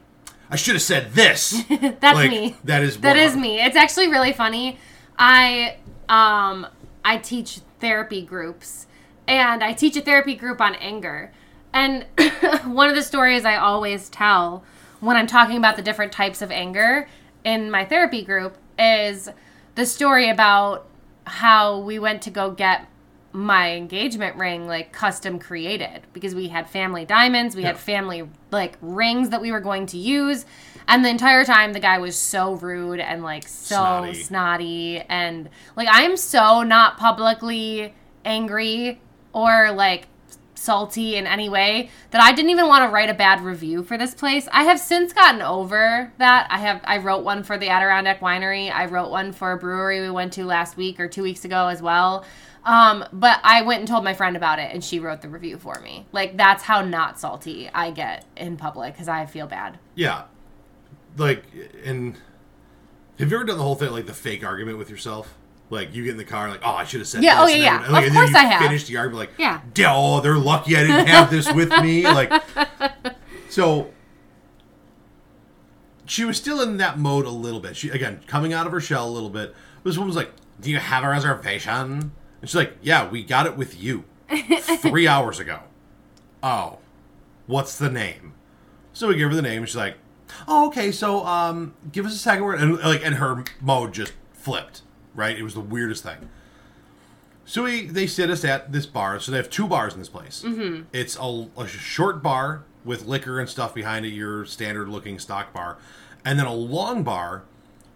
I 0.50 0.56
should 0.56 0.74
have 0.74 0.82
said 0.82 1.12
this. 1.12 1.62
That's 1.68 2.02
like, 2.02 2.30
me. 2.30 2.56
That 2.64 2.82
is 2.82 2.98
That 2.98 3.16
is 3.16 3.36
me. 3.36 3.60
It's 3.60 3.76
actually 3.76 4.08
really 4.08 4.32
funny. 4.32 4.78
I 5.18 5.76
um 6.08 6.66
I 7.04 7.18
teach 7.18 7.60
therapy 7.78 8.22
groups 8.22 8.86
and 9.28 9.62
I 9.62 9.72
teach 9.72 9.96
a 9.96 10.00
therapy 10.00 10.34
group 10.34 10.60
on 10.60 10.74
anger. 10.76 11.32
And 11.72 12.04
one 12.64 12.88
of 12.88 12.96
the 12.96 13.02
stories 13.02 13.44
I 13.44 13.56
always 13.56 14.08
tell 14.08 14.64
when 15.00 15.16
I'm 15.16 15.26
talking 15.26 15.56
about 15.56 15.76
the 15.76 15.82
different 15.82 16.12
types 16.12 16.42
of 16.42 16.50
anger 16.50 17.08
in 17.44 17.70
my 17.70 17.84
therapy 17.84 18.22
group 18.22 18.56
is 18.78 19.28
the 19.74 19.86
story 19.86 20.28
about 20.28 20.86
how 21.24 21.78
we 21.78 21.98
went 21.98 22.22
to 22.22 22.30
go 22.30 22.50
get 22.50 22.86
my 23.32 23.76
engagement 23.76 24.34
ring 24.36 24.66
like 24.66 24.92
custom 24.92 25.38
created 25.38 26.02
because 26.12 26.34
we 26.34 26.48
had 26.48 26.68
family 26.68 27.04
diamonds, 27.04 27.54
we 27.54 27.62
had 27.62 27.78
family 27.78 28.28
like 28.50 28.76
rings 28.80 29.30
that 29.30 29.40
we 29.40 29.52
were 29.52 29.60
going 29.60 29.86
to 29.86 29.98
use. 29.98 30.44
And 30.88 31.04
the 31.04 31.08
entire 31.08 31.44
time 31.44 31.72
the 31.72 31.80
guy 31.80 31.98
was 31.98 32.16
so 32.16 32.54
rude 32.54 32.98
and 32.98 33.22
like 33.22 33.46
so 33.46 33.76
Snotty. 33.76 34.14
snotty, 34.14 35.00
and 35.08 35.48
like 35.76 35.86
I'm 35.90 36.16
so 36.16 36.62
not 36.64 36.98
publicly 36.98 37.94
angry 38.24 39.00
or 39.32 39.70
like 39.70 40.08
salty 40.60 41.16
in 41.16 41.26
any 41.26 41.48
way 41.48 41.90
that 42.10 42.20
I 42.20 42.32
didn't 42.32 42.50
even 42.50 42.68
want 42.68 42.84
to 42.84 42.92
write 42.92 43.08
a 43.08 43.14
bad 43.14 43.40
review 43.40 43.82
for 43.82 43.96
this 43.96 44.14
place. 44.14 44.46
I 44.52 44.64
have 44.64 44.78
since 44.78 45.12
gotten 45.12 45.40
over 45.40 46.12
that. 46.18 46.46
I 46.50 46.58
have 46.58 46.80
I 46.84 46.98
wrote 46.98 47.24
one 47.24 47.42
for 47.42 47.56
the 47.56 47.68
Adirondack 47.68 48.20
Winery. 48.20 48.70
I 48.70 48.84
wrote 48.86 49.10
one 49.10 49.32
for 49.32 49.52
a 49.52 49.56
brewery 49.56 50.00
we 50.00 50.10
went 50.10 50.34
to 50.34 50.44
last 50.44 50.76
week 50.76 51.00
or 51.00 51.08
2 51.08 51.22
weeks 51.22 51.44
ago 51.44 51.68
as 51.68 51.80
well. 51.80 52.24
Um, 52.64 53.06
but 53.10 53.40
I 53.42 53.62
went 53.62 53.80
and 53.80 53.88
told 53.88 54.04
my 54.04 54.12
friend 54.12 54.36
about 54.36 54.58
it 54.58 54.70
and 54.72 54.84
she 54.84 55.00
wrote 55.00 55.22
the 55.22 55.30
review 55.30 55.56
for 55.58 55.80
me. 55.80 56.06
Like 56.12 56.36
that's 56.36 56.62
how 56.62 56.82
not 56.82 57.18
salty 57.18 57.70
I 57.72 57.90
get 57.90 58.26
in 58.36 58.56
public 58.56 58.96
cuz 58.96 59.08
I 59.08 59.24
feel 59.26 59.46
bad. 59.46 59.78
Yeah. 59.94 60.24
Like, 61.16 61.44
and 61.84 62.16
have 63.18 63.30
you 63.30 63.36
ever 63.36 63.44
done 63.44 63.56
the 63.56 63.64
whole 63.64 63.74
thing, 63.74 63.90
like 63.90 64.06
the 64.06 64.14
fake 64.14 64.44
argument 64.44 64.78
with 64.78 64.90
yourself? 64.90 65.34
Like, 65.70 65.94
you 65.94 66.02
get 66.02 66.10
in 66.10 66.16
the 66.16 66.24
car, 66.24 66.48
like, 66.50 66.60
oh, 66.64 66.70
I 66.72 66.84
should 66.84 67.00
have 67.00 67.06
said 67.08 67.22
Yeah, 67.22 67.44
this. 67.44 67.54
oh, 67.54 67.56
yeah, 67.56 67.62
yeah. 67.64 67.78
like, 67.78 67.86
Of 67.88 67.94
and 67.94 68.04
then 68.06 68.12
course 68.14 68.30
you 68.30 68.36
I 68.36 68.42
have. 68.44 68.62
finish 68.62 68.84
the 68.86 68.96
argument, 68.96 69.30
like, 69.30 69.38
Yeah. 69.38 69.60
"Yeah, 69.76 69.92
oh, 69.94 70.20
they're 70.20 70.36
lucky 70.36 70.76
I 70.76 70.80
didn't 70.80 71.06
have 71.06 71.30
this 71.30 71.50
with 71.52 71.70
me. 71.80 72.02
Like, 72.04 72.32
so 73.48 73.92
she 76.06 76.24
was 76.24 76.36
still 76.36 76.60
in 76.60 76.76
that 76.78 76.98
mode 76.98 77.24
a 77.24 77.30
little 77.30 77.60
bit. 77.60 77.76
She, 77.76 77.88
again, 77.90 78.20
coming 78.26 78.52
out 78.52 78.66
of 78.66 78.72
her 78.72 78.80
shell 78.80 79.08
a 79.08 79.10
little 79.12 79.30
bit. 79.30 79.54
This 79.84 79.96
woman 79.96 80.08
was 80.08 80.16
like, 80.16 80.32
do 80.60 80.70
you 80.70 80.78
have 80.78 81.04
a 81.04 81.08
reservation? 81.08 81.72
And 82.40 82.50
she's 82.50 82.54
like, 82.56 82.76
yeah, 82.82 83.08
we 83.08 83.22
got 83.22 83.46
it 83.46 83.56
with 83.56 83.80
you 83.80 84.04
three 84.78 85.06
hours 85.06 85.38
ago. 85.38 85.60
Oh, 86.42 86.78
what's 87.46 87.78
the 87.78 87.90
name? 87.90 88.34
So 88.92 89.08
we 89.08 89.16
give 89.16 89.28
her 89.30 89.36
the 89.36 89.42
name. 89.42 89.64
She's 89.66 89.76
like, 89.76 89.96
"Oh, 90.48 90.66
okay. 90.66 90.90
So, 90.90 91.24
um, 91.24 91.74
give 91.92 92.04
us 92.06 92.14
a 92.14 92.18
second 92.18 92.44
word." 92.44 92.60
And 92.60 92.78
like, 92.78 93.04
and 93.04 93.14
her 93.16 93.44
mode 93.60 93.92
just 93.94 94.12
flipped. 94.32 94.82
Right? 95.14 95.38
It 95.38 95.42
was 95.42 95.54
the 95.54 95.60
weirdest 95.60 96.02
thing. 96.02 96.28
So 97.44 97.64
we 97.64 97.86
they 97.86 98.06
sit 98.06 98.30
us 98.30 98.44
at 98.44 98.72
this 98.72 98.86
bar. 98.86 99.18
So 99.20 99.32
they 99.32 99.38
have 99.38 99.50
two 99.50 99.66
bars 99.66 99.92
in 99.92 99.98
this 99.98 100.08
place. 100.08 100.42
Mm-hmm. 100.46 100.84
It's 100.92 101.16
a, 101.20 101.48
a 101.56 101.66
short 101.66 102.22
bar 102.22 102.64
with 102.84 103.06
liquor 103.06 103.40
and 103.40 103.48
stuff 103.48 103.74
behind 103.74 104.06
it, 104.06 104.10
your 104.10 104.44
standard 104.44 104.88
looking 104.88 105.18
stock 105.18 105.52
bar, 105.52 105.78
and 106.24 106.38
then 106.38 106.46
a 106.46 106.54
long 106.54 107.02
bar 107.02 107.42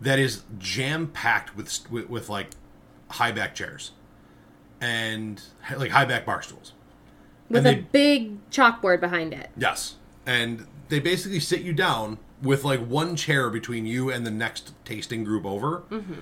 that 0.01 0.19
is 0.19 0.43
jam 0.59 1.07
packed 1.07 1.57
with, 1.57 1.91
with 1.91 2.11
with 2.11 2.29
like 2.29 2.51
high 3.11 3.33
back 3.33 3.55
chairs 3.55 3.93
and 4.81 5.43
like 5.77 5.91
high 5.91 6.05
back 6.05 6.27
bar 6.27 6.43
stools. 6.43 6.73
With 7.49 7.67
And 7.67 7.79
a 7.79 7.83
big 7.83 8.51
chalkboard 8.51 9.01
behind 9.01 9.33
it. 9.33 9.51
Yes. 9.57 9.97
And 10.27 10.67
they 10.89 10.99
basically 10.99 11.41
sit 11.41 11.61
you 11.61 11.73
down 11.73 12.19
with 12.43 12.65
like 12.65 12.81
one 12.81 13.17
chair 13.17 13.51
between 13.51 13.87
you 13.87 14.11
and 14.11 14.27
the 14.27 14.31
next 14.31 14.73
tasting 14.85 15.25
group 15.25 15.45
over. 15.45 15.85
Mm-hmm. 15.91 16.21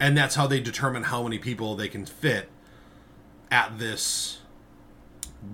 And 0.00 0.16
that's 0.16 0.34
how 0.34 0.46
they 0.46 0.60
determine 0.60 1.04
how 1.04 1.22
many 1.22 1.38
people 1.38 1.76
they 1.76 1.88
can 1.88 2.04
fit 2.04 2.48
at 3.50 3.78
this 3.78 4.40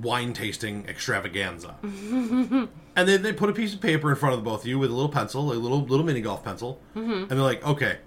wine 0.01 0.33
tasting 0.33 0.87
extravaganza. 0.89 1.77
and 1.83 2.69
then 2.97 3.23
they 3.23 3.33
put 3.33 3.51
a 3.51 3.53
piece 3.53 3.75
of 3.75 3.81
paper 3.81 4.11
in 4.11 4.17
front 4.17 4.35
of 4.35 4.41
the 4.41 4.45
both 4.45 4.63
of 4.63 4.67
you 4.67 4.79
with 4.79 4.91
a 4.91 4.95
little 4.95 5.11
pencil, 5.11 5.53
a 5.53 5.55
little 5.55 5.85
little 5.85 6.07
mini 6.07 6.21
golf 6.21 6.45
pencil. 6.45 6.81
Mm-hmm. 6.95 7.13
And 7.13 7.31
they're 7.31 7.39
like, 7.39 7.65
okay, 7.65 7.99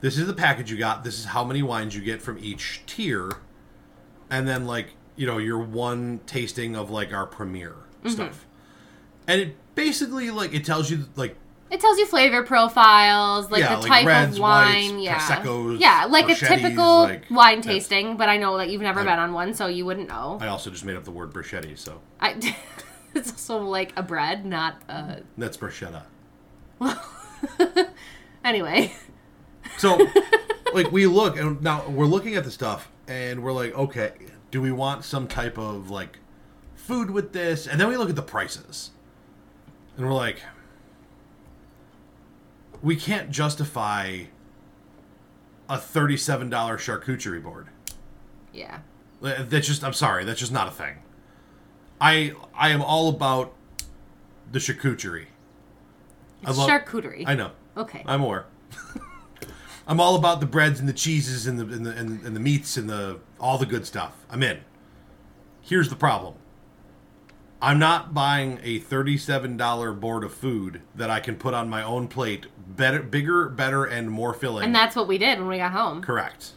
this 0.00 0.18
is 0.18 0.26
the 0.26 0.34
package 0.34 0.70
you 0.70 0.76
got. 0.76 1.04
This 1.04 1.18
is 1.18 1.26
how 1.26 1.44
many 1.44 1.62
wines 1.62 1.94
you 1.94 2.02
get 2.02 2.22
from 2.22 2.38
each 2.38 2.82
tier. 2.86 3.32
And 4.30 4.46
then 4.46 4.66
like, 4.66 4.90
you 5.16 5.26
know, 5.26 5.38
your 5.38 5.58
one 5.58 6.20
tasting 6.26 6.76
of 6.76 6.90
like 6.90 7.12
our 7.12 7.26
premiere 7.26 7.76
stuff. 8.06 8.46
And 9.26 9.40
it 9.40 9.56
basically 9.74 10.30
like 10.30 10.54
it 10.54 10.64
tells 10.64 10.90
you 10.90 11.06
like 11.16 11.36
It 11.76 11.80
tells 11.80 11.98
you 11.98 12.06
flavor 12.06 12.42
profiles, 12.42 13.50
like 13.50 13.60
Yeah, 13.60 13.74
the 13.74 13.80
like 13.82 13.88
type 13.88 14.06
reds, 14.06 14.36
of 14.36 14.40
wine. 14.42 14.94
whites, 14.94 15.04
yeah, 15.04 15.76
yeah, 15.78 16.06
like 16.08 16.30
a 16.30 16.34
typical 16.34 17.02
like- 17.02 17.24
wine 17.30 17.60
tasting. 17.60 18.16
But 18.16 18.30
I 18.30 18.38
know 18.38 18.56
that 18.56 18.70
you've 18.70 18.80
never 18.80 19.00
I- 19.00 19.04
been 19.04 19.18
on 19.18 19.34
one, 19.34 19.52
so 19.52 19.66
you 19.66 19.84
wouldn't 19.84 20.08
know. 20.08 20.38
I 20.40 20.46
also 20.48 20.70
just 20.70 20.86
made 20.86 20.96
up 20.96 21.04
the 21.04 21.10
word 21.10 21.34
bruschetti, 21.34 21.76
so 21.76 22.00
I, 22.18 22.56
it's 23.14 23.30
also 23.30 23.58
like 23.58 23.92
a 23.94 24.02
bread, 24.02 24.46
not 24.46 24.80
a. 24.88 25.18
that's 25.36 25.58
bruschetta. 25.58 26.04
Well, 26.78 26.98
Anyway, 28.44 28.94
So, 29.76 29.98
like, 30.72 30.90
we 30.92 31.06
look, 31.06 31.36
and 31.36 31.60
now 31.60 31.86
we're 31.90 32.06
looking 32.06 32.36
at 32.36 32.44
the 32.44 32.50
stuff, 32.50 32.90
and 33.06 33.42
we're 33.42 33.52
like, 33.52 33.74
okay, 33.74 34.12
do 34.50 34.62
we 34.62 34.72
want 34.72 35.04
some 35.04 35.26
type 35.28 35.58
of, 35.58 35.90
like, 35.90 36.20
food 36.74 37.10
with 37.10 37.32
this? 37.34 37.66
And 37.66 37.78
then 37.78 37.88
we 37.88 37.98
look 37.98 38.08
at 38.08 38.16
the 38.16 38.22
prices. 38.22 38.92
And 39.98 40.06
we're 40.06 40.14
like, 40.14 40.40
we 42.86 42.94
can't 42.94 43.32
justify 43.32 44.20
a 45.68 45.76
$37 45.76 46.48
charcuterie 46.78 47.42
board. 47.42 47.66
yeah, 48.52 48.78
Uh, 49.20 49.42
That's 49.42 49.66
just, 49.66 49.82
I'm 49.82 49.92
sorry, 49.92 50.24
that's 50.24 50.38
just 50.38 50.52
not 50.52 50.68
a 50.68 50.70
thing. 50.70 50.94
I 52.00 52.34
I 52.54 52.68
am 52.70 52.82
all 52.82 53.08
about 53.08 53.52
the 54.52 54.60
charcuterie. 54.60 55.26
I 56.44 56.52
love- 56.52 56.68
charcuterie. 56.70 57.24
I 57.26 57.34
know. 57.34 57.50
Okay, 57.76 58.04
I'm 58.06 58.20
more. 58.20 58.46
I'm 59.88 59.98
all 59.98 60.14
about 60.14 60.38
the 60.40 60.46
breads 60.46 60.78
and 60.78 60.88
the 60.88 60.92
cheeses 60.92 61.46
and 61.48 61.58
the 61.58 61.64
and 61.74 61.84
the 61.86 61.90
and, 61.90 62.22
and 62.22 62.36
the 62.36 62.40
meats 62.40 62.76
and 62.76 62.88
the 62.88 63.18
all 63.40 63.58
the 63.58 63.66
good 63.66 63.84
stuff. 63.86 64.12
I'm 64.30 64.42
in. 64.44 64.60
Here's 65.62 65.88
the 65.88 65.96
problem. 65.96 66.34
I'm 67.66 67.80
not 67.80 68.14
buying 68.14 68.60
a 68.62 68.78
$37 68.78 69.98
board 70.00 70.22
of 70.22 70.32
food 70.32 70.82
that 70.94 71.10
I 71.10 71.18
can 71.18 71.34
put 71.34 71.52
on 71.52 71.68
my 71.68 71.82
own 71.82 72.06
plate, 72.06 72.46
better, 72.56 73.02
bigger, 73.02 73.48
better, 73.48 73.84
and 73.84 74.08
more 74.08 74.32
filling. 74.32 74.64
and 74.64 74.72
that's 74.74 74.94
what 74.94 75.08
we 75.08 75.18
did 75.18 75.38
when 75.40 75.48
we 75.48 75.56
got 75.58 75.72
home. 75.72 76.00
correct. 76.00 76.52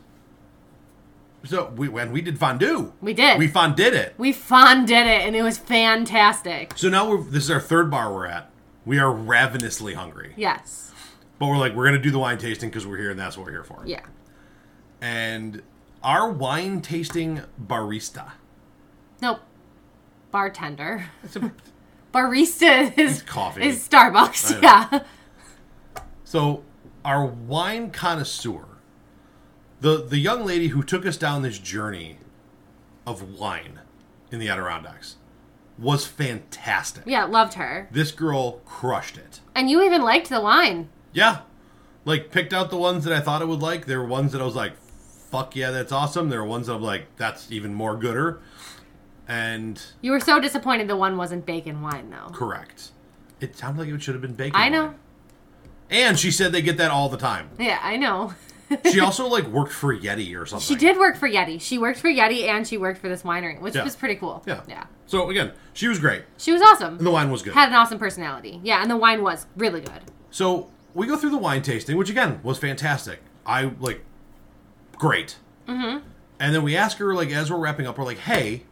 So 1.45 1.71
we 1.75 1.87
when 1.87 2.11
we 2.11 2.21
did 2.21 2.37
fondue, 2.37 2.91
We 3.01 3.13
did. 3.13 3.39
we 3.39 3.47
fondid 3.47 3.93
it. 3.93 4.13
We 4.17 4.33
fonded 4.33 5.07
it, 5.07 5.21
and 5.25 5.35
it 5.37 5.41
was 5.41 5.57
fantastic. 5.57 6.73
So 6.75 6.89
now 6.89 7.09
we're 7.09 7.23
this 7.23 7.45
is 7.45 7.49
our 7.51 7.61
third 7.61 7.89
bar 7.89 8.13
we're 8.13 8.25
at. 8.27 8.51
We 8.85 8.99
are 8.99 9.11
ravenously 9.11 9.93
hungry, 9.95 10.33
Yes. 10.35 10.91
but 11.39 11.47
we're 11.47 11.57
like 11.57 11.73
we're 11.73 11.85
gonna 11.85 11.97
do 11.97 12.11
the 12.11 12.19
wine 12.19 12.37
tasting 12.39 12.69
because 12.69 12.85
we're 12.85 12.97
here 12.97 13.09
and 13.09 13.19
that's 13.19 13.35
what 13.37 13.45
we're 13.45 13.53
here 13.53 13.63
for. 13.63 13.81
Yeah. 13.85 14.01
and 15.01 15.63
our 16.03 16.29
wine 16.29 16.81
tasting 16.81 17.41
barista 17.65 18.31
Nope. 19.21 19.39
Bartender. 20.31 21.05
It's 21.23 21.35
a, 21.35 21.51
Barista 22.13 22.97
is 22.97 23.21
coffee. 23.21 23.63
Is 23.63 23.87
Starbucks. 23.87 24.61
Yeah. 24.61 25.03
so 26.23 26.63
our 27.05 27.25
wine 27.25 27.91
connoisseur, 27.91 28.65
the 29.81 30.03
the 30.03 30.17
young 30.17 30.45
lady 30.45 30.69
who 30.69 30.83
took 30.83 31.05
us 31.05 31.17
down 31.17 31.41
this 31.41 31.59
journey 31.59 32.17
of 33.05 33.37
wine 33.39 33.79
in 34.31 34.39
the 34.39 34.49
Adirondacks, 34.49 35.17
was 35.77 36.05
fantastic. 36.05 37.03
Yeah, 37.05 37.25
loved 37.25 37.53
her. 37.53 37.87
This 37.91 38.11
girl 38.11 38.59
crushed 38.65 39.17
it. 39.17 39.39
And 39.55 39.69
you 39.69 39.83
even 39.83 40.01
liked 40.01 40.29
the 40.29 40.41
wine. 40.41 40.89
Yeah. 41.13 41.41
Like 42.05 42.31
picked 42.31 42.53
out 42.53 42.69
the 42.69 42.77
ones 42.77 43.03
that 43.03 43.13
I 43.13 43.19
thought 43.21 43.41
I 43.41 43.45
would 43.45 43.61
like. 43.61 43.85
There 43.85 43.99
were 43.99 44.07
ones 44.07 44.31
that 44.31 44.41
I 44.41 44.45
was 44.45 44.55
like, 44.55 44.73
fuck 45.29 45.55
yeah, 45.55 45.71
that's 45.71 45.91
awesome. 45.91 46.29
There 46.29 46.41
were 46.41 46.47
ones 46.47 46.67
that 46.67 46.73
I'm 46.73 46.81
like, 46.81 47.15
that's 47.17 47.51
even 47.51 47.73
more 47.73 47.95
gooder. 47.95 48.41
And 49.29 49.81
You 50.01 50.11
were 50.11 50.19
so 50.19 50.39
disappointed 50.41 50.87
the 50.87 50.95
one 50.97 51.15
wasn't 51.15 51.45
bacon 51.45 51.81
wine 51.81 52.09
though. 52.09 52.33
correct. 52.33 52.91
It 53.39 53.55
sounded 53.55 53.79
like 53.85 53.89
it 53.93 54.01
should 54.01 54.15
have 54.15 54.21
been 54.21 54.33
bacon. 54.33 54.59
I 54.59 54.67
know. 54.69 54.85
wine. 54.87 54.95
And 55.91 56.19
she 56.19 56.31
said 56.31 56.51
they 56.51 56.61
get 56.61 56.77
that 56.77 56.91
all 56.91 57.07
the 57.09 57.17
time. 57.17 57.49
Yeah, 57.59 57.79
I 57.81 57.95
know. 57.97 58.33
She 58.91 58.99
also 58.99 59.27
like 59.27 59.45
worked 59.47 59.71
for 59.71 59.95
Yeti 59.95 60.35
or 60.39 60.45
something. 60.45 60.65
She 60.67 60.75
did 60.75 60.97
work 60.97 61.15
for 61.15 61.27
Yeti. 61.29 61.61
She 61.61 61.77
worked 61.77 61.99
for 61.99 62.09
Yeti 62.09 62.43
and 62.47 62.67
she 62.67 62.77
worked 62.77 62.99
for 62.99 63.07
this 63.07 63.21
winery, 63.23 63.59
which 63.61 63.75
Yeah. 63.75 63.83
was 63.83 63.95
pretty 63.95 64.15
cool. 64.15 64.43
Yeah. 64.45 64.61
Yeah. 64.67 64.85
So 65.05 65.29
again, 65.29 65.51
she 65.73 65.87
was 65.87 65.99
great. 65.99 66.23
She 66.37 66.51
was 66.51 66.61
awesome. 66.61 66.97
And 66.97 67.05
the 67.07 67.11
wine 67.11 67.31
was 67.31 67.41
good. 67.43 67.53
Had 67.53 67.69
an 67.69 67.75
awesome 67.75 67.97
personality. 67.99 68.59
Yeah, 68.63 68.81
and 68.81 68.89
the 68.91 68.97
wine 68.97 69.23
was 69.23 69.45
really 69.55 69.81
good. 69.81 70.01
So 70.31 70.69
we 70.93 71.07
go 71.07 71.15
through 71.17 71.31
the 71.31 71.37
wine 71.37 71.61
tasting, 71.61 71.97
which 71.97 72.09
again 72.09 72.39
was 72.43 72.57
fantastic. 72.59 73.19
I 73.45 73.71
like 73.79 74.03
great. 74.97 75.37
Mm-hmm. 75.67 76.05
And 76.39 76.55
then 76.55 76.63
we 76.63 76.75
ask 76.75 76.97
her 76.97 77.13
like 77.15 77.29
as 77.31 77.49
we're 77.51 77.57
wrapping 77.57 77.87
up, 77.87 77.97
we're 77.97 78.05
like, 78.05 78.19
hey, 78.19 78.63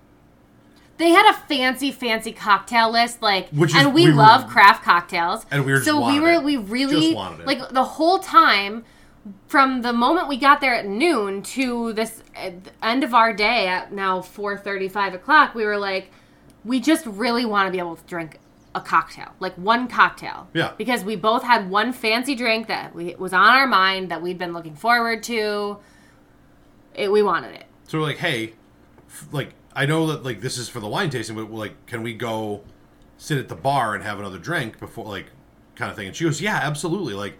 They 0.97 1.09
had 1.09 1.29
a 1.29 1.37
fancy, 1.37 1.91
fancy 1.91 2.31
cocktail 2.31 2.91
list, 2.91 3.21
like, 3.21 3.49
Which 3.49 3.71
is- 3.71 3.75
and 3.81 3.93
we, 3.93 4.05
we 4.05 4.09
were- 4.11 4.15
love 4.17 4.47
craft 4.47 4.83
cocktails. 4.83 5.45
And 5.51 5.65
we 5.65 5.71
were 5.71 5.77
just 5.77 5.87
so 5.87 5.97
we 5.97 6.01
wanted 6.19 6.21
were 6.21 6.31
it. 6.33 6.43
we 6.43 6.57
really 6.57 7.01
Just 7.01 7.15
wanted 7.15 7.41
it. 7.41 7.47
like 7.47 7.69
the 7.69 7.83
whole 7.83 8.19
time 8.19 8.83
from 9.47 9.81
the 9.81 9.93
moment 9.93 10.27
we 10.27 10.37
got 10.37 10.61
there 10.61 10.73
at 10.73 10.87
noon 10.87 11.41
to 11.43 11.93
this 11.93 12.23
the 12.35 12.53
end 12.81 13.03
of 13.03 13.13
our 13.13 13.33
day 13.33 13.67
at 13.67 13.91
now 13.91 14.21
four 14.21 14.57
thirty 14.57 14.87
five 14.87 15.13
o'clock. 15.13 15.53
We 15.53 15.65
were 15.65 15.77
like, 15.77 16.11
we 16.65 16.79
just 16.79 17.05
really 17.05 17.45
want 17.45 17.67
to 17.67 17.71
be 17.71 17.79
able 17.79 17.95
to 17.97 18.03
drink 18.05 18.39
a 18.73 18.81
cocktail, 18.81 19.29
like 19.39 19.53
one 19.55 19.87
cocktail. 19.87 20.47
Yeah. 20.53 20.71
Because 20.77 21.03
we 21.03 21.15
both 21.15 21.43
had 21.43 21.69
one 21.69 21.93
fancy 21.93 22.35
drink 22.35 22.67
that 22.67 22.93
we, 22.95 23.15
was 23.15 23.33
on 23.33 23.41
our 23.55 23.67
mind 23.67 24.09
that 24.09 24.21
we'd 24.21 24.37
been 24.37 24.53
looking 24.53 24.75
forward 24.75 25.23
to. 25.23 25.77
It, 26.95 27.11
we 27.11 27.21
wanted 27.21 27.53
it. 27.55 27.65
So 27.87 27.97
we're 27.99 28.05
like, 28.05 28.17
hey, 28.17 28.53
f- 29.07 29.27
like 29.31 29.53
I 29.77 29.85
know 29.85 30.07
that 30.07 30.23
like 30.23 30.41
this 30.41 30.57
is 30.57 30.67
for 30.67 30.79
the 30.79 30.87
wine 30.87 31.11
tasting, 31.11 31.35
but 31.35 31.51
like, 31.51 31.85
can 31.85 32.01
we 32.01 32.13
go 32.13 32.63
sit 33.17 33.37
at 33.37 33.47
the 33.47 33.55
bar 33.55 33.93
and 33.93 34.03
have 34.03 34.19
another 34.19 34.39
drink 34.39 34.79
before, 34.79 35.05
like, 35.05 35.27
kind 35.75 35.91
of 35.91 35.95
thing? 35.95 36.07
And 36.07 36.15
she 36.15 36.23
goes, 36.23 36.41
yeah, 36.41 36.59
absolutely. 36.61 37.13
Like, 37.13 37.37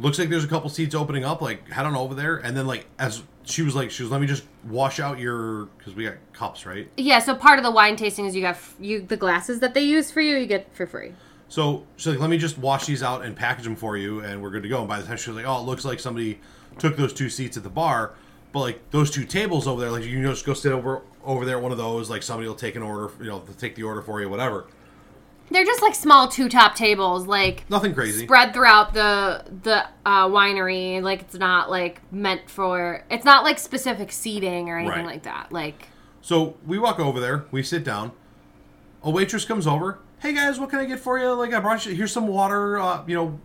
looks 0.00 0.18
like 0.18 0.30
there's 0.30 0.44
a 0.44 0.48
couple 0.48 0.70
seats 0.70 0.94
opening 0.94 1.24
up. 1.24 1.42
Like, 1.42 1.68
head 1.68 1.84
on 1.84 1.94
over 1.94 2.14
there. 2.14 2.36
And 2.38 2.56
then 2.56 2.66
like 2.66 2.86
as 2.98 3.22
she 3.44 3.60
was 3.60 3.74
like, 3.74 3.90
she 3.90 4.02
was 4.02 4.10
let 4.10 4.22
me 4.22 4.26
just 4.26 4.44
wash 4.64 5.00
out 5.00 5.18
your 5.18 5.66
because 5.78 5.94
we 5.94 6.04
got 6.04 6.14
cups, 6.32 6.64
right? 6.64 6.90
Yeah, 6.96 7.18
so 7.18 7.34
part 7.34 7.58
of 7.58 7.64
the 7.64 7.70
wine 7.70 7.96
tasting 7.96 8.24
is 8.24 8.34
you 8.34 8.40
got 8.40 8.54
f- 8.54 8.74
you 8.80 9.02
the 9.02 9.18
glasses 9.18 9.60
that 9.60 9.74
they 9.74 9.82
use 9.82 10.10
for 10.10 10.22
you, 10.22 10.38
you 10.38 10.46
get 10.46 10.74
for 10.74 10.86
free. 10.86 11.12
So 11.48 11.86
she's 11.96 12.08
like, 12.08 12.18
let 12.18 12.30
me 12.30 12.38
just 12.38 12.58
wash 12.58 12.86
these 12.86 13.02
out 13.02 13.22
and 13.24 13.36
package 13.36 13.64
them 13.64 13.76
for 13.76 13.96
you, 13.96 14.20
and 14.20 14.42
we're 14.42 14.50
good 14.50 14.64
to 14.64 14.68
go. 14.68 14.80
And 14.80 14.88
by 14.88 14.98
the 14.98 15.06
time 15.06 15.16
she 15.16 15.30
was 15.30 15.36
like, 15.36 15.46
oh, 15.46 15.60
it 15.60 15.66
looks 15.66 15.84
like 15.84 16.00
somebody 16.00 16.40
took 16.78 16.96
those 16.96 17.12
two 17.12 17.28
seats 17.28 17.56
at 17.56 17.62
the 17.62 17.70
bar, 17.70 18.14
but 18.52 18.60
like 18.60 18.90
those 18.90 19.10
two 19.10 19.24
tables 19.24 19.66
over 19.66 19.80
there, 19.80 19.90
like 19.90 20.04
you 20.04 20.12
can 20.12 20.22
just 20.22 20.44
go 20.44 20.54
sit 20.54 20.72
over 20.72 21.02
over 21.24 21.44
there 21.44 21.56
at 21.56 21.62
one 21.62 21.72
of 21.72 21.78
those. 21.78 22.08
Like 22.10 22.22
somebody 22.22 22.48
will 22.48 22.54
take 22.54 22.76
an 22.76 22.82
order, 22.82 23.12
you 23.20 23.26
know, 23.30 23.40
they'll 23.40 23.54
take 23.54 23.74
the 23.74 23.82
order 23.82 24.02
for 24.02 24.20
you, 24.20 24.28
whatever. 24.28 24.66
They're 25.48 25.64
just 25.64 25.80
like 25.82 25.94
small 25.94 26.26
two 26.28 26.48
top 26.48 26.74
tables, 26.74 27.26
like 27.28 27.68
Nothing 27.70 27.94
crazy. 27.94 28.24
spread 28.24 28.52
throughout 28.52 28.94
the 28.94 29.44
the 29.62 29.84
uh, 30.04 30.26
winery. 30.28 31.00
Like 31.02 31.20
it's 31.22 31.34
not 31.36 31.70
like 31.70 32.00
meant 32.12 32.50
for. 32.50 33.04
It's 33.10 33.24
not 33.24 33.44
like 33.44 33.58
specific 33.58 34.10
seating 34.10 34.68
or 34.68 34.78
anything 34.78 35.04
Right. 35.04 35.06
like 35.06 35.22
that. 35.22 35.52
Like 35.52 35.88
So 36.20 36.56
we 36.66 36.78
walk 36.78 36.98
over 36.98 37.20
there, 37.20 37.44
we 37.52 37.62
sit 37.62 37.84
down. 37.84 38.12
A 39.04 39.10
waitress 39.10 39.44
comes 39.44 39.66
over. 39.68 40.00
Hey 40.18 40.32
guys, 40.32 40.58
what 40.58 40.70
can 40.70 40.80
I 40.80 40.84
get 40.84 40.98
for 40.98 41.16
you? 41.18 41.30
Like 41.34 41.52
I 41.52 41.60
brought 41.60 41.86
you. 41.86 41.94
Here's 41.94 42.10
some 42.10 42.26
water. 42.26 42.80
Uh, 42.80 43.04
you 43.06 43.14
know, 43.14 43.38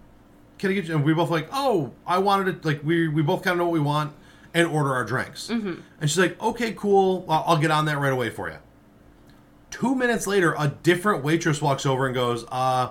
can 0.58 0.72
I 0.72 0.74
get 0.74 0.86
you? 0.86 0.96
And 0.96 1.04
we 1.06 1.14
both 1.14 1.30
like, 1.30 1.50
oh, 1.54 1.92
I 2.08 2.18
wanted 2.18 2.48
it. 2.48 2.66
Like 2.66 2.82
we 2.84 3.08
we 3.10 3.22
both 3.22 3.44
kind 3.44 3.52
of 3.54 3.58
know 3.60 3.66
what 3.66 3.74
we 3.74 3.80
want 3.80 4.14
and 4.54 4.68
order 4.68 4.94
our 4.94 5.06
drinks. 5.06 5.48
Mm-hmm. 5.48 5.74
And 6.02 6.10
she's 6.10 6.20
like, 6.20 6.42
okay, 6.42 6.74
cool. 6.74 7.26
I'll, 7.30 7.44
I'll 7.48 7.58
get 7.58 7.72
on 7.72 7.86
that 7.86 7.98
right 8.00 8.12
away 8.14 8.30
for 8.30 8.50
you. 8.50 8.58
Two 9.70 9.96
minutes 9.96 10.28
later, 10.28 10.54
a 10.60 10.68
different 10.84 11.24
waitress 11.24 11.62
walks 11.62 11.86
over 11.86 12.06
and 12.06 12.14
goes, 12.14 12.46
uh. 12.52 12.90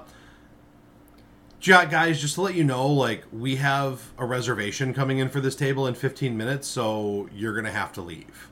"Ja- 1.63 1.85
Guys, 1.85 2.19
just 2.21 2.37
to 2.37 2.41
let 2.43 2.55
you 2.55 2.65
know, 2.65 2.87
like 2.89 3.25
we 3.31 3.57
have 3.57 4.13
a 4.17 4.25
reservation 4.25 4.95
coming 4.95 5.19
in 5.19 5.29
for 5.29 5.41
this 5.43 5.55
table 5.55 5.87
in 5.87 5.95
15 5.95 6.35
minutes, 6.37 6.67
so 6.67 7.29
you're 7.35 7.55
gonna 7.55 7.71
have 7.71 7.93
to 7.93 8.01
leave. 8.01 8.49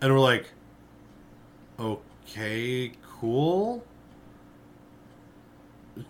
And 0.00 0.10
we're 0.12 0.20
like, 0.20 0.46
okay, 1.78 2.92
cool. 3.20 3.84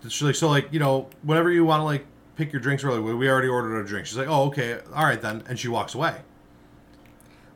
She's 0.08 0.22
like, 0.22 0.34
so 0.34 0.48
like, 0.48 0.72
you 0.72 0.78
know, 0.78 1.08
whenever 1.22 1.50
you 1.50 1.64
want 1.64 1.80
to 1.80 1.84
like 1.84 2.06
pick 2.36 2.52
your 2.52 2.60
drinks, 2.60 2.82
we're 2.84 3.00
we 3.16 3.28
already 3.28 3.48
ordered 3.48 3.78
a 3.80 3.86
drink. 3.86 4.06
She's 4.06 4.16
like, 4.16 4.28
oh, 4.28 4.44
okay, 4.44 4.78
all 4.94 5.04
right 5.04 5.20
then, 5.20 5.42
and 5.48 5.58
she 5.58 5.68
walks 5.68 5.94
away. 5.94 6.16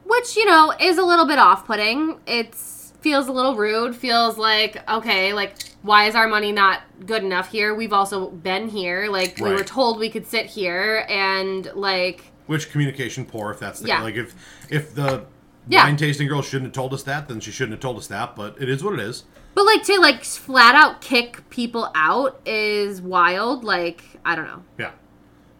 which 0.04 0.36
you 0.36 0.44
know 0.46 0.72
is 0.80 0.98
a 0.98 1.04
little 1.04 1.26
bit 1.26 1.38
off 1.38 1.66
putting. 1.66 2.18
It's 2.26 2.92
feels 3.00 3.28
a 3.28 3.32
little 3.32 3.56
rude. 3.56 3.94
Feels 3.94 4.38
like 4.38 4.88
okay, 4.88 5.32
like 5.32 5.54
why 5.82 6.06
is 6.06 6.14
our 6.14 6.26
money 6.28 6.50
not 6.52 6.82
good 7.06 7.22
enough 7.22 7.50
here? 7.52 7.74
We've 7.74 7.92
also 7.92 8.30
been 8.30 8.68
here. 8.68 9.08
Like 9.10 9.38
we 9.38 9.50
were 9.50 9.64
told 9.64 9.98
we 9.98 10.10
could 10.10 10.26
sit 10.26 10.46
here 10.46 11.04
and 11.08 11.70
like 11.74 12.24
Which 12.46 12.70
communication 12.72 13.24
poor 13.24 13.50
if 13.50 13.60
that's 13.60 13.80
the 13.80 13.88
Yeah. 13.88 14.02
like 14.02 14.16
if 14.16 14.34
if 14.70 14.94
the 14.94 15.24
Yeah. 15.68 15.84
wine 15.84 15.96
tasting 15.96 16.28
girl 16.28 16.42
shouldn't 16.42 16.68
have 16.68 16.72
told 16.72 16.94
us 16.94 17.02
that, 17.04 17.28
then 17.28 17.40
she 17.40 17.50
shouldn't 17.50 17.72
have 17.72 17.80
told 17.80 17.98
us 17.98 18.06
that. 18.08 18.34
But 18.34 18.56
it 18.60 18.68
is 18.68 18.82
what 18.82 18.94
it 18.94 19.00
is. 19.00 19.24
But 19.58 19.64
like 19.64 19.82
to 19.86 19.98
like 19.98 20.22
flat 20.22 20.76
out 20.76 21.00
kick 21.00 21.50
people 21.50 21.90
out 21.92 22.40
is 22.46 23.02
wild. 23.02 23.64
Like 23.64 24.04
I 24.24 24.36
don't 24.36 24.46
know. 24.46 24.62
Yeah. 24.78 24.92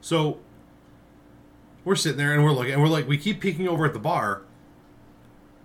So 0.01 0.38
we're 1.84 1.96
sitting 1.96 2.16
there 2.16 2.32
and 2.32 2.44
we're 2.44 2.53
looking 2.53 2.74
and 2.74 2.80
we're 2.80 2.88
like 2.88 3.09
we 3.09 3.18
keep 3.18 3.40
peeking 3.40 3.66
over 3.66 3.84
at 3.86 3.94
the 3.94 3.99
bar 3.99 4.42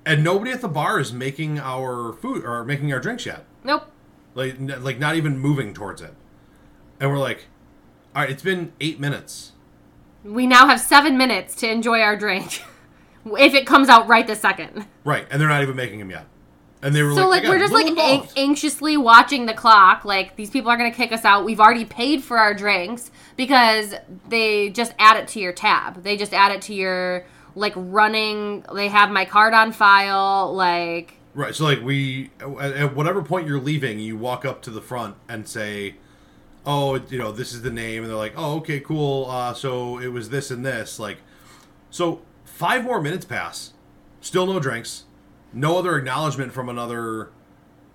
and 0.03 0.23
nobody 0.23 0.49
at 0.49 0.61
the 0.61 0.67
bar 0.67 0.99
is 0.99 1.13
making 1.13 1.59
our 1.59 2.11
food 2.11 2.43
or 2.43 2.65
making 2.65 2.91
our 2.91 2.99
drinks 2.99 3.23
yet. 3.27 3.45
Nope. 3.63 3.83
Like 4.33 4.55
n- 4.55 4.83
like 4.83 4.97
not 4.97 5.13
even 5.13 5.37
moving 5.37 5.71
towards 5.71 6.01
it. 6.01 6.15
And 6.99 7.11
we're 7.11 7.19
like 7.19 7.45
all 8.15 8.23
right, 8.23 8.31
it's 8.31 8.41
been 8.41 8.73
8 8.81 8.99
minutes. 8.99 9.51
We 10.23 10.47
now 10.47 10.65
have 10.65 10.79
seven 10.79 11.19
minutes 11.19 11.53
to 11.57 11.69
enjoy 11.69 11.99
our 11.99 12.17
drink, 12.17 12.63
if 13.25 13.53
it 13.53 13.67
comes 13.67 13.89
out 13.89 14.07
right 14.07 14.25
this 14.25 14.39
second. 14.39 14.87
Right, 15.03 15.27
and 15.29 15.39
they're 15.39 15.49
not 15.49 15.61
even 15.61 15.75
making 15.75 15.99
them 15.99 16.09
yet. 16.09 16.25
And 16.83 16.93
they 16.93 17.01
were 17.01 17.13
So 17.15 17.27
like, 17.29 17.43
like 17.43 17.49
we're 17.51 17.59
just 17.59 17.73
like 17.73 17.87
an- 17.87 18.27
anxiously 18.35 18.97
watching 18.97 19.45
the 19.45 19.53
clock. 19.53 20.03
Like 20.05 20.35
these 20.35 20.49
people 20.49 20.69
are 20.69 20.77
gonna 20.77 20.91
kick 20.91 21.11
us 21.11 21.23
out. 21.23 21.45
We've 21.45 21.59
already 21.59 21.85
paid 21.85 22.23
for 22.23 22.37
our 22.37 22.53
drinks 22.53 23.09
because 23.37 23.95
they 24.27 24.69
just 24.69 24.93
add 24.99 25.17
it 25.17 25.27
to 25.29 25.39
your 25.39 25.53
tab. 25.53 26.03
They 26.03 26.17
just 26.17 26.33
add 26.33 26.51
it 26.51 26.61
to 26.63 26.73
your 26.73 27.25
like 27.55 27.73
running. 27.75 28.65
They 28.73 28.89
have 28.89 29.09
my 29.11 29.25
card 29.25 29.53
on 29.53 29.71
file. 29.71 30.53
Like 30.53 31.15
Right. 31.33 31.55
So 31.55 31.63
like 31.63 31.81
we 31.81 32.31
at, 32.39 32.73
at 32.73 32.95
whatever 32.95 33.23
point 33.23 33.47
you're 33.47 33.59
leaving, 33.61 33.99
you 33.99 34.17
walk 34.17 34.43
up 34.45 34.61
to 34.63 34.69
the 34.69 34.81
front 34.81 35.15
and 35.27 35.47
say, 35.47 35.95
"Oh, 36.65 36.95
you 37.09 37.17
know, 37.17 37.31
this 37.31 37.53
is 37.53 37.61
the 37.63 37.71
name." 37.71 38.03
And 38.03 38.11
they're 38.11 38.17
like, 38.17 38.33
"Oh, 38.35 38.57
okay, 38.57 38.79
cool. 38.79 39.29
Uh, 39.29 39.53
so 39.53 39.97
it 39.99 40.09
was 40.09 40.29
this 40.29 40.51
and 40.51 40.63
this." 40.65 40.99
Like, 40.99 41.17
so 41.89 42.21
five 42.43 42.83
more 42.83 43.01
minutes 43.01 43.25
pass, 43.25 43.73
still 44.21 44.45
no 44.45 44.59
drinks, 44.59 45.05
no 45.53 45.77
other 45.77 45.97
acknowledgement 45.97 46.51
from 46.51 46.69
another, 46.69 47.29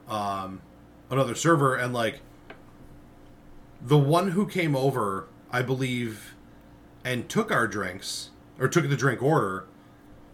um, 0.08 0.62
another 1.10 1.34
server, 1.34 1.74
and 1.74 1.92
like 1.92 2.20
the 3.80 3.98
one 3.98 4.30
who 4.30 4.46
came 4.46 4.74
over, 4.74 5.28
I 5.50 5.62
believe, 5.62 6.34
and 7.04 7.28
took 7.28 7.50
our 7.50 7.66
drinks 7.66 8.30
or 8.58 8.68
took 8.68 8.88
the 8.88 8.96
drink 8.96 9.22
order 9.22 9.66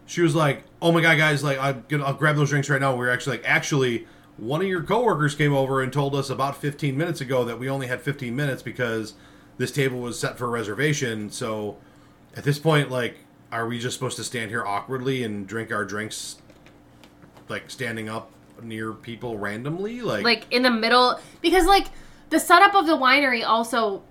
she 0.05 0.21
was 0.21 0.35
like, 0.35 0.63
"Oh 0.81 0.91
my 0.91 1.01
god, 1.01 1.17
guys! 1.17 1.43
Like, 1.43 1.59
I'm 1.59 1.83
gonna, 1.87 2.03
I'll 2.05 2.13
grab 2.13 2.35
those 2.35 2.49
drinks 2.49 2.69
right 2.69 2.79
now." 2.79 2.93
We 2.93 2.99
were 2.99 3.09
actually 3.09 3.37
like, 3.37 3.47
actually, 3.47 4.07
one 4.37 4.61
of 4.61 4.67
your 4.67 4.83
coworkers 4.83 5.35
came 5.35 5.53
over 5.53 5.81
and 5.81 5.91
told 5.91 6.15
us 6.15 6.29
about 6.29 6.57
15 6.57 6.97
minutes 6.97 7.21
ago 7.21 7.43
that 7.45 7.59
we 7.59 7.69
only 7.69 7.87
had 7.87 8.01
15 8.01 8.35
minutes 8.35 8.61
because 8.61 9.13
this 9.57 9.71
table 9.71 9.99
was 9.99 10.19
set 10.19 10.37
for 10.37 10.45
a 10.45 10.49
reservation. 10.49 11.29
So, 11.29 11.77
at 12.35 12.43
this 12.43 12.59
point, 12.59 12.91
like, 12.91 13.17
are 13.51 13.67
we 13.67 13.79
just 13.79 13.95
supposed 13.95 14.17
to 14.17 14.23
stand 14.23 14.51
here 14.51 14.63
awkwardly 14.63 15.23
and 15.23 15.47
drink 15.47 15.71
our 15.71 15.85
drinks, 15.85 16.37
like 17.49 17.69
standing 17.69 18.09
up 18.09 18.31
near 18.61 18.93
people 18.93 19.37
randomly? 19.37 20.01
Like, 20.01 20.23
like 20.23 20.45
in 20.51 20.63
the 20.63 20.71
middle 20.71 21.19
because 21.41 21.65
like 21.65 21.87
the 22.29 22.39
setup 22.39 22.75
of 22.75 22.87
the 22.87 22.97
winery 22.97 23.45
also 23.45 24.03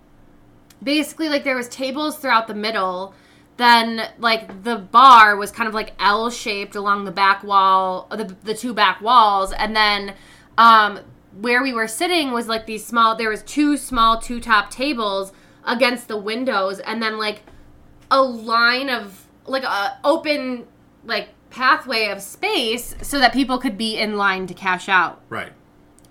basically 0.83 1.29
like 1.29 1.45
there 1.45 1.57
was 1.57 1.69
tables 1.69 2.19
throughout 2.19 2.47
the 2.47 2.55
middle 2.55 3.15
then 3.57 4.03
like 4.19 4.65
the 4.65 4.77
bar 4.77 5.37
was 5.37 5.51
kind 5.51 5.69
of 5.69 5.75
like 5.75 5.93
L 6.01 6.31
shaped 6.31 6.75
along 6.75 7.05
the 7.05 7.13
back 7.13 7.45
wall, 7.45 8.09
the 8.11 8.37
the 8.43 8.55
two 8.55 8.75
back 8.75 9.01
walls, 9.01 9.53
and 9.53 9.77
then 9.77 10.15
um, 10.59 11.01
where 11.41 11.63
we 11.63 11.73
were 11.73 11.87
sitting 11.87 12.33
was 12.33 12.49
like 12.49 12.67
these 12.67 12.85
small. 12.85 13.15
There 13.15 13.31
was 13.31 13.43
two 13.43 13.77
small 13.77 14.21
two 14.21 14.41
top 14.41 14.71
tables 14.71 15.33
against 15.65 16.09
the 16.09 16.17
windows, 16.17 16.81
and 16.81 17.01
then 17.01 17.17
like 17.17 17.43
a 18.11 18.21
line 18.21 18.91
of 18.91 19.29
like 19.47 19.63
a 19.63 19.99
open 20.03 20.67
like 21.05 21.29
pathway 21.55 22.09
of 22.09 22.21
space 22.21 22.95
so 23.03 23.19
that 23.21 23.33
people 23.33 23.59
could 23.59 23.79
be 23.79 23.97
in 23.99 24.17
line 24.17 24.47
to 24.49 24.55
cash 24.55 24.89
out. 24.89 25.21
Right. 25.29 25.53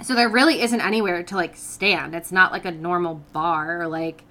So 0.01 0.15
there 0.15 0.29
really 0.29 0.61
isn't 0.61 0.79
anywhere 0.81 1.21
to 1.23 1.35
like 1.35 1.55
stand. 1.57 2.15
It's 2.15 2.31
not 2.31 2.51
like 2.51 2.65
a 2.65 2.71
normal 2.71 3.15
bar 3.33 3.81
or 3.81 3.87
like 3.87 4.23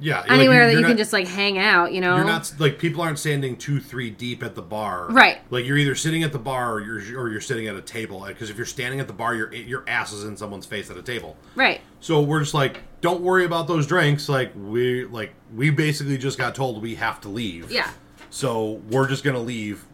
Yeah. 0.00 0.20
like, 0.20 0.30
anywhere 0.30 0.58
you're- 0.62 0.66
that 0.66 0.72
you're 0.72 0.80
you 0.82 0.86
can 0.86 0.96
just 0.96 1.12
like 1.12 1.26
hang 1.26 1.58
out, 1.58 1.92
you 1.92 2.00
know? 2.00 2.14
You're 2.16 2.24
not 2.24 2.52
like 2.60 2.78
people 2.78 3.02
aren't 3.02 3.18
standing 3.18 3.56
two, 3.56 3.80
three 3.80 4.10
deep 4.10 4.42
at 4.44 4.54
the 4.54 4.62
bar. 4.62 5.08
Right. 5.10 5.38
Like 5.50 5.64
you're 5.66 5.76
either 5.76 5.96
sitting 5.96 6.22
at 6.22 6.30
the 6.32 6.38
bar 6.38 6.74
or 6.74 6.80
you're 6.80 7.20
or 7.20 7.28
you're 7.30 7.40
sitting 7.40 7.66
at 7.66 7.74
a 7.74 7.82
table. 7.82 8.24
Because 8.26 8.50
if 8.50 8.56
you're 8.56 8.66
standing 8.66 9.00
at 9.00 9.08
the 9.08 9.12
bar, 9.12 9.34
your 9.34 9.52
your 9.52 9.82
ass 9.88 10.12
is 10.12 10.22
in 10.24 10.36
someone's 10.36 10.66
face 10.66 10.90
at 10.90 10.96
a 10.96 11.02
table. 11.02 11.36
right. 11.56 11.80
So 12.00 12.20
we're 12.20 12.40
just 12.40 12.54
like, 12.54 12.82
don't 13.00 13.20
worry 13.20 13.44
about 13.44 13.66
those 13.66 13.84
drinks. 13.88 14.28
Like 14.28 14.52
we 14.56 15.04
like 15.06 15.32
we 15.54 15.70
basically 15.70 16.18
just 16.18 16.38
got 16.38 16.54
told 16.54 16.80
we 16.80 16.94
have 16.94 17.20
to 17.22 17.28
leave. 17.28 17.72
Yeah. 17.72 17.90
So 18.30 18.82
we're 18.90 19.08
just 19.08 19.24
gonna 19.24 19.40
leave. 19.40 19.84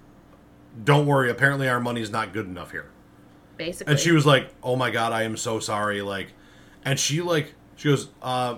Don't 0.82 1.06
worry. 1.06 1.30
Apparently 1.30 1.68
our 1.68 1.80
money's 1.80 2.10
not 2.10 2.32
good 2.32 2.46
enough 2.46 2.70
here. 2.72 2.90
Basically. 3.56 3.92
And 3.92 4.00
she 4.00 4.10
was 4.12 4.26
like, 4.26 4.50
"Oh 4.62 4.76
my 4.76 4.90
god, 4.90 5.12
I 5.12 5.22
am 5.22 5.36
so 5.36 5.60
sorry." 5.60 6.02
Like, 6.02 6.32
and 6.84 6.98
she 6.98 7.20
like 7.22 7.54
she 7.76 7.88
goes, 7.88 8.08
uh, 8.22 8.56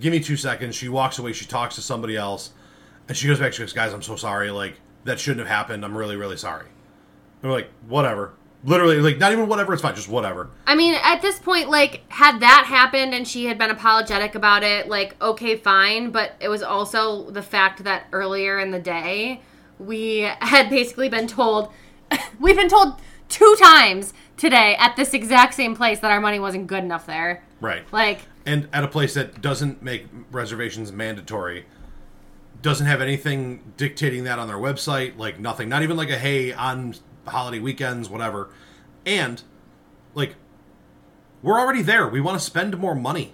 "Give 0.00 0.12
me 0.12 0.20
two 0.20 0.36
seconds." 0.36 0.74
She 0.74 0.88
walks 0.88 1.18
away. 1.18 1.32
She 1.32 1.44
talks 1.44 1.76
to 1.76 1.80
somebody 1.80 2.16
else, 2.16 2.50
and 3.08 3.16
she 3.16 3.28
goes 3.28 3.38
back. 3.38 3.52
She 3.52 3.62
goes, 3.62 3.72
"Guys, 3.72 3.92
I'm 3.92 4.02
so 4.02 4.16
sorry. 4.16 4.50
Like 4.50 4.80
that 5.04 5.20
shouldn't 5.20 5.46
have 5.46 5.56
happened. 5.56 5.84
I'm 5.84 5.96
really, 5.96 6.16
really 6.16 6.36
sorry." 6.36 6.66
And 7.42 7.50
we're 7.50 7.56
like, 7.56 7.70
"Whatever." 7.86 8.32
Literally, 8.66 8.98
like 8.98 9.18
not 9.18 9.30
even 9.32 9.46
whatever. 9.46 9.72
It's 9.72 9.80
fine. 9.80 9.94
Just 9.94 10.08
whatever. 10.08 10.50
I 10.66 10.74
mean, 10.74 10.98
at 11.02 11.22
this 11.22 11.38
point, 11.38 11.70
like, 11.70 12.02
had 12.10 12.40
that 12.40 12.64
happened 12.66 13.14
and 13.14 13.26
she 13.26 13.46
had 13.46 13.58
been 13.58 13.70
apologetic 13.70 14.34
about 14.34 14.64
it, 14.64 14.88
like, 14.88 15.14
okay, 15.22 15.56
fine. 15.56 16.10
But 16.10 16.32
it 16.40 16.48
was 16.48 16.62
also 16.62 17.30
the 17.30 17.42
fact 17.42 17.84
that 17.84 18.06
earlier 18.12 18.58
in 18.58 18.72
the 18.72 18.80
day, 18.80 19.40
we 19.78 20.18
had 20.40 20.68
basically 20.68 21.08
been 21.08 21.28
told, 21.28 21.72
we've 22.40 22.56
been 22.56 22.68
told 22.68 23.00
two 23.28 23.56
times 23.60 24.12
today 24.36 24.74
at 24.78 24.96
this 24.96 25.14
exact 25.14 25.54
same 25.54 25.76
place 25.76 26.00
that 26.00 26.10
our 26.10 26.20
money 26.20 26.40
wasn't 26.40 26.66
good 26.66 26.82
enough 26.82 27.06
there. 27.06 27.44
Right. 27.60 27.84
Like, 27.92 28.20
and 28.44 28.68
at 28.72 28.82
a 28.82 28.88
place 28.88 29.14
that 29.14 29.40
doesn't 29.40 29.80
make 29.82 30.06
reservations 30.32 30.90
mandatory 30.90 31.66
doesn't 32.62 32.86
have 32.86 33.00
anything 33.00 33.72
dictating 33.76 34.24
that 34.24 34.38
on 34.38 34.48
their 34.48 34.56
website 34.56 35.16
like 35.18 35.38
nothing 35.38 35.68
not 35.68 35.82
even 35.82 35.96
like 35.96 36.08
a 36.08 36.18
hey 36.18 36.52
on 36.52 36.94
holiday 37.26 37.58
weekends 37.58 38.08
whatever 38.08 38.50
and 39.04 39.42
like 40.14 40.34
we're 41.42 41.58
already 41.58 41.82
there 41.82 42.08
we 42.08 42.20
want 42.20 42.38
to 42.38 42.44
spend 42.44 42.76
more 42.78 42.94
money 42.94 43.32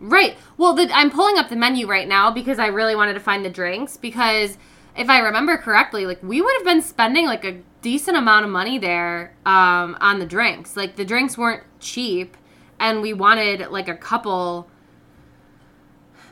Right. 0.00 0.36
Well, 0.56 0.74
the, 0.74 0.90
I'm 0.92 1.10
pulling 1.10 1.38
up 1.38 1.48
the 1.48 1.56
menu 1.56 1.86
right 1.86 2.06
now 2.06 2.30
because 2.30 2.58
I 2.58 2.66
really 2.66 2.94
wanted 2.94 3.14
to 3.14 3.20
find 3.20 3.44
the 3.44 3.50
drinks 3.50 3.96
because 3.96 4.58
if 4.96 5.08
I 5.08 5.20
remember 5.20 5.56
correctly, 5.56 6.04
like 6.04 6.22
we 6.22 6.42
would 6.42 6.54
have 6.56 6.64
been 6.64 6.82
spending 6.82 7.26
like 7.26 7.44
a 7.44 7.60
decent 7.80 8.16
amount 8.16 8.44
of 8.44 8.50
money 8.50 8.78
there 8.78 9.34
um, 9.46 9.96
on 10.00 10.18
the 10.18 10.26
drinks. 10.26 10.76
Like 10.76 10.96
the 10.96 11.04
drinks 11.04 11.38
weren't 11.38 11.62
cheap, 11.80 12.36
and 12.78 13.02
we 13.02 13.12
wanted 13.12 13.70
like 13.70 13.88
a 13.88 13.96
couple. 13.96 14.68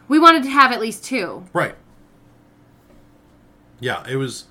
We 0.09 0.19
wanted 0.19 0.43
to 0.43 0.51
have 0.51 0.73
at 0.73 0.81
least 0.81 1.05
two. 1.05 1.45
right 1.53 1.75
yeah 3.81 4.05
it 4.09 4.17
was 4.17 4.45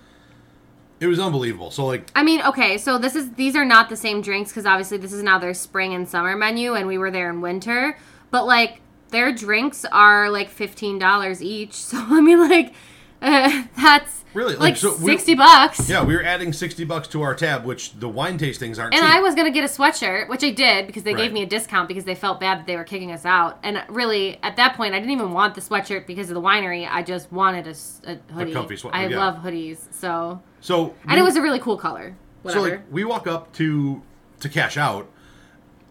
it 1.02 1.08
was 1.08 1.20
unbelievable 1.20 1.72
so 1.72 1.86
like 1.86 2.10
I 2.16 2.24
mean, 2.24 2.42
okay, 2.44 2.78
so 2.78 2.98
this 2.98 3.16
is 3.16 3.32
these 3.34 3.56
are 3.56 3.66
not 3.66 3.90
the 3.90 3.98
same 3.98 4.22
drinks 4.22 4.52
because 4.52 4.66
obviously 4.66 4.98
this 4.98 5.12
is 5.12 5.24
now 5.24 5.40
their 5.40 5.54
spring 5.54 5.94
and 5.94 6.08
summer 6.08 6.36
menu, 6.36 6.76
and 6.76 6.88
we 6.88 6.98
were 6.98 7.12
there 7.12 7.30
in 7.30 7.42
winter. 7.42 7.98
But 8.30 8.46
like 8.46 8.82
their 9.10 9.34
drinks 9.34 9.86
are 9.86 10.30
like 10.30 10.50
fifteen 10.50 11.00
dollars 11.00 11.42
each, 11.42 11.74
so 11.90 11.98
I 11.98 12.22
mean, 12.22 12.40
like 12.40 12.74
uh, 13.22 13.64
that's 13.82 14.20
Really? 14.34 14.54
like, 14.54 14.62
Like, 14.62 14.78
so 14.78 14.92
we- 14.96 15.12
sixty 15.12 15.36
bucks. 15.36 15.90
yeah 15.90 16.04
we 16.06 16.16
were 16.16 16.24
adding 16.24 16.54
60 16.54 16.86
bucks 16.86 17.08
to 17.10 17.22
our 17.22 17.36
tab 17.36 17.66
which 17.66 17.94
the 18.00 18.08
wine 18.08 18.38
tastings 18.40 18.80
aren't 18.80 18.94
And 18.94 19.04
cheap 19.04 19.14
I 19.14 19.20
was 19.20 19.36
gonna 19.36 19.52
get 19.52 19.66
a 19.66 19.68
sweatshirt, 19.68 20.30
which 20.30 20.42
I 20.44 20.52
did 20.52 20.88
because 20.88 21.04
they 21.04 21.14
Right. 21.14 21.24
gave 21.24 21.34
me 21.34 21.44
a 21.44 21.46
discount 21.46 21.90
because 21.90 22.06
they 22.06 22.16
felt 22.16 22.40
bad 22.40 22.60
that 22.60 22.66
they 22.68 22.78
were 22.78 22.86
kicking 22.86 23.12
us 23.12 23.26
out. 23.26 23.60
And 23.62 23.84
really, 23.90 24.40
at 24.42 24.56
that 24.56 24.76
point, 24.78 24.94
I 24.96 25.00
didn't 25.00 25.12
even 25.12 25.32
want 25.34 25.56
the 25.56 25.62
sweatshirt 25.62 26.08
because 26.08 26.30
of 26.30 26.36
the 26.36 26.42
winery. 26.42 26.88
I 26.90 27.04
just 27.04 27.30
wanted 27.32 27.68
a 27.68 28.20
hoodie. 28.34 28.54
comfy 28.54 28.78
sweat- 28.78 28.96
I 28.96 29.08
yeah. 29.08 29.18
love 29.20 29.44
hoodies, 29.44 29.80
so 29.92 30.42
so 30.62 30.96
and 31.04 31.12
we- 31.16 31.20
it 31.20 31.24
was 31.24 31.36
a 31.36 31.42
really 31.42 31.60
cool 31.60 31.76
color. 31.78 32.16
Whatever. 32.44 32.66
So 32.66 32.72
like 32.72 32.82
we 32.90 33.04
walk 33.04 33.28
up 33.28 33.52
to 33.54 34.02
to 34.40 34.48
cash 34.50 34.78
out, 34.78 35.10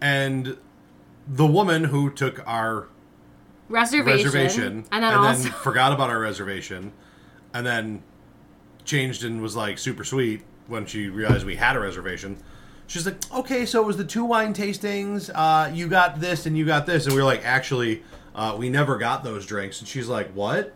and 0.01 0.57
the 1.27 1.45
woman 1.45 1.83
who 1.85 2.09
took 2.09 2.41
our 2.47 2.87
reservation, 3.69 4.25
reservation 4.25 4.85
and 4.91 5.03
then 5.03 5.13
also 5.13 5.49
forgot 5.49 5.93
about 5.93 6.09
our 6.09 6.19
reservation, 6.19 6.91
and 7.53 7.65
then 7.65 8.03
changed 8.85 9.23
and 9.23 9.41
was 9.41 9.55
like 9.55 9.77
super 9.77 10.03
sweet 10.03 10.43
when 10.67 10.85
she 10.85 11.09
realized 11.09 11.45
we 11.45 11.55
had 11.55 11.75
a 11.75 11.79
reservation. 11.79 12.37
She's 12.87 13.05
like, 13.05 13.17
okay, 13.33 13.65
so 13.65 13.81
it 13.81 13.85
was 13.85 13.97
the 13.97 14.03
two 14.03 14.25
wine 14.25 14.53
tastings. 14.53 15.29
Uh, 15.33 15.71
you 15.73 15.87
got 15.87 16.19
this 16.19 16.45
and 16.45 16.57
you 16.57 16.65
got 16.65 16.85
this, 16.85 17.05
and 17.05 17.15
we 17.15 17.21
were 17.21 17.25
like, 17.25 17.45
actually, 17.45 18.03
uh, 18.35 18.55
we 18.57 18.69
never 18.69 18.97
got 18.97 19.23
those 19.23 19.45
drinks. 19.45 19.79
And 19.79 19.87
she's 19.87 20.07
like, 20.07 20.31
what? 20.31 20.73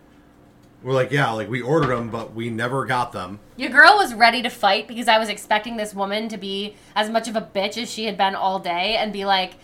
We're 0.84 0.94
like, 0.94 1.12
yeah, 1.12 1.32
like 1.32 1.50
we 1.50 1.62
ordered 1.62 1.88
them, 1.88 2.10
but 2.10 2.34
we 2.34 2.50
never 2.50 2.86
got 2.86 3.12
them. 3.12 3.40
Your 3.58 3.72
girl 3.72 3.96
was 3.96 4.14
ready 4.14 4.44
to 4.44 4.50
fight 4.50 4.88
because 4.88 5.08
I 5.08 5.18
was 5.18 5.30
expecting 5.30 5.78
this 5.78 5.96
woman 5.96 6.30
to 6.30 6.38
be 6.38 6.76
as 6.96 7.10
much 7.10 7.28
of 7.28 7.36
a 7.36 7.42
bitch 7.42 7.82
as 7.82 7.92
she 7.92 8.06
had 8.06 8.18
been 8.18 8.36
all 8.36 8.60
day 8.60 8.96
and 8.96 9.12
be 9.12 9.26
like, 9.26 9.56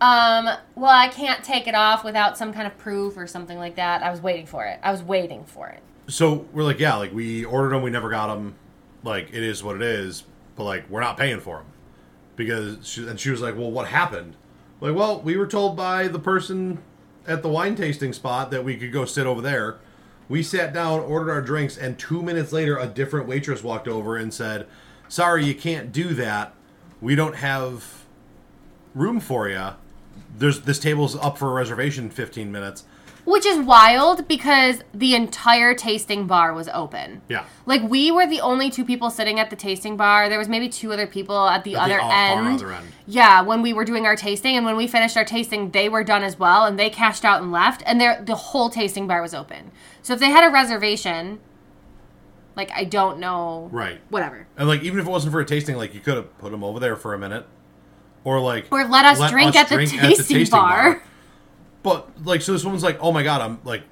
um, 0.00 0.48
well, 0.76 0.92
I 0.92 1.08
can't 1.08 1.42
take 1.42 1.66
it 1.66 1.74
off 1.74 2.04
without 2.04 2.38
some 2.38 2.52
kind 2.52 2.66
of 2.66 2.78
proof 2.78 3.16
or 3.16 3.26
something 3.26 3.58
like 3.58 3.74
that. 3.76 4.02
I 4.02 4.10
was 4.10 4.22
waiting 4.22 4.46
for 4.46 4.64
it. 4.64 4.78
I 4.82 4.92
was 4.92 5.02
waiting 5.02 5.44
for 5.44 5.68
it. 5.68 5.82
So 6.10 6.46
we're 6.52 6.64
like, 6.64 6.80
yeah, 6.80 6.96
like 6.96 7.12
we 7.12 7.44
ordered 7.44 7.70
them, 7.70 7.82
we 7.82 7.90
never 7.90 8.10
got 8.10 8.26
them. 8.26 8.54
Like 9.02 9.28
it 9.28 9.42
is 9.42 9.62
what 9.62 9.76
it 9.76 9.82
is, 9.82 10.24
but 10.56 10.64
like 10.64 10.90
we're 10.90 11.00
not 11.00 11.16
paying 11.16 11.40
for 11.40 11.58
them 11.58 11.66
because 12.36 12.86
she, 12.86 13.06
and 13.06 13.18
she 13.18 13.30
was 13.30 13.40
like, 13.40 13.56
well, 13.56 13.70
what 13.70 13.88
happened? 13.88 14.36
Like, 14.80 14.94
well, 14.94 15.20
we 15.20 15.36
were 15.36 15.46
told 15.46 15.76
by 15.76 16.08
the 16.08 16.18
person 16.18 16.82
at 17.26 17.42
the 17.42 17.48
wine 17.48 17.76
tasting 17.76 18.12
spot 18.12 18.50
that 18.50 18.64
we 18.64 18.76
could 18.76 18.92
go 18.92 19.04
sit 19.04 19.26
over 19.26 19.40
there. 19.40 19.78
We 20.28 20.42
sat 20.42 20.72
down, 20.72 21.00
ordered 21.00 21.30
our 21.30 21.42
drinks, 21.42 21.76
and 21.76 21.98
two 21.98 22.22
minutes 22.22 22.52
later, 22.52 22.78
a 22.78 22.86
different 22.86 23.26
waitress 23.26 23.62
walked 23.62 23.88
over 23.88 24.16
and 24.16 24.32
said, 24.32 24.66
"Sorry, 25.08 25.44
you 25.44 25.54
can't 25.54 25.92
do 25.92 26.14
that. 26.14 26.54
We 27.00 27.14
don't 27.14 27.36
have 27.36 28.04
room 28.94 29.20
for 29.20 29.48
you. 29.48 29.70
There's 30.36 30.60
this 30.62 30.78
table's 30.78 31.16
up 31.16 31.38
for 31.38 31.48
a 31.48 31.52
reservation 31.52 32.04
in 32.04 32.10
15 32.10 32.52
minutes." 32.52 32.84
Which 33.30 33.46
is 33.46 33.58
wild 33.58 34.26
because 34.26 34.82
the 34.92 35.14
entire 35.14 35.72
tasting 35.72 36.26
bar 36.26 36.52
was 36.52 36.68
open. 36.74 37.22
Yeah. 37.28 37.44
Like 37.64 37.80
we 37.82 38.10
were 38.10 38.26
the 38.26 38.40
only 38.40 38.70
two 38.70 38.84
people 38.84 39.08
sitting 39.08 39.38
at 39.38 39.50
the 39.50 39.56
tasting 39.56 39.96
bar. 39.96 40.28
There 40.28 40.38
was 40.38 40.48
maybe 40.48 40.68
two 40.68 40.92
other 40.92 41.06
people 41.06 41.46
at 41.48 41.62
the 41.62 41.76
At 41.76 41.84
other 41.84 41.98
far 42.00 42.12
end. 42.12 42.56
other 42.56 42.72
end. 42.72 42.88
Yeah, 43.06 43.42
when 43.42 43.62
we 43.62 43.72
were 43.72 43.84
doing 43.84 44.04
our 44.04 44.16
tasting 44.16 44.56
and 44.56 44.66
when 44.66 44.76
we 44.76 44.88
finished 44.88 45.16
our 45.16 45.24
tasting, 45.24 45.70
they 45.70 45.88
were 45.88 46.02
done 46.02 46.24
as 46.24 46.40
well 46.40 46.64
and 46.64 46.76
they 46.76 46.90
cashed 46.90 47.24
out 47.24 47.40
and 47.40 47.52
left 47.52 47.84
and 47.86 48.00
their 48.00 48.20
the 48.20 48.34
whole 48.34 48.68
tasting 48.68 49.06
bar 49.06 49.22
was 49.22 49.32
open. 49.32 49.70
So 50.02 50.12
if 50.14 50.18
they 50.18 50.30
had 50.30 50.42
a 50.42 50.50
reservation, 50.52 51.38
like 52.56 52.72
I 52.72 52.82
don't 52.82 53.20
know. 53.20 53.68
Right. 53.70 54.00
Whatever. 54.08 54.48
And 54.56 54.66
like, 54.66 54.82
even 54.82 54.98
if 54.98 55.06
it 55.06 55.10
wasn't 55.10 55.32
for 55.32 55.40
a 55.40 55.44
tasting, 55.46 55.76
like 55.76 55.94
you 55.94 56.00
could 56.00 56.16
have 56.16 56.36
put 56.38 56.50
them 56.50 56.64
over 56.64 56.80
there 56.80 56.96
for 56.96 57.14
a 57.14 57.18
minute, 57.18 57.46
or 58.24 58.40
like, 58.40 58.66
Or 58.72 58.84
let 58.84 59.04
us 59.04 59.30
drink 59.30 59.54
at 59.54 59.68
the 59.68 59.86
tasting 59.86 60.46
bar. 60.50 61.02
But 61.82 62.08
like, 62.26 62.42
so 62.42 62.52
this 62.52 62.64
woman's 62.64 62.82
like, 62.82 62.98
"Oh 63.00 63.12
my 63.12 63.22
god, 63.22 63.40
I'm 63.40 63.58
like, 63.64 63.82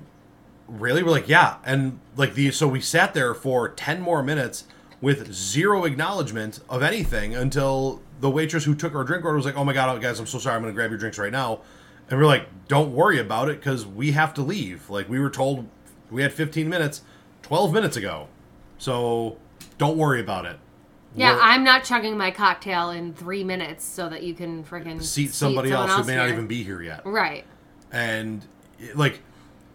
really?" 0.67 1.03
We're 1.03 1.11
like, 1.11 1.29
"Yeah," 1.29 1.57
and 1.65 2.01
like 2.17 2.35
the 2.35 2.51
so 2.51 2.69
we 2.69 2.81
sat 2.81 3.15
there 3.15 3.35
for 3.35 3.69
ten 3.69 4.01
more 4.01 4.23
minutes 4.23 4.65
with 5.01 5.33
zero 5.33 5.85
acknowledgement 5.85 6.61
of 6.69 6.83
anything 6.83 7.35
until 7.35 8.03
the 8.21 8.29
waitress 8.29 8.65
who 8.65 8.75
took 8.75 8.95
our 8.95 9.05
drink 9.05 9.25
order 9.25 9.37
was 9.37 9.47
like, 9.47 9.57
"Oh 9.57 9.65
my 9.65 9.73
god, 9.73 9.97
oh, 9.97 10.01
guys, 10.01 10.19
I'm 10.21 10.27
so 10.27 10.39
sorry. 10.39 10.57
I'm 10.57 10.63
going 10.63 10.73
to 10.73 10.77
grab 10.77 10.91
your 10.91 10.99
drinks 10.99 11.19
right 11.19 11.33
now," 11.33 11.61
and 12.11 12.19
we're 12.21 12.27
like, 12.27 12.47
"Don't 12.69 12.93
worry 12.93 13.19
about 13.19 13.49
it 13.49 13.59
because 13.61 13.87
we 13.87 14.13
have 14.13 14.35
to 14.35 14.43
leave. 14.43 14.91
Like 14.91 15.09
we 15.09 15.19
were 15.19 15.31
told 15.31 15.67
we 16.11 16.23
had 16.23 16.33
15 16.33 16.69
minutes, 16.69 17.03
12 17.43 17.73
minutes 17.73 17.97
ago, 17.97 18.29
so 18.77 19.39
don't 19.79 19.97
worry 19.97 20.21
about 20.21 20.45
it." 20.45 20.59
Yeah, 21.15 21.33
We're- 21.33 21.41
I'm 21.43 21.65
not 21.65 21.85
chugging 21.85 22.19
my 22.19 22.31
cocktail 22.31 22.91
in 22.91 23.15
three 23.15 23.43
minutes 23.43 23.83
so 23.83 24.11
that 24.11 24.23
you 24.25 24.35
can 24.35 24.63
freaking 24.63 25.03
seat 25.03 25.33
somebody 25.33 25.71
else, 25.73 25.91
someone 25.91 26.07
who 26.07 26.11
may 26.11 26.17
not 26.17 26.29
even 26.29 26.47
be 26.47 26.63
here 26.63 26.83
yet. 26.83 27.01
Right. 27.07 27.47
And 27.93 28.45
it- 28.79 28.97
like 28.97 29.21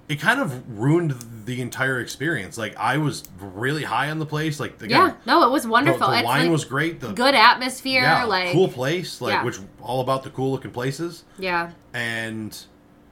it 0.09 0.19
kind 0.19 0.39
of 0.41 0.77
ruined 0.79 1.15
the 1.45 1.61
entire 1.61 1.99
experience. 1.99 2.57
Like 2.57 2.75
I 2.77 2.97
was 2.97 3.23
really 3.39 3.83
high 3.83 4.09
on 4.09 4.19
the 4.19 4.25
place. 4.25 4.59
Like 4.59 4.77
the 4.77 4.89
Yeah. 4.89 5.13
No, 5.25 5.43
it 5.43 5.49
was 5.51 5.65
wonderful. 5.65 6.09
the 6.09 6.17
It's 6.17 6.25
wine 6.25 6.41
like 6.43 6.51
was 6.51 6.65
great. 6.65 6.99
The 6.99 7.13
good 7.13 7.33
atmosphere. 7.35 8.01
yeah, 8.01 8.25
like 8.25 8.51
cool 8.51 8.67
place. 8.67 9.21
Like 9.21 9.33
yeah. 9.33 9.43
which 9.43 9.59
all 9.81 10.01
about 10.01 10.23
the 10.23 10.29
cool 10.29 10.51
looking 10.51 10.71
places. 10.71 11.23
Yeah. 11.39 11.71
And 11.93 12.57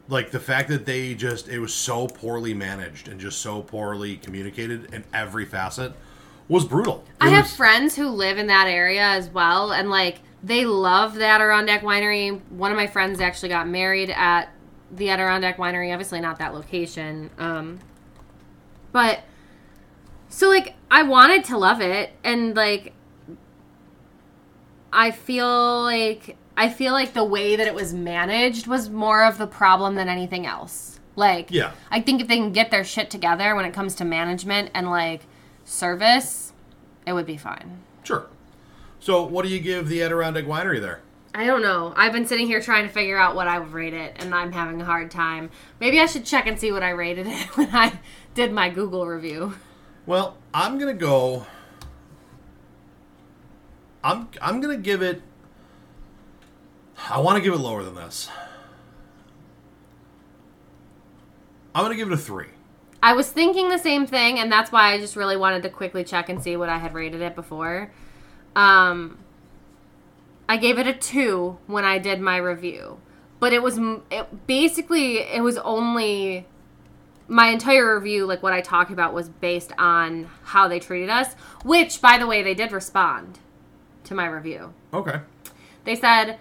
like 0.10 0.32
the 0.32 0.39
fact 0.39 0.68
that 0.70 0.86
they 0.86 1.14
just 1.16 1.47
it 1.47 1.60
was 1.60 1.74
so 1.74 2.08
poorly 2.08 2.54
managed 2.54 3.08
and 3.08 3.20
just 3.22 3.39
so 3.39 3.62
poorly 3.62 4.18
communicated 4.18 4.93
in 4.93 5.06
every 5.14 5.45
facet 5.45 5.93
was 6.49 6.66
brutal. 6.66 7.06
It 7.22 7.26
I 7.26 7.30
have 7.30 7.45
was- 7.45 7.56
friends 7.56 7.95
who 7.95 8.10
live 8.10 8.38
in 8.38 8.47
that 8.47 8.68
area 8.68 9.04
as 9.04 9.30
well, 9.30 9.72
and 9.72 9.89
like 9.89 10.20
they 10.43 10.66
love 10.66 11.14
the 11.16 11.26
Adirondack 11.26 11.84
Winery. 11.84 12.41
One 12.49 12.72
of 12.72 12.78
my 12.78 12.88
friends 12.88 13.22
actually 13.22 13.49
got 13.49 13.70
married 13.70 14.10
at 14.10 14.49
the 14.92 15.10
Adirondack 15.10 15.58
Winery. 15.58 15.92
Obviously, 15.92 16.20
not 16.22 16.38
that 16.39 16.54
location, 16.54 17.30
um, 17.38 17.80
but 18.92 19.22
so 20.30 20.50
like 20.50 20.76
I 20.89 21.04
wanted 21.04 21.44
to 21.46 21.58
love 21.58 21.82
it, 21.82 22.12
and 22.24 22.56
like 22.56 22.94
I 24.94 25.12
feel 25.12 25.84
like 25.84 26.38
I 26.58 26.70
feel 26.70 26.94
like 26.94 27.14
the 27.14 27.24
way 27.24 27.56
that 27.56 27.68
it 27.68 27.74
was 27.74 27.94
managed 27.94 28.68
was 28.68 28.89
more 28.89 29.24
of 29.24 29.38
the 29.38 29.48
problem 29.48 29.96
than 29.96 30.10
anything 30.10 30.46
else. 30.46 31.00
Like, 31.16 31.50
Yeah. 31.52 31.72
I 31.89 32.02
think 32.02 32.22
if 32.22 32.28
they 32.28 32.38
can 32.38 32.52
get 32.52 32.72
their 32.72 32.84
shit 32.84 33.10
together 33.10 33.56
when 33.56 33.66
it 33.66 33.74
comes 33.74 33.96
to 33.96 34.06
management 34.06 34.70
and 34.74 34.89
like 34.89 35.22
service, 35.66 36.54
it 37.06 37.14
would 37.14 37.26
be 37.26 37.38
fine. 37.38 37.80
Sure. 38.04 38.28
So, 39.00 39.24
what 39.24 39.44
do 39.44 39.50
you 39.50 39.60
give 39.60 39.88
the 39.88 40.02
Adirondack 40.04 40.46
Winery 40.46 40.80
there? 40.80 41.02
I 41.34 41.45
don't 41.45 41.61
know. 41.61 41.93
I've 41.95 42.11
been 42.11 42.25
sitting 42.25 42.45
here 42.45 42.59
trying 42.59 42.86
to 42.86 42.93
figure 42.93 43.17
out 43.17 43.36
what 43.36 43.47
I 43.47 43.59
would 43.59 43.71
rate 43.71 43.93
it, 43.93 44.15
and 44.19 44.36
I'm 44.36 44.51
having 44.51 44.82
a 44.82 44.86
hard 44.86 45.09
time. 45.09 45.49
Maybe 45.79 45.99
I 45.99 46.05
should 46.05 46.25
check 46.25 46.45
and 46.45 46.59
see 46.59 46.71
what 46.71 46.84
I 46.84 46.89
rated 46.89 47.27
it 47.27 47.47
when 47.57 47.69
I 47.73 47.99
did 48.34 48.51
my 48.51 48.69
Google 48.69 49.07
review. 49.07 49.55
Well, 50.05 50.38
I'm 50.53 50.77
gonna 50.77 50.93
go. 50.93 51.45
I'm 54.03 54.29
I'm 54.41 54.59
gonna 54.59 54.77
give 54.77 55.01
it. 55.01 55.21
I 57.09 57.19
want 57.19 57.38
to 57.38 57.41
give 57.41 57.53
it 57.53 57.59
lower 57.59 57.84
than 57.84 57.95
this. 57.95 58.29
I'm 61.73 61.84
gonna 61.84 61.95
give 61.95 62.09
it 62.09 62.13
a 62.13 62.17
three. 62.17 62.47
I 63.03 63.13
was 63.13 63.32
thinking 63.32 63.69
the 63.69 63.79
same 63.79 64.05
thing, 64.05 64.38
and 64.38 64.51
that's 64.51 64.71
why 64.71 64.93
I 64.93 64.99
just 64.99 65.15
really 65.15 65.38
wanted 65.38 65.63
to 65.63 65.69
quickly 65.69 66.03
check 66.03 66.29
and 66.29 66.43
see 66.43 66.57
what 66.57 66.69
I 66.69 66.77
had 66.77 66.93
rated 66.93 67.21
it 67.21 67.36
before. 67.36 67.91
Um, 68.55 69.17
I 70.52 70.58
gave 70.58 70.78
it 70.78 70.86
a 70.86 70.91
two 70.91 71.60
when 71.66 71.86
I 71.86 71.97
did 71.97 72.20
my 72.20 72.36
review, 72.36 72.99
but 73.39 73.54
it 73.54 73.64
was 73.64 73.80
it, 74.12 74.47
basically 74.47 75.20
it 75.20 75.41
was 75.41 75.58
only 75.60 76.45
my 77.30 77.47
entire 77.47 77.95
review, 77.95 78.26
like 78.26 78.43
what 78.43 78.52
I 78.52 78.60
talked 78.60 78.91
about, 78.91 79.14
was 79.14 79.30
based 79.30 79.72
on 79.78 80.30
how 80.43 80.68
they 80.68 80.78
treated 80.78 81.10
us. 81.10 81.36
Which, 81.64 82.02
by 82.02 82.18
the 82.18 82.28
way, 82.28 82.43
they 82.43 82.54
did 82.54 82.74
respond 82.74 83.39
to 84.04 84.14
my 84.14 84.26
review. 84.26 84.74
Okay. 84.93 85.22
They 85.86 85.95
said, 85.95 86.38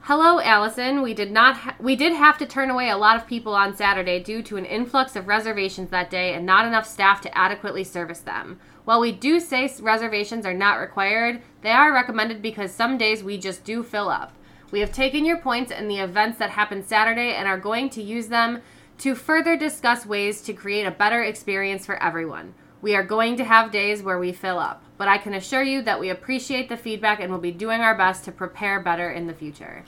"Hello, 0.00 0.40
Allison. 0.40 1.00
We 1.00 1.14
did 1.14 1.30
not. 1.30 1.56
Ha- 1.58 1.76
we 1.78 1.94
did 1.94 2.12
have 2.12 2.36
to 2.38 2.46
turn 2.46 2.68
away 2.68 2.90
a 2.90 2.96
lot 2.96 3.14
of 3.14 3.28
people 3.28 3.54
on 3.54 3.76
Saturday 3.76 4.20
due 4.20 4.42
to 4.42 4.56
an 4.56 4.64
influx 4.64 5.14
of 5.14 5.28
reservations 5.28 5.90
that 5.90 6.10
day 6.10 6.34
and 6.34 6.44
not 6.44 6.66
enough 6.66 6.84
staff 6.84 7.20
to 7.20 7.38
adequately 7.38 7.84
service 7.84 8.18
them. 8.18 8.58
While 8.90 8.98
we 8.98 9.12
do 9.12 9.38
say 9.38 9.72
reservations 9.80 10.44
are 10.44 10.52
not 10.52 10.80
required, 10.80 11.42
they 11.62 11.70
are 11.70 11.92
recommended 11.92 12.42
because 12.42 12.72
some 12.72 12.98
days 12.98 13.22
we 13.22 13.38
just 13.38 13.62
do 13.62 13.84
fill 13.84 14.08
up. 14.08 14.32
We 14.72 14.80
have 14.80 14.90
taken 14.90 15.24
your 15.24 15.36
points 15.36 15.70
and 15.70 15.88
the 15.88 16.00
events 16.00 16.38
that 16.38 16.50
happened 16.50 16.84
Saturday 16.84 17.34
and 17.34 17.46
are 17.46 17.56
going 17.56 17.90
to 17.90 18.02
use 18.02 18.26
them 18.26 18.62
to 18.98 19.14
further 19.14 19.56
discuss 19.56 20.04
ways 20.04 20.42
to 20.42 20.52
create 20.52 20.86
a 20.86 20.90
better 20.90 21.22
experience 21.22 21.86
for 21.86 22.02
everyone." 22.02 22.54
We 22.82 22.96
are 22.96 23.04
going 23.04 23.36
to 23.36 23.44
have 23.44 23.70
days 23.70 24.02
where 24.02 24.18
we 24.18 24.32
fill 24.32 24.58
up, 24.58 24.82
but 24.98 25.06
I 25.06 25.18
can 25.18 25.34
assure 25.34 25.62
you 25.62 25.82
that 25.82 26.00
we 26.00 26.10
appreciate 26.10 26.68
the 26.68 26.76
feedback 26.76 27.20
and 27.20 27.30
will 27.30 27.38
be 27.38 27.52
doing 27.52 27.82
our 27.82 27.94
best 27.94 28.24
to 28.24 28.32
prepare 28.32 28.80
better 28.80 29.08
in 29.08 29.28
the 29.28 29.34
future. 29.34 29.84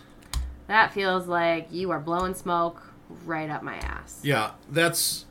That 0.68 0.92
feels 0.92 1.26
like 1.26 1.66
you 1.72 1.90
are 1.90 1.98
blowing 1.98 2.34
smoke 2.34 2.80
right 3.26 3.50
up 3.50 3.64
my 3.64 3.78
ass. 3.78 4.20
Yeah, 4.22 4.52
that's 4.70 5.24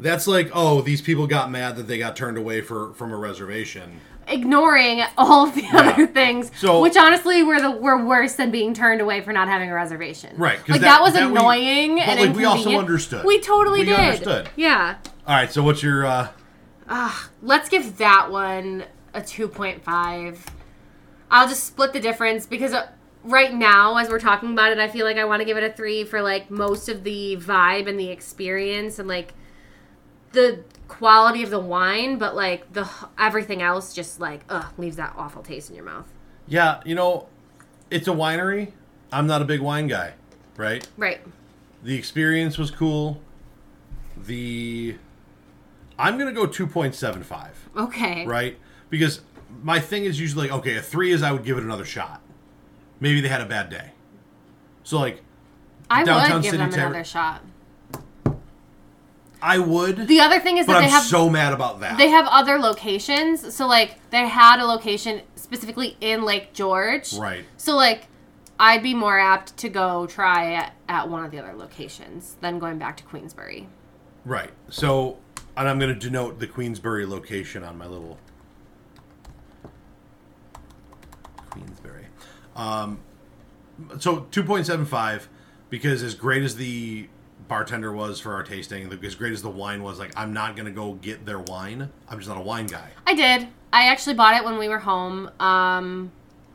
that's 0.00 0.26
like 0.26 0.50
oh 0.54 0.80
these 0.80 1.00
people 1.00 1.26
got 1.26 1.50
mad 1.50 1.76
that 1.76 1.86
they 1.86 1.98
got 1.98 2.16
turned 2.16 2.36
away 2.38 2.60
for 2.60 2.92
from 2.94 3.12
a 3.12 3.16
reservation. 3.16 4.00
Ignoring 4.28 5.02
all 5.18 5.48
of 5.48 5.54
the 5.56 5.66
other 5.72 6.06
things, 6.06 6.52
So- 6.56 6.80
which 6.80 6.96
honestly 6.96 7.42
were 7.42 7.60
the 7.60 7.70
were 7.70 8.04
worse 8.04 8.34
than 8.34 8.50
being 8.50 8.74
turned 8.74 9.00
away 9.00 9.20
for 9.22 9.32
not 9.32 9.48
having 9.48 9.70
a 9.70 9.74
reservation. 9.74 10.34
Right, 10.36 10.58
Like 10.68 10.80
that- 10.80 10.86
that, 10.86 11.02
was 11.02 11.14
that 11.14 11.30
we- 11.30 11.36
annoying 11.36 11.96
but, 11.96 12.08
and 12.08 12.20
like, 12.28 12.36
we 12.36 12.44
also 12.44 12.78
understood. 12.78 13.24
We 13.24 13.40
totally 13.40 13.80
We 13.80 13.86
did. 13.86 13.98
understood. 13.98 14.48
Yeah. 14.56 14.96
All 15.26 15.34
right, 15.36 15.50
so 15.52 15.62
what's 15.62 15.82
your 15.82 16.06
uh 16.06 16.28
Let's 17.42 17.68
give 17.68 17.98
that 17.98 18.30
one 18.30 18.84
a 19.14 19.20
2.5. 19.20 20.38
I'll 21.30 21.48
just 21.48 21.64
split 21.64 21.92
the 21.92 22.00
difference 22.00 22.46
because 22.46 22.72
uh, 22.72 22.88
right 23.24 23.52
now, 23.54 23.96
as 23.96 24.08
we're 24.08 24.18
talking 24.20 24.52
about 24.52 24.72
it, 24.72 24.78
I 24.78 24.88
feel 24.88 25.06
like 25.06 25.16
I 25.16 25.24
want 25.24 25.40
to 25.40 25.44
give 25.44 25.56
it 25.56 25.62
a 25.64 25.72
3 25.72 26.04
for 26.04 26.20
like 26.22 26.50
most 26.50 26.88
of 26.88 27.04
the 27.04 27.36
vibe 27.36 27.88
and 27.88 27.98
the 27.98 28.08
experience 28.08 28.98
and 28.98 29.06
like 29.08 29.32
the 30.32 30.64
quality 30.88 31.42
of 31.42 31.50
the 31.50 31.60
wine, 31.60 32.18
but 32.18 32.34
like 32.34 32.72
the 32.72 32.88
everything 33.18 33.62
else 33.62 33.94
just 33.94 34.20
like 34.20 34.42
ugh 34.48 34.66
leaves 34.78 34.96
that 34.96 35.14
awful 35.16 35.42
taste 35.42 35.70
in 35.70 35.76
your 35.76 35.84
mouth. 35.84 36.06
Yeah, 36.46 36.80
you 36.84 36.94
know, 36.94 37.28
it's 37.90 38.08
a 38.08 38.12
winery. 38.12 38.72
I'm 39.12 39.26
not 39.26 39.42
a 39.42 39.44
big 39.44 39.60
wine 39.60 39.86
guy, 39.86 40.14
right? 40.56 40.86
Right. 40.96 41.20
The 41.82 41.96
experience 41.96 42.58
was 42.58 42.70
cool. 42.70 43.20
The 44.16 44.96
I'm 45.98 46.18
gonna 46.18 46.32
go 46.32 46.46
2.75, 46.46 47.48
Okay. 47.76 48.26
right? 48.26 48.58
Because 48.88 49.20
my 49.62 49.80
thing 49.80 50.04
is 50.04 50.18
usually 50.18 50.48
like, 50.48 50.58
okay, 50.60 50.76
a 50.76 50.82
three 50.82 51.12
is 51.12 51.22
I 51.22 51.32
would 51.32 51.44
give 51.44 51.58
it 51.58 51.64
another 51.64 51.84
shot. 51.84 52.22
Maybe 53.00 53.20
they 53.20 53.28
had 53.28 53.40
a 53.40 53.46
bad 53.46 53.70
day. 53.70 53.90
So 54.82 54.98
like, 54.98 55.22
I 55.90 56.04
Downtown 56.04 56.34
would 56.34 56.42
give 56.42 56.50
City 56.52 56.64
them 56.64 56.72
another 56.72 57.04
shot. 57.04 57.42
I 59.42 59.58
would, 59.58 60.06
The 60.08 60.20
other 60.20 60.38
thing 60.40 60.58
is 60.58 60.66
that 60.66 60.76
I'm 60.76 60.82
they 60.82 60.88
have 60.90 61.02
so 61.02 61.30
mad 61.30 61.52
about 61.52 61.80
that. 61.80 61.96
they 61.98 62.08
have 62.08 62.26
other 62.26 62.58
locations. 62.58 63.54
So 63.54 63.66
like 63.66 63.98
they 64.10 64.28
had 64.28 64.60
a 64.60 64.64
location 64.66 65.22
specifically 65.36 65.96
in 66.00 66.24
Lake 66.24 66.52
George. 66.52 67.12
right. 67.14 67.44
So 67.56 67.74
like 67.76 68.06
I'd 68.58 68.82
be 68.82 68.92
more 68.94 69.18
apt 69.18 69.56
to 69.58 69.68
go 69.70 70.06
try 70.06 70.52
at, 70.54 70.74
at 70.88 71.08
one 71.08 71.24
of 71.24 71.30
the 71.30 71.38
other 71.38 71.54
locations 71.56 72.36
than 72.42 72.58
going 72.58 72.78
back 72.78 72.98
to 72.98 73.04
Queensbury. 73.04 73.66
Right. 74.26 74.50
So, 74.68 75.16
and 75.56 75.66
I'm 75.66 75.78
going 75.78 75.94
to 75.94 75.98
denote 75.98 76.38
the 76.40 76.46
Queensbury 76.46 77.06
location 77.06 77.64
on 77.64 77.78
my 77.78 77.86
little 77.86 78.18
Queensbury. 81.50 82.06
Um, 82.54 83.00
so 83.98 84.26
2.75 84.30 85.26
because 85.70 86.02
as 86.02 86.14
great 86.14 86.42
as 86.42 86.56
the 86.56 87.08
bartender 87.50 87.92
was 87.92 88.18
for 88.20 88.32
our 88.32 88.42
tasting, 88.42 88.88
as 89.04 89.14
great 89.14 89.32
as 89.34 89.42
the 89.42 89.50
wine 89.50 89.82
was, 89.82 89.98
like 89.98 90.12
I'm 90.16 90.32
not 90.32 90.56
to 90.64 90.70
go 90.70 90.94
get 90.94 91.26
their 91.26 91.40
wine. 91.40 91.90
I'm 92.08 92.16
just 92.18 92.28
not 92.30 92.38
a 92.38 92.42
wine 92.42 92.66
guy. 92.66 92.88
I 93.06 93.14
did. 93.14 93.48
I 93.72 93.88
actually 93.88 94.14
bought 94.14 94.34
it 94.36 94.44
when 94.44 94.56
we 94.56 94.68
were 94.70 94.78
home. 94.78 95.30
Um 95.38 96.12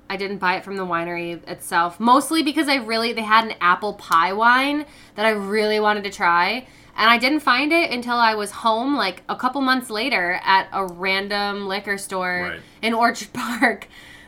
I 0.10 0.18
didn't 0.18 0.38
buy 0.38 0.56
it 0.58 0.64
from 0.64 0.78
the 0.78 0.86
winery 0.86 1.46
itself, 1.48 2.00
mostly 2.00 2.42
because 2.44 2.68
I 2.68 2.76
really 2.76 3.12
they 3.14 3.24
had 3.24 3.44
an 3.46 3.54
apple 3.60 3.94
pie 3.94 4.34
wine 4.34 4.86
that 5.16 5.26
I 5.26 5.32
really 5.32 5.80
wanted 5.80 6.04
to 6.06 6.12
try. 6.12 6.66
And 6.98 7.10
I 7.10 7.18
didn't 7.18 7.42
find 7.42 7.74
it 7.74 7.92
until 7.92 8.16
I 8.16 8.36
was 8.36 8.52
home 8.52 8.96
like 8.96 9.22
a 9.28 9.36
couple 9.36 9.60
months 9.62 9.90
later 9.90 10.40
at 10.46 10.70
a 10.72 10.86
random 10.86 11.68
liquor 11.68 11.98
store 11.98 12.52
Right. 12.52 12.60
in 12.82 12.94
Orchard 12.94 13.34
Park 13.34 13.88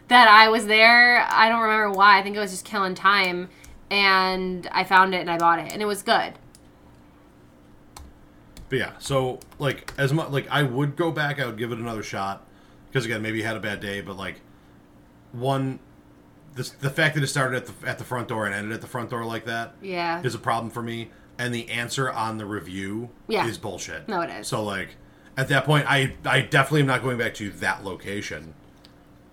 that 0.10 0.28
I 0.28 0.50
was 0.50 0.66
there. 0.66 1.26
I 1.30 1.48
don't 1.48 1.62
remember 1.62 1.92
why. 1.92 2.20
I 2.20 2.24
think 2.24 2.36
it 2.36 2.40
was 2.40 2.52
just 2.52 2.66
killing 2.66 2.94
time. 2.94 3.48
And 3.90 4.68
I 4.74 4.84
found 4.84 5.14
it 5.16 5.22
and 5.22 5.32
I 5.32 5.38
bought 5.38 5.60
it. 5.60 5.72
And 5.72 5.82
it 5.82 5.86
was 5.86 6.02
good. 6.02 6.34
But 8.70 8.80
yeah, 8.80 8.92
so 9.00 9.40
like 9.60 9.94
as 9.98 10.12
much 10.14 10.30
like 10.30 10.48
I 10.50 10.64
would 10.64 10.96
go 10.96 11.12
back, 11.12 11.40
I 11.40 11.46
would 11.46 11.58
give 11.58 11.72
it 11.72 11.78
another 11.80 12.04
shot 12.04 12.46
because 12.90 13.06
again, 13.06 13.22
maybe 13.22 13.38
you 13.38 13.44
had 13.46 13.56
a 13.58 13.62
bad 13.62 13.80
day, 13.80 14.02
but 14.02 14.18
like 14.18 14.42
one, 15.32 15.80
the 16.56 16.70
the 16.82 16.90
fact 16.90 17.16
that 17.16 17.24
it 17.24 17.28
started 17.28 17.58
at 17.58 17.66
the 17.68 17.88
at 17.88 17.98
the 17.98 18.04
front 18.04 18.28
door 18.28 18.46
and 18.46 18.54
ended 18.54 18.74
at 18.74 18.82
the 18.82 18.88
front 18.88 19.10
door 19.10 19.24
like 19.26 19.46
that 19.46 19.74
Yeah. 19.82 20.22
is 20.22 20.36
a 20.36 20.40
problem 20.40 20.70
for 20.72 20.82
me. 20.82 21.10
And 21.40 21.54
the 21.54 21.70
answer 21.70 22.12
on 22.12 22.38
the 22.40 22.46
review 22.46 23.10
Yeah. 23.28 23.46
is 23.48 23.58
bullshit. 23.60 24.08
No, 24.10 24.22
it 24.22 24.30
is. 24.32 24.48
So 24.48 24.64
like 24.64 24.96
at 25.38 25.48
that 25.50 25.66
point, 25.66 25.86
I 25.90 26.16
I 26.26 26.42
definitely 26.42 26.82
am 26.82 26.88
not 26.88 27.04
going 27.04 27.18
back 27.18 27.36
to 27.36 27.50
that 27.52 27.84
location. 27.86 28.54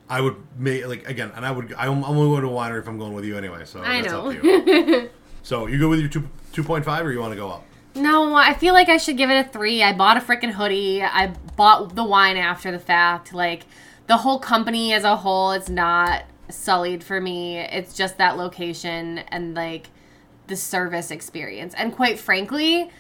I 0.09 0.21
would 0.21 0.37
make 0.59 0.87
like 0.87 1.09
again, 1.09 1.33
and 1.35 1.47
I 1.47 1.51
would 1.51 1.73
I'm, 1.79 2.05
I'm 2.05 2.17
only 2.19 2.29
going 2.29 2.43
to 2.43 2.49
a 2.49 2.51
winery 2.53 2.79
if 2.81 2.87
I'm 2.89 2.99
going 2.99 3.15
with 3.15 3.25
you 3.25 3.39
anyway. 3.39 3.65
So 3.65 3.81
I 3.81 4.01
know. 4.03 4.31
you. 4.31 5.09
so 5.43 5.67
you 5.67 5.79
go 5.79 5.89
with 5.89 6.01
your 6.01 6.11
two 6.11 6.29
two 6.53 6.63
point 6.63 6.85
five, 6.85 7.07
or 7.07 7.11
you 7.13 7.21
want 7.21 7.33
to 7.33 7.37
go 7.37 7.49
up? 7.51 7.65
No, 7.95 8.35
I 8.35 8.55
feel 8.55 8.75
like 8.75 8.89
I 8.89 8.97
should 8.97 9.17
give 9.17 9.31
it 9.31 9.47
a 9.47 9.49
three. 9.49 9.83
I 9.83 9.93
bought 9.93 10.17
a 10.17 10.21
freaking 10.21 10.53
hoodie. 10.53 11.03
I 11.03 11.29
bought 11.57 11.95
the 11.95 12.05
wine 12.05 12.37
after 12.37 12.73
the 12.73 12.79
fact. 12.79 13.33
Like 13.33 13.67
the 14.07 14.19
whole 14.19 14.39
company 14.39 14.93
as 14.93 15.05
a 15.05 15.17
whole 15.17 15.53
is 15.53 15.69
not 15.69 16.25
sullied 16.49 17.05
for 17.05 17.21
me. 17.21 17.59
It's 17.59 17.95
just 17.95 18.19
that 18.19 18.37
location 18.37 19.19
and 19.19 19.55
like 19.55 19.89
the 20.47 20.57
service 20.57 21.11
experience. 21.11 21.75
And 21.75 21.95
quite 21.95 22.19
frankly, 22.19 22.91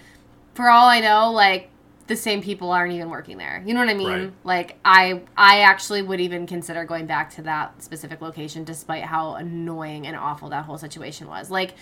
for 0.55 0.68
all 0.68 0.88
I 0.88 1.01
know, 1.01 1.32
like 1.32 1.70
the 2.07 2.16
same 2.16 2.42
people 2.42 2.70
aren't 2.70 2.92
even 2.92 3.11
working 3.11 3.38
there. 3.38 3.62
You 3.66 3.74
know 3.74 3.80
what 3.80 3.88
I 3.88 3.95
mean? 3.95 4.09
Right. 4.09 4.32
Like 4.45 4.78
I 4.84 5.22
I 5.36 5.61
actually 5.61 6.03
would 6.03 6.20
even 6.20 6.47
consider 6.47 6.84
going 6.84 7.07
back 7.07 7.34
to 7.34 7.42
that 7.42 7.82
specific 7.82 8.20
location 8.20 8.64
despite 8.64 9.05
how 9.05 9.34
annoying 9.34 10.07
and 10.07 10.16
awful 10.16 10.51
that 10.51 10.64
whole 10.66 10.78
situation 10.78 11.26
was. 11.26 11.51
Like 11.51 11.74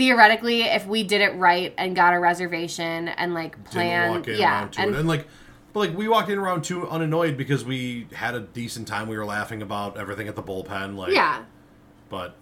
theoretically, 0.00 0.62
if 0.62 0.86
we 0.86 1.02
did 1.02 1.20
it 1.20 1.36
right 1.36 1.74
and 1.76 1.94
got 1.94 2.14
a 2.14 2.18
reservation 2.18 3.08
and 3.08 3.34
like 3.34 3.62
planned, 3.64 4.26
yeah, 4.26 4.66
and 4.78 4.94
And, 4.94 5.06
like, 5.06 5.26
but 5.74 5.80
like 5.80 5.94
we 5.94 6.08
walked 6.08 6.30
in 6.30 6.40
round 6.40 6.64
two 6.64 6.88
unannoyed 6.88 7.36
because 7.36 7.66
we 7.66 8.06
had 8.14 8.34
a 8.34 8.40
decent 8.40 8.88
time. 8.88 9.08
We 9.08 9.18
were 9.18 9.26
laughing 9.26 9.60
about 9.60 9.98
everything 9.98 10.26
at 10.26 10.36
the 10.36 10.42
bullpen. 10.42 10.96
Like, 10.96 11.12
yeah. 11.12 11.44
But 12.08 12.34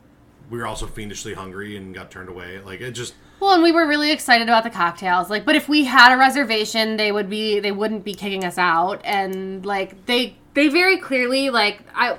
we 0.48 0.58
were 0.58 0.68
also 0.68 0.86
fiendishly 0.86 1.34
hungry 1.34 1.76
and 1.76 1.92
got 1.92 2.12
turned 2.12 2.28
away. 2.28 2.60
Like 2.60 2.80
it 2.80 2.92
just 2.92 3.14
Well, 3.40 3.54
and 3.54 3.62
we 3.64 3.72
were 3.72 3.88
really 3.88 4.12
excited 4.12 4.48
about 4.48 4.62
the 4.62 4.70
cocktails. 4.70 5.28
Like, 5.28 5.44
but 5.44 5.56
if 5.56 5.68
we 5.68 5.82
had 5.82 6.14
a 6.14 6.16
reservation, 6.16 6.96
they 6.96 7.10
would 7.10 7.28
be 7.28 7.58
they 7.58 7.72
wouldn't 7.72 8.04
be 8.04 8.14
kicking 8.14 8.44
us 8.44 8.56
out. 8.56 9.00
And 9.02 9.66
like 9.66 10.06
they 10.06 10.36
they 10.54 10.68
very 10.68 10.98
clearly 10.98 11.50
like 11.50 11.82
I 11.92 12.18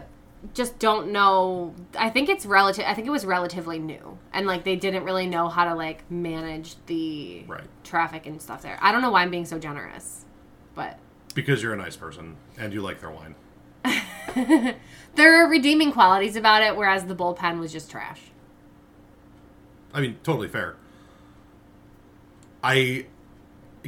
just 0.54 0.80
don't 0.80 1.12
know. 1.12 1.74
I 1.98 2.10
think 2.10 2.30
it's 2.30 2.46
relative. 2.46 2.86
I 2.88 2.94
think 2.94 3.08
it 3.08 3.12
was 3.12 3.26
relatively 3.26 3.80
new, 3.80 4.18
and 4.34 4.48
like 4.48 4.64
they 4.64 4.76
didn't 4.76 5.04
really 5.04 5.28
know 5.28 5.50
how 5.50 5.66
to 5.66 5.76
like 5.76 6.10
manage 6.10 6.76
the 6.86 7.44
Right. 7.48 7.64
traffic 7.84 8.26
and 8.26 8.42
stuff 8.42 8.62
there. 8.62 8.78
I 8.82 8.92
don't 8.92 9.02
know 9.02 9.12
why 9.12 9.22
I'm 9.24 9.32
being 9.32 9.46
so 9.46 9.60
generous, 9.60 10.26
but 10.76 10.98
because 11.36 11.62
you're 11.62 11.74
a 11.74 11.78
nice 11.78 11.96
person 11.98 12.36
and 12.58 12.74
you 12.74 12.82
like 12.82 13.00
their 13.02 13.12
wine. 13.12 13.36
there 15.16 15.44
are 15.44 15.50
redeeming 15.50 15.92
qualities 15.92 16.36
about 16.36 16.62
it. 16.64 16.76
Whereas 16.76 17.06
the 17.06 17.16
bullpen 17.16 17.60
was 17.60 17.72
just 17.72 17.90
trash. 17.92 18.22
I 19.94 20.02
mean, 20.02 20.18
totally 20.24 20.48
fair. 20.48 20.76
I, 22.64 23.06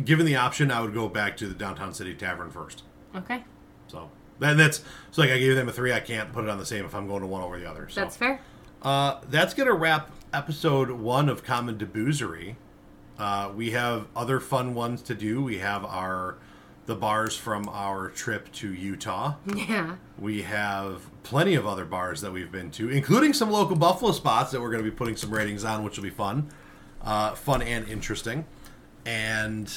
given 0.03 0.25
the 0.25 0.35
option, 0.35 0.71
I 0.71 0.81
would 0.81 0.93
go 0.93 1.07
back 1.09 1.37
to 1.37 1.47
the 1.47 1.53
downtown 1.53 1.93
city 1.93 2.13
tavern 2.13 2.49
first. 2.49 2.83
Okay, 3.15 3.43
So 3.87 4.09
and 4.41 4.59
that's 4.59 4.83
so 5.11 5.21
like 5.21 5.31
I 5.31 5.37
gave 5.37 5.55
them 5.55 5.69
a 5.69 5.71
three. 5.71 5.93
I 5.93 5.99
can't 5.99 6.31
put 6.33 6.43
it 6.43 6.49
on 6.49 6.57
the 6.57 6.65
same 6.65 6.85
if 6.85 6.95
I'm 6.95 7.07
going 7.07 7.21
to 7.21 7.27
one 7.27 7.41
over 7.41 7.59
the 7.59 7.69
other. 7.69 7.87
So 7.89 8.01
that's 8.01 8.17
fair. 8.17 8.41
Uh, 8.81 9.19
that's 9.29 9.53
gonna 9.53 9.73
wrap 9.73 10.11
episode 10.33 10.91
one 10.91 11.29
of 11.29 11.43
Common 11.43 11.77
Deboozery. 11.77 12.55
Uh, 13.17 13.51
we 13.55 13.71
have 13.71 14.07
other 14.15 14.39
fun 14.39 14.73
ones 14.73 15.01
to 15.03 15.13
do. 15.13 15.43
We 15.43 15.59
have 15.59 15.85
our 15.85 16.37
the 16.87 16.95
bars 16.95 17.37
from 17.37 17.69
our 17.69 18.09
trip 18.09 18.51
to 18.51 18.73
Utah. 18.73 19.35
Yeah. 19.55 19.95
We 20.17 20.41
have 20.41 21.03
plenty 21.23 21.55
of 21.55 21.67
other 21.67 21.85
bars 21.85 22.21
that 22.21 22.31
we've 22.33 22.51
been 22.51 22.71
to, 22.71 22.89
including 22.89 23.33
some 23.33 23.51
local 23.51 23.75
Buffalo 23.75 24.11
spots 24.11 24.51
that 24.51 24.61
we're 24.61 24.71
going 24.71 24.83
to 24.83 24.89
be 24.89 24.95
putting 24.95 25.15
some 25.15 25.31
ratings 25.31 25.63
on, 25.63 25.83
which 25.83 25.97
will 25.97 26.03
be 26.03 26.09
fun, 26.09 26.49
uh, 27.01 27.35
fun 27.35 27.61
and 27.61 27.87
interesting. 27.87 28.45
And 29.05 29.71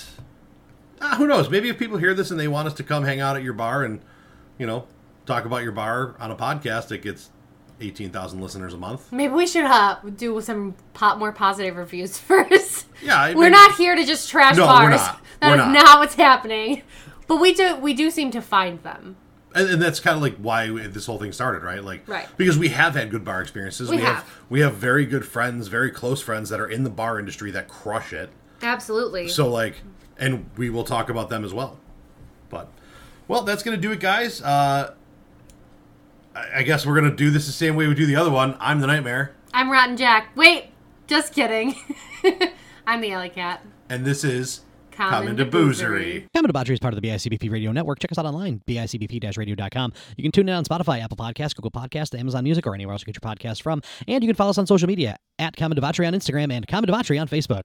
uh, 1.01 1.17
who 1.17 1.27
knows? 1.27 1.51
Maybe 1.51 1.69
if 1.69 1.79
people 1.79 1.99
hear 1.99 2.15
this 2.15 2.31
and 2.31 2.41
they 2.41 2.49
want 2.49 2.69
us 2.69 2.75
to 2.75 2.83
come 2.83 3.05
hang 3.05 3.21
out 3.21 3.37
at 3.37 3.43
your 3.43 3.53
bar 3.53 3.85
and 3.85 4.01
you 4.59 4.67
know 4.67 4.87
talk 5.27 5.45
about 5.45 5.63
your 5.63 5.73
bar 5.73 6.15
on 6.19 6.31
a 6.31 6.37
podcast, 6.37 6.89
that 6.89 7.03
gets 7.03 7.31
eighteen 7.81 8.11
thousand 8.11 8.41
listeners 8.41 8.75
a 8.75 8.77
month. 8.79 9.11
Maybe 9.13 9.33
we 9.33 9.47
should 9.47 9.65
uh, 9.65 9.97
do 10.17 10.41
some 10.41 10.75
po- 10.95 11.17
more 11.17 11.33
positive 11.33 11.77
reviews 11.77 12.19
first. 12.19 12.87
Yeah, 13.03 13.21
I 13.21 13.35
we're 13.35 13.51
not 13.51 13.77
here 13.77 13.95
to 13.97 14.05
just 14.05 14.29
trash 14.31 14.57
No, 14.57 14.67
bars. 14.67 14.85
we're 14.85 14.91
not. 14.91 15.21
That 15.41 15.49
We're 15.49 15.55
is 15.55 15.59
not. 15.59 15.73
not 15.73 15.99
what's 15.99 16.15
happening. 16.15 16.83
But 17.27 17.37
we 17.37 17.55
do 17.55 17.77
we 17.77 17.95
do 17.95 18.11
seem 18.11 18.31
to 18.33 18.41
find 18.43 18.83
them. 18.83 19.17
and, 19.55 19.69
and 19.71 19.83
that's 19.83 19.99
kind 20.01 20.15
of 20.17 20.23
like 20.23 20.37
why 20.37 20.71
we- 20.71 20.87
this 20.89 21.07
whole 21.07 21.19
thing 21.19 21.33
started, 21.33 21.63
right? 21.63 21.83
Like, 21.83 22.07
Right. 22.09 22.27
because 22.37 22.59
we 22.59 22.69
have 22.69 22.95
had 22.95 23.11
good 23.11 23.25
bar 23.25 23.41
experiences. 23.41 23.89
We 23.91 23.97
have. 23.99 24.17
have. 24.17 24.31
we 24.51 24.61
have 24.61 24.75
very 24.75 25.07
good 25.07 25.25
friends, 25.27 25.69
very 25.69 25.91
close 25.91 26.21
friends 26.21 26.51
that 26.51 26.61
are 26.61 26.69
in 26.69 26.85
the 26.85 26.91
bar 26.91 27.19
industry 27.19 27.51
that 27.53 27.67
crush 27.69 28.13
it. 28.13 28.31
Absolutely. 28.63 29.29
So 29.29 29.49
like, 29.51 29.77
and 30.19 30.51
we 30.57 30.69
will 30.71 30.85
talk 30.85 31.09
about 31.09 31.29
them 31.31 31.45
as 31.45 31.53
well. 31.55 31.79
But, 32.51 32.69
well, 33.29 33.43
that's 33.43 33.63
gonna 33.63 33.77
do 33.77 33.93
it, 33.93 34.01
guys. 34.01 34.43
Uh, 34.43 34.95
I 36.35 36.59
I 36.59 36.63
guess 36.63 36.85
we're 36.87 36.95
gonna 37.01 37.15
do 37.15 37.31
this 37.31 37.47
the 37.47 37.53
same 37.53 37.77
way 37.77 37.87
we 37.87 37.95
do 37.95 38.07
the 38.07 38.17
other 38.17 38.31
one. 38.31 38.57
I'm 38.61 38.81
the 38.81 38.87
nightmare, 38.87 39.35
I'm 39.53 39.71
Rotten 39.71 39.97
Jack. 39.97 40.29
Wait, 40.37 40.67
just 41.07 41.33
kidding. 41.33 41.75
I'm 42.87 43.01
the 43.01 43.09
AllyCat. 43.11 43.59
and 43.89 44.05
this 44.05 44.25
is 44.25 44.61
Common 44.91 45.35
Common 45.35 45.37
to 45.39 45.45
Deboozery. 45.47 45.71
Boozery. 45.73 46.27
Common 46.35 46.49
Debauchery 46.49 46.75
is 46.75 46.79
part 46.81 46.95
of 46.95 47.01
the 47.01 47.09
BICBP 47.09 47.51
Radio 47.51 47.73
Network. 47.73 47.99
Check 47.99 48.13
us 48.13 48.19
out 48.19 48.27
online, 48.27 48.61
bicbp-radio.com. 48.67 49.93
You 50.17 50.23
can 50.23 50.31
tune 50.33 50.49
in 50.49 50.55
on 50.55 50.65
Spotify, 50.65 51.01
Apple 51.03 51.17
Podcasts, 51.17 51.55
Google 51.57 51.71
Podcasts, 51.73 52.17
Amazon 52.19 52.45
Music, 52.45 52.65
or 52.67 52.75
anywhere 52.75 52.93
else 52.93 53.03
you 53.03 53.13
get 53.13 53.17
your 53.23 53.35
podcasts 53.35 53.61
from. 53.63 53.83
And 54.07 54.23
you 54.23 54.29
can 54.29 54.37
follow 54.37 54.51
us 54.51 54.59
on 54.59 54.67
social 54.67 54.87
media 54.87 55.17
at 55.39 55.57
Common 55.57 55.75
Debauchery 55.77 56.07
on 56.07 56.13
Instagram 56.13 56.53
and 56.53 56.67
Common 56.69 56.87
Debauchery 56.87 57.19
on 57.19 57.27
Facebook. 57.27 57.63